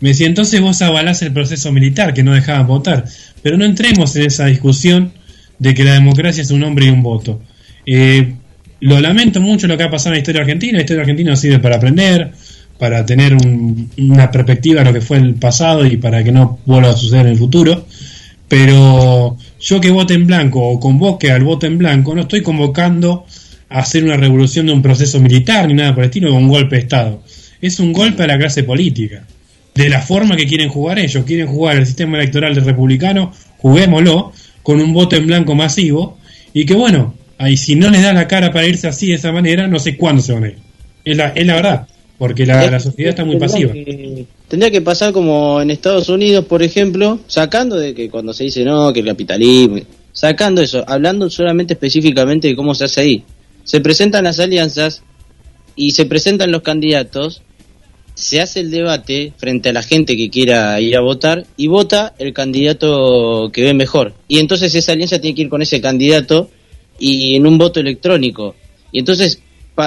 [0.03, 3.05] Me decía, entonces vos avalás el proceso militar, que no dejaban votar.
[3.43, 5.13] Pero no entremos en esa discusión
[5.59, 7.41] de que la democracia es un hombre y un voto.
[7.85, 8.33] Eh,
[8.81, 10.73] lo lamento mucho lo que ha pasado en la historia argentina.
[10.79, 12.33] La historia argentina sirve para aprender,
[12.79, 16.59] para tener un- una perspectiva de lo que fue el pasado y para que no
[16.65, 17.87] vuelva a suceder en el futuro.
[18.51, 23.25] Pero yo que vote en blanco o convoque al voto en blanco, no estoy convocando
[23.69, 26.49] a hacer una revolución de un proceso militar ni nada por el estilo, o un
[26.49, 27.23] golpe de Estado.
[27.61, 29.25] Es un golpe a la clase política.
[29.73, 31.25] De la forma que quieren jugar ellos.
[31.25, 34.33] Quieren jugar el sistema electoral del republicano, juguémoslo,
[34.65, 36.19] con un voto en blanco masivo.
[36.53, 39.31] Y que bueno, ahí si no les da la cara para irse así de esa
[39.31, 40.59] manera, no sé cuándo se van a ir.
[41.05, 41.87] Es la, es la verdad,
[42.19, 43.73] porque la, la sociedad está muy pasiva.
[44.51, 48.65] Tendría que pasar como en Estados Unidos, por ejemplo, sacando de que cuando se dice
[48.65, 49.79] no, que el capitalismo,
[50.13, 53.25] sacando eso, hablando solamente específicamente de cómo se hace ahí.
[53.63, 55.05] Se presentan las alianzas
[55.77, 57.43] y se presentan los candidatos,
[58.15, 62.13] se hace el debate frente a la gente que quiera ir a votar y vota
[62.19, 64.15] el candidato que ve mejor.
[64.27, 66.51] Y entonces esa alianza tiene que ir con ese candidato
[66.99, 68.57] y en un voto electrónico.
[68.91, 69.41] Y entonces,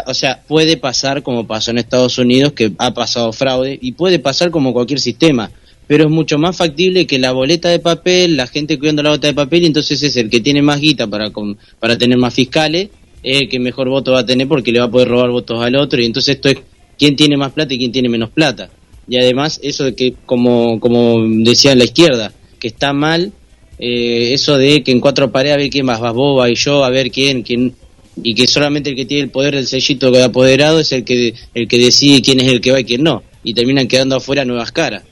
[0.08, 4.20] o sea, puede pasar como pasó en Estados Unidos, que ha pasado fraude, y puede
[4.20, 5.52] pasar como cualquier sistema.
[5.86, 9.28] Pero es mucho más factible que la boleta de papel, la gente cuidando la boleta
[9.28, 12.34] de papel, y entonces es el que tiene más guita para, con- para tener más
[12.34, 12.90] fiscales,
[13.22, 15.62] es el que mejor voto va a tener porque le va a poder robar votos
[15.62, 16.58] al otro, y entonces esto es
[16.98, 18.70] quién tiene más plata y quién tiene menos plata.
[19.08, 23.34] Y además, eso de que, como, como decía la izquierda, que está mal,
[23.80, 26.86] eh, eso de que en cuatro paredes a ver quién más va, boba y yo,
[26.86, 27.76] a ver quién, quién,
[28.22, 31.34] y que solamente el que tiene el poder del sellito de apoderado es el que,
[31.54, 34.46] el que decide quién es el que va y quién no, y terminan quedando afuera
[34.46, 35.04] nuevas caras.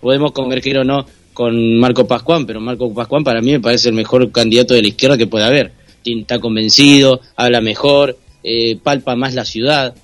[0.00, 3.94] Podemos converger o no con Marco Pascuán, pero Marco Pascuán para mí me parece el
[3.94, 5.72] mejor candidato de la izquierda que puede haber.
[6.04, 9.94] Está convencido, habla mejor, eh, palpa más la ciudad.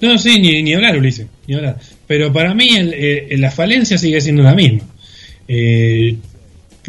[0.00, 1.78] No, sí, ni, ni hablar, Ulises, ni hablar.
[2.06, 4.80] Pero para mí el- el- la falencia sigue siendo la misma.
[5.48, 6.16] Eh,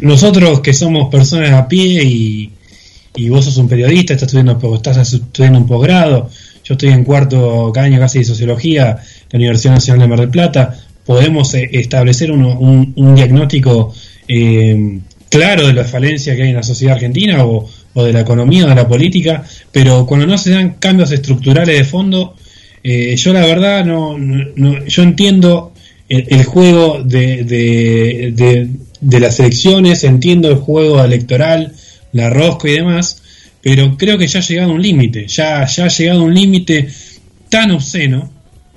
[0.00, 2.50] nosotros que somos personas a pie y,
[3.16, 6.30] y vos sos un periodista, estás estudiando, un posgrado,
[6.64, 8.98] yo estoy en cuarto año casi de sociología,
[9.30, 13.92] la Universidad Nacional de Mar del Plata, podemos eh, establecer un, un diagnóstico
[14.28, 14.98] eh,
[15.30, 18.68] claro de la falencia que hay en la sociedad argentina o, de la economía o
[18.68, 22.34] de la política, pero cuando no se dan cambios estructurales de fondo,
[22.82, 25.72] eh, yo la verdad no- no- yo entiendo
[26.08, 28.68] el, el juego de, de, de-
[29.00, 31.72] de las elecciones, entiendo el juego electoral,
[32.16, 33.22] la rosca y demás,
[33.62, 36.88] pero creo que ya ha llegado un límite, ya, ya ha llegado un límite
[37.48, 38.30] tan obsceno,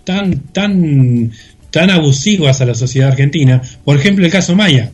[0.04, 1.32] tan, tan,
[1.72, 3.62] tan abusivo hacia la sociedad argentina.
[3.84, 4.92] Por ejemplo, el caso Maya.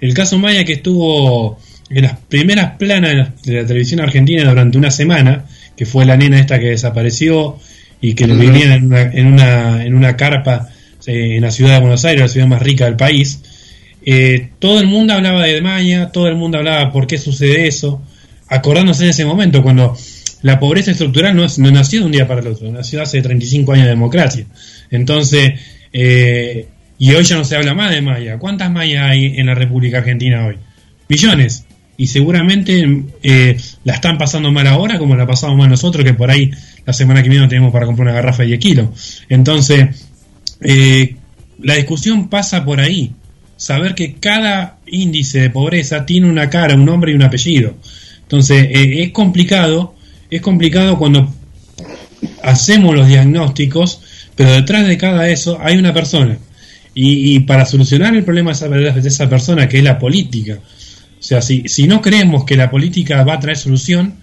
[0.00, 1.58] El caso Maya que estuvo
[1.90, 5.44] en las primeras planas de la, televisión argentina durante una semana,
[5.76, 7.58] que fue la nena esta que desapareció
[8.00, 10.68] y que vivía en una, en una, en una carpa
[11.06, 13.40] eh, en la ciudad de Buenos Aires, la ciudad más rica del país.
[14.04, 18.02] Eh, todo el mundo hablaba de Maya, todo el mundo hablaba por qué sucede eso,
[18.48, 19.96] acordándose en ese momento cuando
[20.42, 23.22] la pobreza estructural no, es- no nació de un día para el otro, nació hace
[23.22, 24.44] 35 años de democracia.
[24.90, 25.52] Entonces,
[25.92, 26.66] eh,
[26.98, 28.38] y hoy ya no se habla más de Maya.
[28.38, 30.56] ¿Cuántas Mayas hay en la República Argentina hoy?
[31.08, 31.64] Millones.
[31.96, 36.30] Y seguramente eh, la están pasando mal ahora como la pasamos mal nosotros, que por
[36.30, 36.50] ahí
[36.86, 39.22] la semana que viene no tenemos para comprar una garrafa de 10 kilos.
[39.28, 40.06] Entonces,
[40.60, 41.16] eh,
[41.60, 43.12] la discusión pasa por ahí.
[43.62, 47.76] Saber que cada índice de pobreza tiene una cara, un nombre y un apellido.
[48.22, 49.94] Entonces, eh, es complicado,
[50.28, 51.32] es complicado cuando
[52.42, 54.00] hacemos los diagnósticos,
[54.34, 56.38] pero detrás de cada eso hay una persona.
[56.92, 61.22] Y, para solucionar el problema de esa, de esa persona, que es la política, o
[61.22, 64.14] sea, si, si no creemos que la política va a traer solución,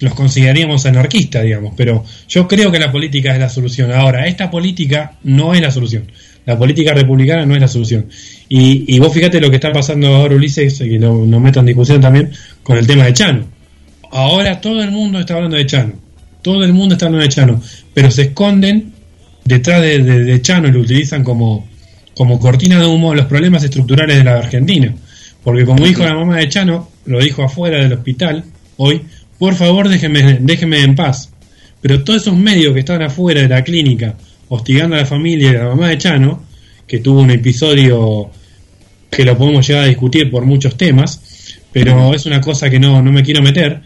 [0.00, 3.92] los consideraríamos anarquistas, digamos, pero yo creo que la política es la solución.
[3.92, 6.06] Ahora, esta política no es la solución.
[6.46, 8.06] La política republicana no es la solución.
[8.48, 11.66] Y, y vos fíjate lo que está pasando ahora, Ulises, y lo, lo meto en
[11.66, 12.30] discusión también
[12.62, 13.44] con el tema de Chano.
[14.10, 15.94] Ahora todo el mundo está hablando de Chano.
[16.42, 17.62] Todo el mundo está hablando de Chano.
[17.94, 18.92] Pero se esconden
[19.44, 21.68] detrás de, de- Chano y lo utilizan como,
[22.14, 24.92] como cortina de humo los problemas estructurales de la Argentina.
[25.44, 28.44] Porque como dijo la mamá de Chano, lo dijo afuera del hospital
[28.76, 29.02] hoy,
[29.38, 31.30] por favor déjenme, déjenme en paz.
[31.80, 34.14] Pero todos esos medios que estaban afuera de la clínica
[34.54, 36.42] hostigando a la familia y a la mamá de Chano,
[36.86, 38.30] que tuvo un episodio
[39.10, 41.20] que lo podemos llegar a discutir por muchos temas,
[41.72, 43.80] pero es una cosa que no, no me quiero meter,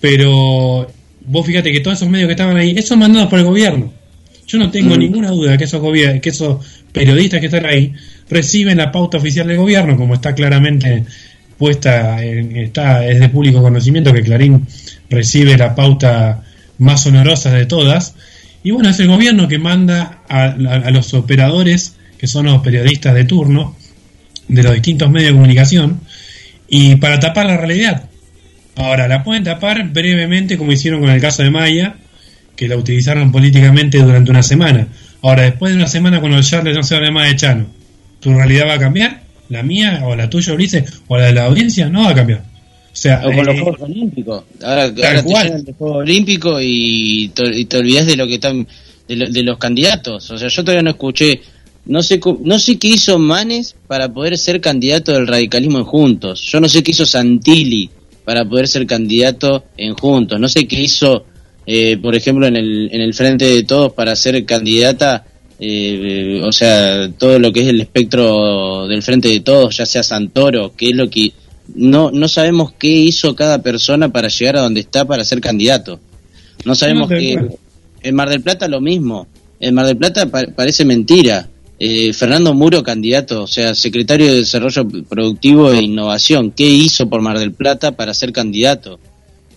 [0.00, 0.86] pero
[1.26, 3.92] vos fíjate que todos esos medios que estaban ahí, esos mandados por el gobierno.
[4.46, 4.98] Yo no tengo Mm.
[4.98, 5.80] ninguna duda que esos,
[6.20, 7.92] que esos periodistas que están ahí
[8.28, 11.04] reciben la pauta oficial del gobierno, como está claramente
[11.58, 14.66] puesta, en- está, es de público conocimiento que Clarín
[15.10, 16.42] recibe la pauta
[16.78, 18.14] más honorosa de todas.
[18.64, 20.56] Y bueno, es el gobierno que manda a,
[20.90, 23.76] los operadores que son los periodistas de turno
[24.48, 26.00] de los distintos medios de comunicación,
[26.66, 28.08] y para tapar la realidad.
[28.76, 31.96] Ahora, la pueden tapar brevemente como hicieron con el caso de Maya,
[32.56, 34.88] que la utilizaron políticamente durante una semana.
[35.22, 37.66] Ahora, después de una semana cuando Charles no se hable más de Chano,
[38.20, 39.22] ¿tu realidad va a cambiar?
[39.50, 41.02] ¿La mía o la tuya, Ulises?
[41.06, 41.88] ¿O la de la audiencia?
[41.90, 42.44] No va a cambiar.
[42.94, 44.44] O sea, O con los eh, Juegos Olímpicos.
[44.62, 48.66] Ahora, ahora te de Juegos Olímpicos y te, y te olvidas de lo que están
[49.08, 50.30] de, lo- de los candidatos.
[50.30, 51.40] O sea, yo todavía no escuché,
[51.86, 56.40] no sé no sé qué hizo Manes para poder ser candidato del radicalismo en Juntos.
[56.42, 57.90] Yo no sé qué hizo Santilli
[58.24, 60.38] para poder ser candidato en Juntos.
[60.38, 61.24] No sé qué hizo,
[61.66, 65.24] eh, por ejemplo, en el en el Frente de Todos para ser candidata.
[65.58, 70.02] eh, o sea, todo lo que es el espectro del Frente de Todos, ya sea
[70.04, 71.32] Santoro, qué es lo que
[71.74, 75.98] no, no sabemos qué hizo cada persona para llegar a donde está para ser candidato.
[76.64, 77.56] No sabemos No, cual.
[78.02, 79.26] en Mar del Plata lo mismo.
[79.60, 81.48] En Mar del Plata pa- parece mentira.
[81.78, 86.52] Eh, Fernando Muro candidato, o sea, secretario de Desarrollo Productivo e Innovación.
[86.52, 88.98] ¿Qué hizo por Mar del Plata para ser candidato?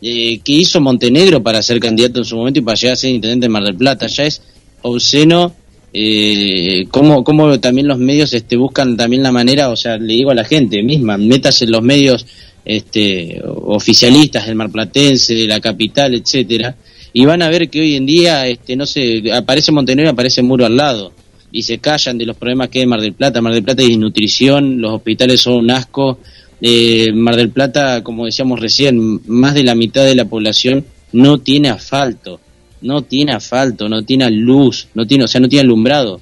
[0.01, 3.11] Eh, ¿Qué hizo Montenegro para ser candidato en su momento y para llegar a ser
[3.11, 4.07] intendente de Mar del Plata?
[4.07, 4.41] Ya es
[4.81, 5.53] obsceno
[5.99, 10.29] eh, cómo, cómo también los medios este, buscan también la manera, o sea, le digo
[10.29, 12.23] a la gente misma, metas en los medios
[12.63, 16.75] este, oficialistas del marplatense, de la capital, etcétera,
[17.13, 20.67] y van a ver que hoy en día, este, no sé, aparece Montenegro, aparece Muro
[20.67, 21.13] al lado,
[21.51, 23.41] y se callan de los problemas que hay en Mar del Plata.
[23.41, 26.19] Mar del Plata hay nutrición, los hospitales son un asco.
[26.61, 31.39] Eh, Mar del Plata, como decíamos recién, más de la mitad de la población no
[31.39, 32.39] tiene asfalto,
[32.81, 36.21] no tiene asfalto, no tiene luz, no tiene, o sea, no tiene alumbrado.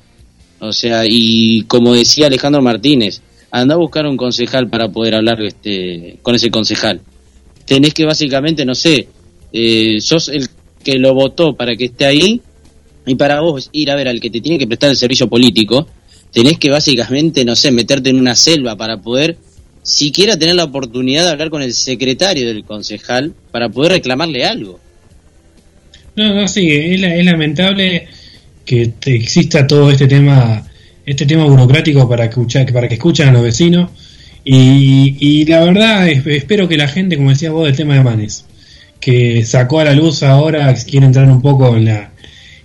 [0.60, 3.22] O sea, y como decía Alejandro Martínez,
[3.52, 7.02] anda a buscar un concejal para poder hablar este, con ese concejal.
[7.66, 9.08] Tenés que básicamente, no sé,
[9.52, 10.48] eh, sos el
[10.84, 12.42] que lo votó para que esté ahí
[13.06, 15.88] y para vos ir a ver al que te tiene que prestar el servicio político,
[16.32, 19.38] tenés que básicamente, no sé, meterte en una selva para poder
[19.84, 24.80] siquiera tener la oportunidad de hablar con el secretario del concejal para poder reclamarle algo.
[26.16, 28.08] No, no, sí, es, es lamentable
[28.66, 30.64] que exista todo este tema,
[31.06, 33.92] este tema burocrático para escuchar, para que escuchen a los vecinos.
[34.44, 38.04] Y, y la verdad, es- espero que la gente, como decía vos, del tema de
[38.04, 38.46] Manes,
[39.00, 42.12] que sacó a la luz ahora, quiere entrar un poco en la,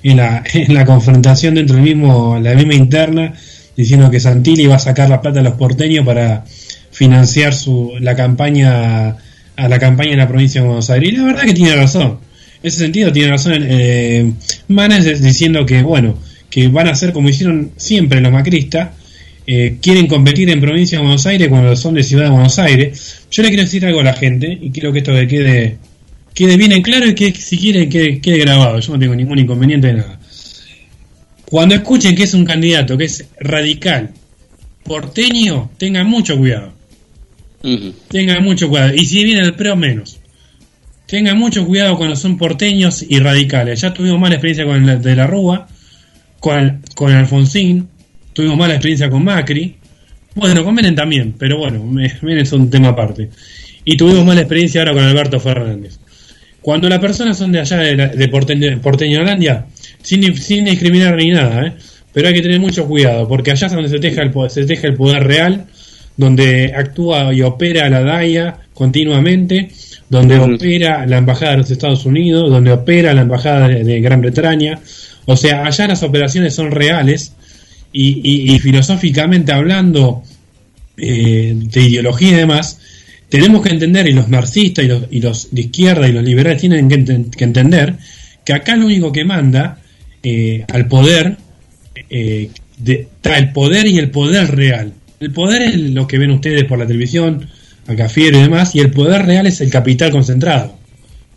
[0.02, 3.34] en la, en la confrontación dentro del mismo, la misma interna,
[3.76, 6.44] diciendo que Santilli va a sacar la plata a los porteños para
[6.92, 9.16] financiar su, la campaña
[9.56, 11.12] a la campaña en la provincia de Buenos Aires.
[11.12, 12.18] Y la verdad que tiene razón.
[12.62, 14.32] En ese sentido tiene razón eh,
[14.68, 16.18] Manes es- diciendo que, bueno,
[16.50, 18.90] que van a hacer como hicieron siempre los macristas,
[19.46, 23.24] eh, quieren competir en provincia de Buenos Aires cuando son de Ciudad de Buenos Aires.
[23.30, 25.78] Yo le quiero decir algo a la gente y quiero que esto que quede,
[26.34, 28.78] quede bien en claro y que si quieren quede, quede grabado.
[28.78, 30.20] Yo no tengo ningún inconveniente de nada.
[31.46, 34.10] Cuando escuchen que es un candidato que es radical,
[34.84, 36.72] porteño, tengan mucho cuidado.
[38.08, 38.94] Tengan mucho cuidado.
[38.94, 40.19] Y si viene el PRO, menos.
[41.10, 43.80] Tengan mucho cuidado cuando son porteños y radicales.
[43.80, 45.66] Ya tuvimos mala experiencia con el de la Rúa,
[46.38, 47.88] con, con Alfonsín,
[48.32, 49.76] tuvimos mala experiencia con Macri.
[50.36, 53.28] Bueno, con Menem también, pero bueno, me- Menem es un tema aparte.
[53.84, 55.98] Y tuvimos mala experiencia ahora con Alberto Fernández.
[56.62, 59.66] Cuando las personas son de allá de, la- de Porteño, Porteñolandia,
[60.02, 61.72] sin, sin discriminar ni nada, ¿eh?
[62.12, 64.86] pero hay que tener mucho cuidado, porque allá es donde se teja el, se teja
[64.86, 65.66] el poder real,
[66.16, 69.70] donde actúa y opera la DAIA continuamente,
[70.10, 70.54] donde Ujú.
[70.56, 74.78] opera la Embajada de los Estados Unidos, donde opera la Embajada de, de Gran Bretaña.
[75.24, 77.32] O sea, allá las operaciones son reales
[77.92, 80.22] y, y- y filosóficamente hablando
[80.96, 82.78] eh, de ideología y demás,
[83.28, 86.60] tenemos que entender, y los marxistas y los, y los de izquierda y los liberales
[86.60, 87.94] tienen que, enten- que entender,
[88.44, 89.78] que acá lo único que manda
[90.22, 91.36] eh, al poder,
[92.10, 94.92] eh, de- el poder y el poder real.
[95.20, 97.46] El poder es lo que ven ustedes por la televisión,
[97.86, 100.78] acá Fiero y demás, y el poder real es el capital concentrado.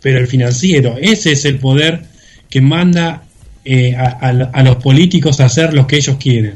[0.00, 2.02] Pero el financiero, ese es el poder
[2.50, 3.22] que manda
[3.64, 6.54] eh, a, a- a los políticos a hacer lo que ellos quieren.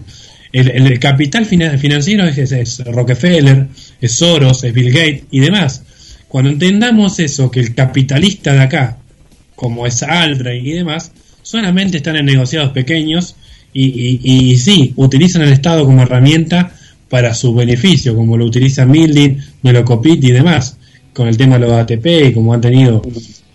[0.53, 3.67] El, el- capital fina- financiero es, es- es Rockefeller,
[4.01, 5.83] es Soros, es Bill Gates y demás.
[6.29, 8.99] Cuando entendamos eso, que el capitalista de acá,
[9.55, 11.11] como es Aldrey y demás,
[11.43, 13.35] solamente están en negociados pequeños
[13.73, 13.87] y,
[14.23, 16.73] y, y sí, utilizan el Estado como herramienta
[17.09, 20.77] para su beneficio, como lo utiliza Mildin, Melocopit y demás,
[21.13, 23.03] con el tema de los ATP y como han tenido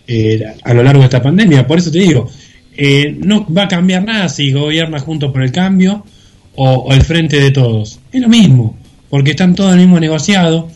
[0.08, 1.66] eh, a lo largo de esta pandemia.
[1.68, 2.30] Por eso te digo,
[2.76, 6.04] eh, no va a cambiar nada si gobierna Juntos por el Cambio
[6.56, 8.00] o, o el Frente de Todos.
[8.12, 8.78] Es lo mismo,
[9.10, 10.70] porque están todos en el mismo negociado,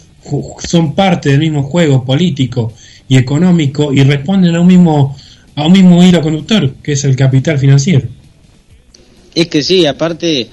[0.60, 2.74] son parte del mismo juego político
[3.08, 5.16] y económico y responden a un mismo
[5.56, 8.08] a un mismo hilo conductor, que es el capital financiero.
[9.34, 10.48] Es que sí, aparte,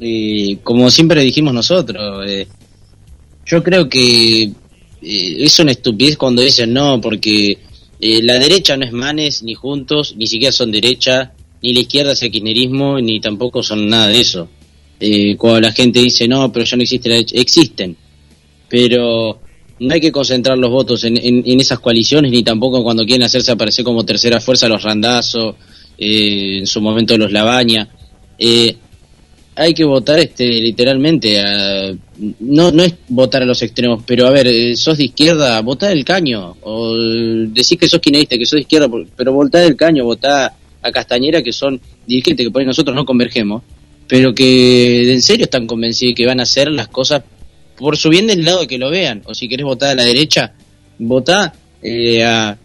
[0.00, 2.46] eh, como siempre dijimos nosotros, eh,
[3.46, 4.52] yo creo que eh,
[5.02, 7.58] es una estupidez cuando dicen no, porque
[8.00, 11.32] eh, la derecha no es Manes, ni Juntos, ni siquiera son derecha,
[11.62, 14.48] ni la izquierda es el kirchnerismo, ni tampoco son nada de eso.
[14.98, 17.96] Eh, cuando la gente dice no, pero ya no existe la derecha, existen,
[18.68, 19.40] pero
[19.78, 23.50] no hay que concentrar los votos en, en- esas coaliciones, ni tampoco cuando quieren hacerse
[23.50, 25.56] aparecer como tercera fuerza los Randazzo,
[25.98, 27.88] eh, en su momento los Labaña.
[28.38, 28.76] Eh,
[29.62, 31.92] hay que votar este literalmente a-
[32.40, 35.92] no no es votar a los extremos pero a ver eh, sos de izquierda votá
[35.92, 36.94] el caño o
[37.58, 41.42] decís que sos kirchnerista que sos de izquierda pero votá el caño votá a Castañera
[41.42, 43.62] que son dirigentes que por ahí nosotros no convergemos
[44.08, 47.22] pero que en serio están convencidos que van a hacer las cosas
[47.76, 50.04] por su bien del lado de que lo vean o si querés votar a la
[50.04, 50.54] derecha
[50.98, 52.56] votá eh, a,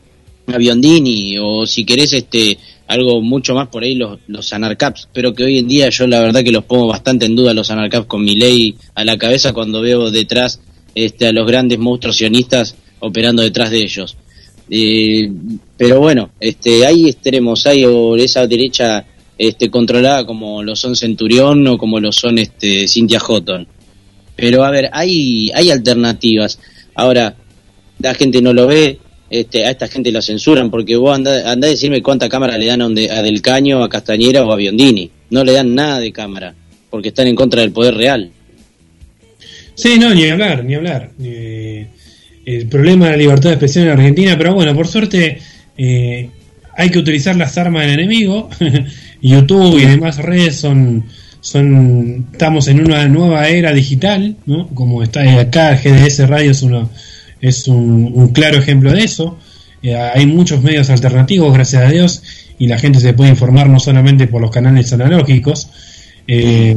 [0.48, 5.34] a Biondini o si querés este algo mucho más por ahí los, los anarcaps, pero
[5.34, 8.06] que hoy en día yo la verdad que los pongo bastante en duda los anarcaps
[8.06, 10.60] con mi ley a la cabeza cuando veo detrás
[10.94, 14.18] este, a los grandes monstruos sionistas operando detrás de ellos.
[14.70, 15.32] Eh,
[15.78, 19.06] pero bueno, este, hay extremos, hay o esa derecha
[19.38, 23.68] este, controlada como lo son Centurión o como lo son este, Cynthia Houghton.
[24.36, 26.60] Pero a ver, hay, hay alternativas.
[26.96, 27.36] Ahora,
[28.00, 29.00] la gente no lo ve,
[29.30, 32.68] este, a esta gente la censuran, porque vos andá, andá a decirme cuánta cámara le
[32.68, 35.10] dan a, donde- a Del Caño, a Castañera o a Biondini.
[35.30, 36.54] No le dan nada de cámara,
[36.90, 38.32] porque están en contra del poder real.
[39.74, 41.12] Sí, no, ni hablar, ni hablar.
[41.22, 41.88] Eh,
[42.46, 45.40] el problema de la libertad de expresión en Argentina, pero bueno, por suerte
[45.78, 46.30] eh,
[46.78, 48.50] hay que utilizar las armas del enemigo.
[49.22, 51.06] YouTube y demás redes son,
[51.42, 54.68] son, estamos en una nueva era digital, ¿no?
[54.70, 56.90] Como está acá, GDS Radio es, uno,
[57.42, 59.38] es un, un claro ejemplo de eso.
[59.84, 62.24] Eh, hay muchos medios alternativos, gracias a Dios,
[62.58, 65.70] y la gente se puede informar no solamente por los canales analógicos.
[66.28, 66.76] Eh,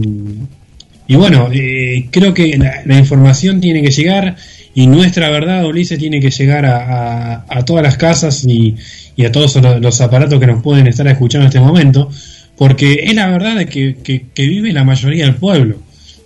[1.06, 4.36] y bueno, eh, creo que la, información tiene que llegar
[4.74, 8.76] y nuestra verdad, Ulises, tiene que llegar a, a- todas las casas y,
[9.24, 12.10] a todos los, aparatos que nos pueden estar escuchando en este momento,
[12.58, 15.76] porque es la verdad que, que- que vive la mayoría del pueblo.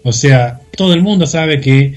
[0.03, 1.95] O sea, todo el mundo sabe que,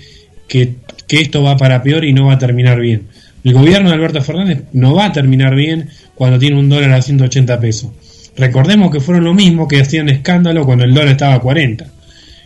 [0.47, 0.75] que,
[1.07, 3.07] que esto va para peor y no va a terminar bien.
[3.43, 7.01] El gobierno de Alberto Fernández no va a terminar bien cuando tiene un dólar a
[7.01, 7.91] 180 pesos.
[8.35, 11.85] Recordemos que fueron lo mismo que hacían escándalo cuando el dólar estaba a 40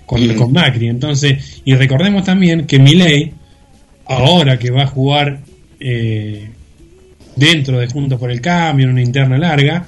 [0.06, 0.88] con, con Macri.
[0.88, 3.32] Entonces, y recordemos también que Milei,
[4.06, 5.40] ahora que va a jugar
[5.80, 6.50] eh,
[7.36, 9.86] dentro de Juntos por el Cambio, en una interna larga,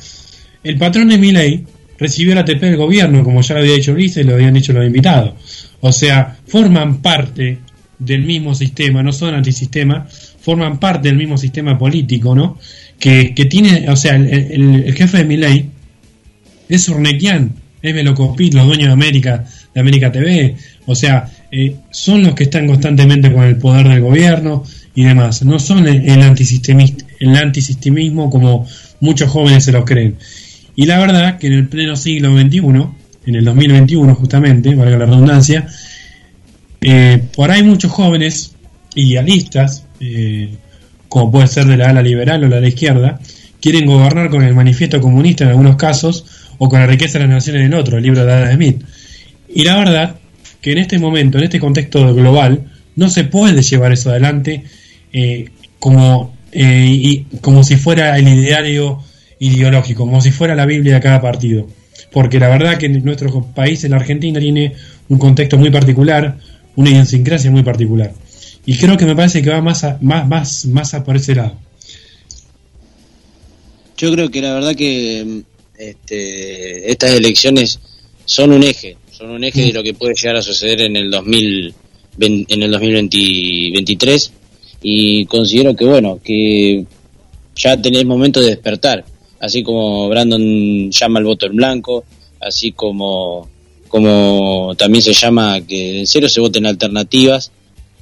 [0.63, 1.65] el patrón de Milei
[1.97, 4.73] recibió la ATP del gobierno, como ya lo había dicho Ulises y lo habían dicho
[4.73, 5.33] los invitados.
[5.81, 7.57] O sea, forman parte
[8.01, 10.07] del mismo sistema, no son antisistema,
[10.39, 12.57] forman parte del mismo sistema político, ¿no?
[12.99, 15.69] Que, que tiene, o sea, el, jefe de Milei
[16.67, 17.51] es Urnequian,
[17.81, 20.55] es Melocopit, los dueños de América, de América TV,
[20.85, 24.63] o sea, eh, son los que están constantemente con el poder del gobierno
[24.95, 28.67] y demás, no son el, el, antisistemist- el antisistemismo como
[28.99, 30.15] muchos jóvenes se lo creen.
[30.75, 32.57] Y la verdad que en el pleno siglo XXI,
[33.27, 35.67] en el 2021 justamente, valga la redundancia,
[36.81, 38.55] eh, por ahí muchos jóvenes
[38.95, 40.55] idealistas, eh,
[41.07, 43.19] como puede ser de la ala liberal o la ala izquierda,
[43.61, 46.25] quieren gobernar con el manifiesto comunista en algunos casos
[46.57, 48.83] o con la riqueza de las naciones en otro, el libro de Adam Smith.
[49.53, 50.15] Y la verdad
[50.61, 54.63] que en este momento, en este contexto global, no se puede llevar eso adelante
[55.13, 55.49] eh,
[55.79, 58.99] como, eh, como si fuera el ideario
[59.39, 61.67] ideológico, como si fuera la Biblia de cada partido.
[62.11, 64.73] Porque la verdad que nuestro país, en la Argentina, tiene
[65.09, 66.37] un contexto muy particular,
[66.75, 68.13] una idiosincrasia muy particular.
[68.65, 71.35] Y creo que me parece que va más a, más, más, más a por ese
[71.35, 71.57] lado.
[73.97, 75.43] Yo creo que la verdad que
[75.77, 77.79] este, estas elecciones
[78.25, 81.11] son un eje, son un eje de lo que puede llegar a suceder en el
[81.11, 81.73] 2000,
[82.19, 84.31] en el 2023
[84.81, 86.85] y considero que bueno, que
[87.55, 89.05] ya tenés momento de despertar,
[89.39, 92.05] así como Brandon llama al voto en blanco,
[92.39, 93.49] así como
[93.91, 97.51] como también se llama que en serio se voten alternativas,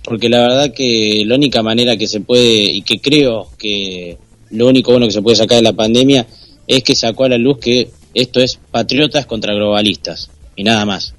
[0.03, 4.19] porque la verdad que la única manera que se puede y que creo que
[4.51, 6.27] lo único bueno que se puede sacar de la pandemia
[6.67, 11.15] es que sacó a la luz que esto es patriotas contra globalistas y nada más.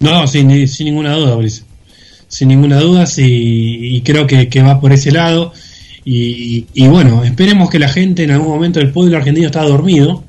[0.00, 1.64] No, sin, sin ninguna duda, Boris.
[2.26, 5.52] Sin ninguna duda, sí, y creo que, va por ese lado.
[6.06, 10.24] Y, y, bueno, esperemos que la gente en algún momento, el pueblo argentino está dormido,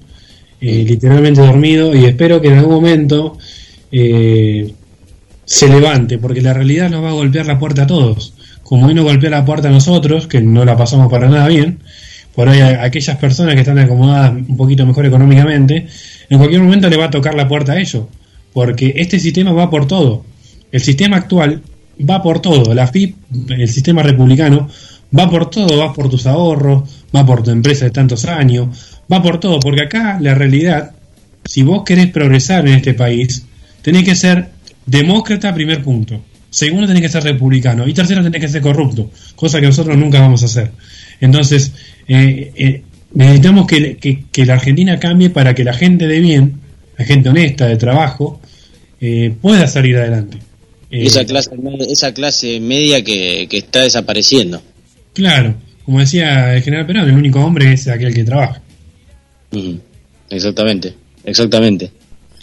[0.62, 3.38] eh, literalmente dormido, y espero que en algún momento
[3.92, 4.74] eh,
[5.46, 8.34] se levante, porque la realidad nos va a golpear la puerta a todos.
[8.64, 11.80] Como hoy nos golpea la puerta a nosotros, que no la pasamos para nada bien,
[12.36, 15.88] por ahí a aquellas personas que están acomodadas un poquito mejor económicamente,
[16.30, 18.04] en cualquier momento le va a tocar la puerta a ellos.
[18.54, 20.24] porque este sistema va por todo.
[20.72, 21.62] El sistema actual
[22.08, 22.74] va por todo.
[22.74, 23.16] La FIP,
[23.50, 24.70] el sistema republicano,
[25.18, 29.22] va por todo, va por tus ahorros, va por tu empresa de tantos años, va
[29.22, 30.92] por todo, porque acá la realidad,
[31.46, 33.46] si vos querés progresar en este país,
[33.82, 34.50] tenés que ser
[34.86, 36.22] demócrata, primer punto.
[36.52, 37.88] Segundo, tenés que ser republicano.
[37.88, 40.72] Y tercero, tenés que ser corrupto, cosa que nosotros nunca vamos a hacer.
[41.22, 41.72] Entonces,
[42.08, 42.82] eh, eh,
[43.14, 46.60] necesitamos que, que- que la Argentina cambie para que la gente de bien,
[46.98, 48.40] la gente honesta, de trabajo,
[49.00, 50.38] eh, pueda salir adelante.
[50.92, 51.52] Esa clase
[51.88, 54.62] esa clase media que, que está desapareciendo.
[55.14, 55.56] Claro,
[55.86, 58.62] como decía el general Perón, el único hombre es aquel que trabaja.
[60.30, 61.92] Exactamente, exactamente.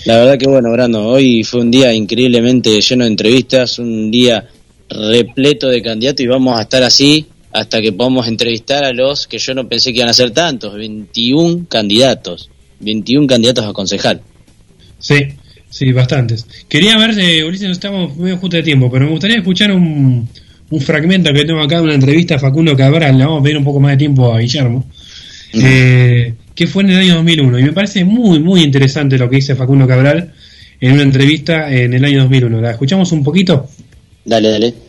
[0.04, 4.46] La verdad que bueno, Brando, hoy fue un día increíblemente lleno de entrevistas, un día
[4.88, 9.38] repleto de candidatos y vamos a estar así hasta que podamos entrevistar a los que
[9.38, 14.20] yo no pensé que iban a ser tantos, 21 candidatos, 21 candidatos a concejal.
[14.98, 15.28] Sí,
[15.70, 16.46] sí, bastantes.
[16.68, 20.28] Quería ver, eh, Ulises, estamos medio justo de tiempo, pero me gustaría escuchar un,
[20.70, 23.16] un fragmento que tengo acá de una entrevista a Facundo Cabral.
[23.16, 24.84] Le vamos a pedir un poco más de tiempo a Guillermo.
[25.52, 27.58] eh, que fue en el año 2001.
[27.58, 30.32] Y me parece muy, muy interesante lo que dice Facundo Cabral
[30.80, 32.60] en una entrevista en el año 2001.
[32.60, 33.68] ¿La escuchamos un poquito?
[34.24, 34.85] Dale, dale.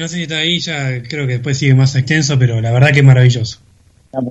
[0.00, 2.92] No sé si está ahí, ya creo que después sigue más extenso, pero la verdad
[2.92, 3.58] que es maravilloso.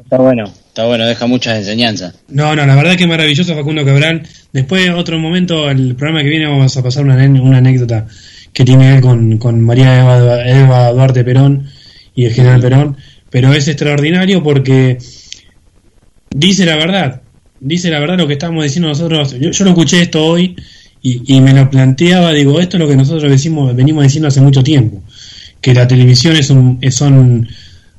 [0.04, 2.14] Está bueno, está bueno, deja muchas enseñanzas.
[2.30, 4.28] No, no, la verdad que es maravilloso Facundo Cabral.
[4.54, 8.06] Después, otro momento, el programa que viene, vamos a pasar una, una anécdota
[8.54, 11.68] que tiene él con, con María Eva, Eva Duarte Perón
[12.14, 12.98] y el general Perón.
[13.32, 15.00] Pero es extraordinario porque
[16.30, 17.22] dice la verdad,
[17.60, 19.36] dice la verdad lo que estamos diciendo nosotros.
[19.40, 20.56] Yo, yo lo escuché esto hoy
[21.02, 24.42] y, y me lo planteaba, digo, esto es lo que nosotros decimos, venimos diciendo hace
[24.42, 25.02] mucho tiempo,
[25.62, 27.48] que la televisión es un, es- son,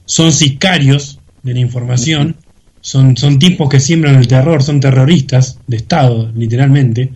[0.04, 2.36] son sicarios de la información,
[2.80, 7.10] son, son tipos que siembran el terror, son terroristas de Estado, literalmente,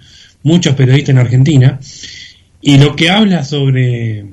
[0.45, 1.81] muchos periodistas en Argentina,
[2.63, 4.25] y lo que habla sobre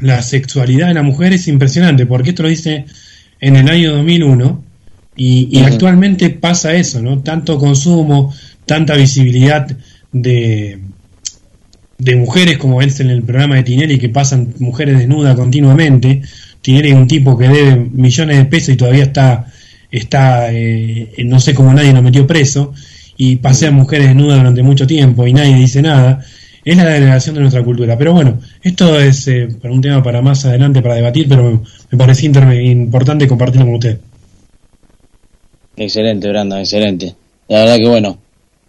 [0.00, 2.84] la sexualidad de la mujer es impresionante, porque esto lo dice
[3.40, 4.64] en el año 2001,
[5.16, 7.20] y, y actualmente pasa eso, ¿no?
[7.22, 8.32] Tanto consumo,
[8.66, 9.66] tanta visibilidad
[10.12, 10.78] de,
[11.98, 16.22] de mujeres como es en el programa de Tinelli que pasan mujeres desnudas continuamente.
[16.62, 19.46] Tinelli es un tipo que debe millones de pesos y todavía está,
[19.90, 22.72] está eh, no sé cómo nadie lo metió preso
[23.16, 26.24] y pasean mujeres desnudas durante mucho tiempo y nadie dice nada.
[26.64, 27.96] Es la degradación de nuestra cultura.
[27.98, 32.30] Pero bueno, esto es eh, un tema para más adelante para debatir, pero me, parecía
[32.62, 33.98] importante compartirlo con usted.
[35.76, 37.14] Excelente, Brandon, excelente.
[37.48, 38.18] La verdad que bueno,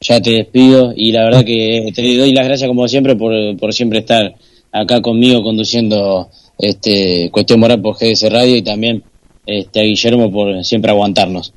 [0.02, 3.74] ya te despido y la verdad que te doy las gracias como siempre por, por
[3.74, 4.34] siempre estar
[4.72, 9.04] acá conmigo conduciendo este Cuestión Moral por GDS Radio y también
[9.46, 11.54] este, a Guillermo por siempre aguantarnos.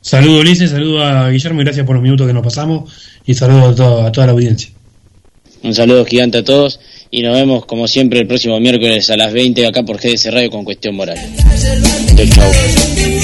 [0.00, 2.90] Saludo Ulises, saludo a Guillermo y gracias por los minutos que nos pasamos
[3.26, 4.70] y saludo a, todo- a toda la audiencia.
[5.62, 6.80] Un saludo gigante a todos
[7.10, 10.50] y nos vemos como siempre el próximo miércoles a las 20 acá por GDS Radio
[10.50, 11.18] con Cuestión Moral.
[12.16, 13.19] Chau, chau.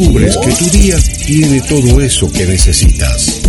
[0.00, 0.96] Descubres que tu día
[1.26, 3.42] tiene todo eso que necesitas.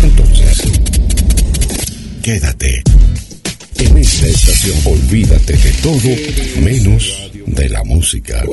[0.00, 0.62] Entonces,
[2.22, 2.84] quédate.
[3.78, 8.44] En esta estación, olvídate de todo menos de la música.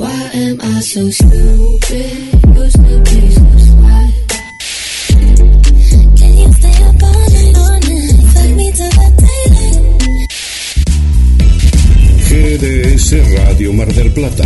[12.28, 14.44] GDS Radio Mar del Plata,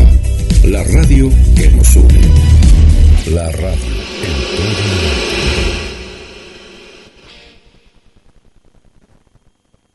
[0.64, 3.34] la radio que nos une.
[3.34, 5.39] La radio en todo.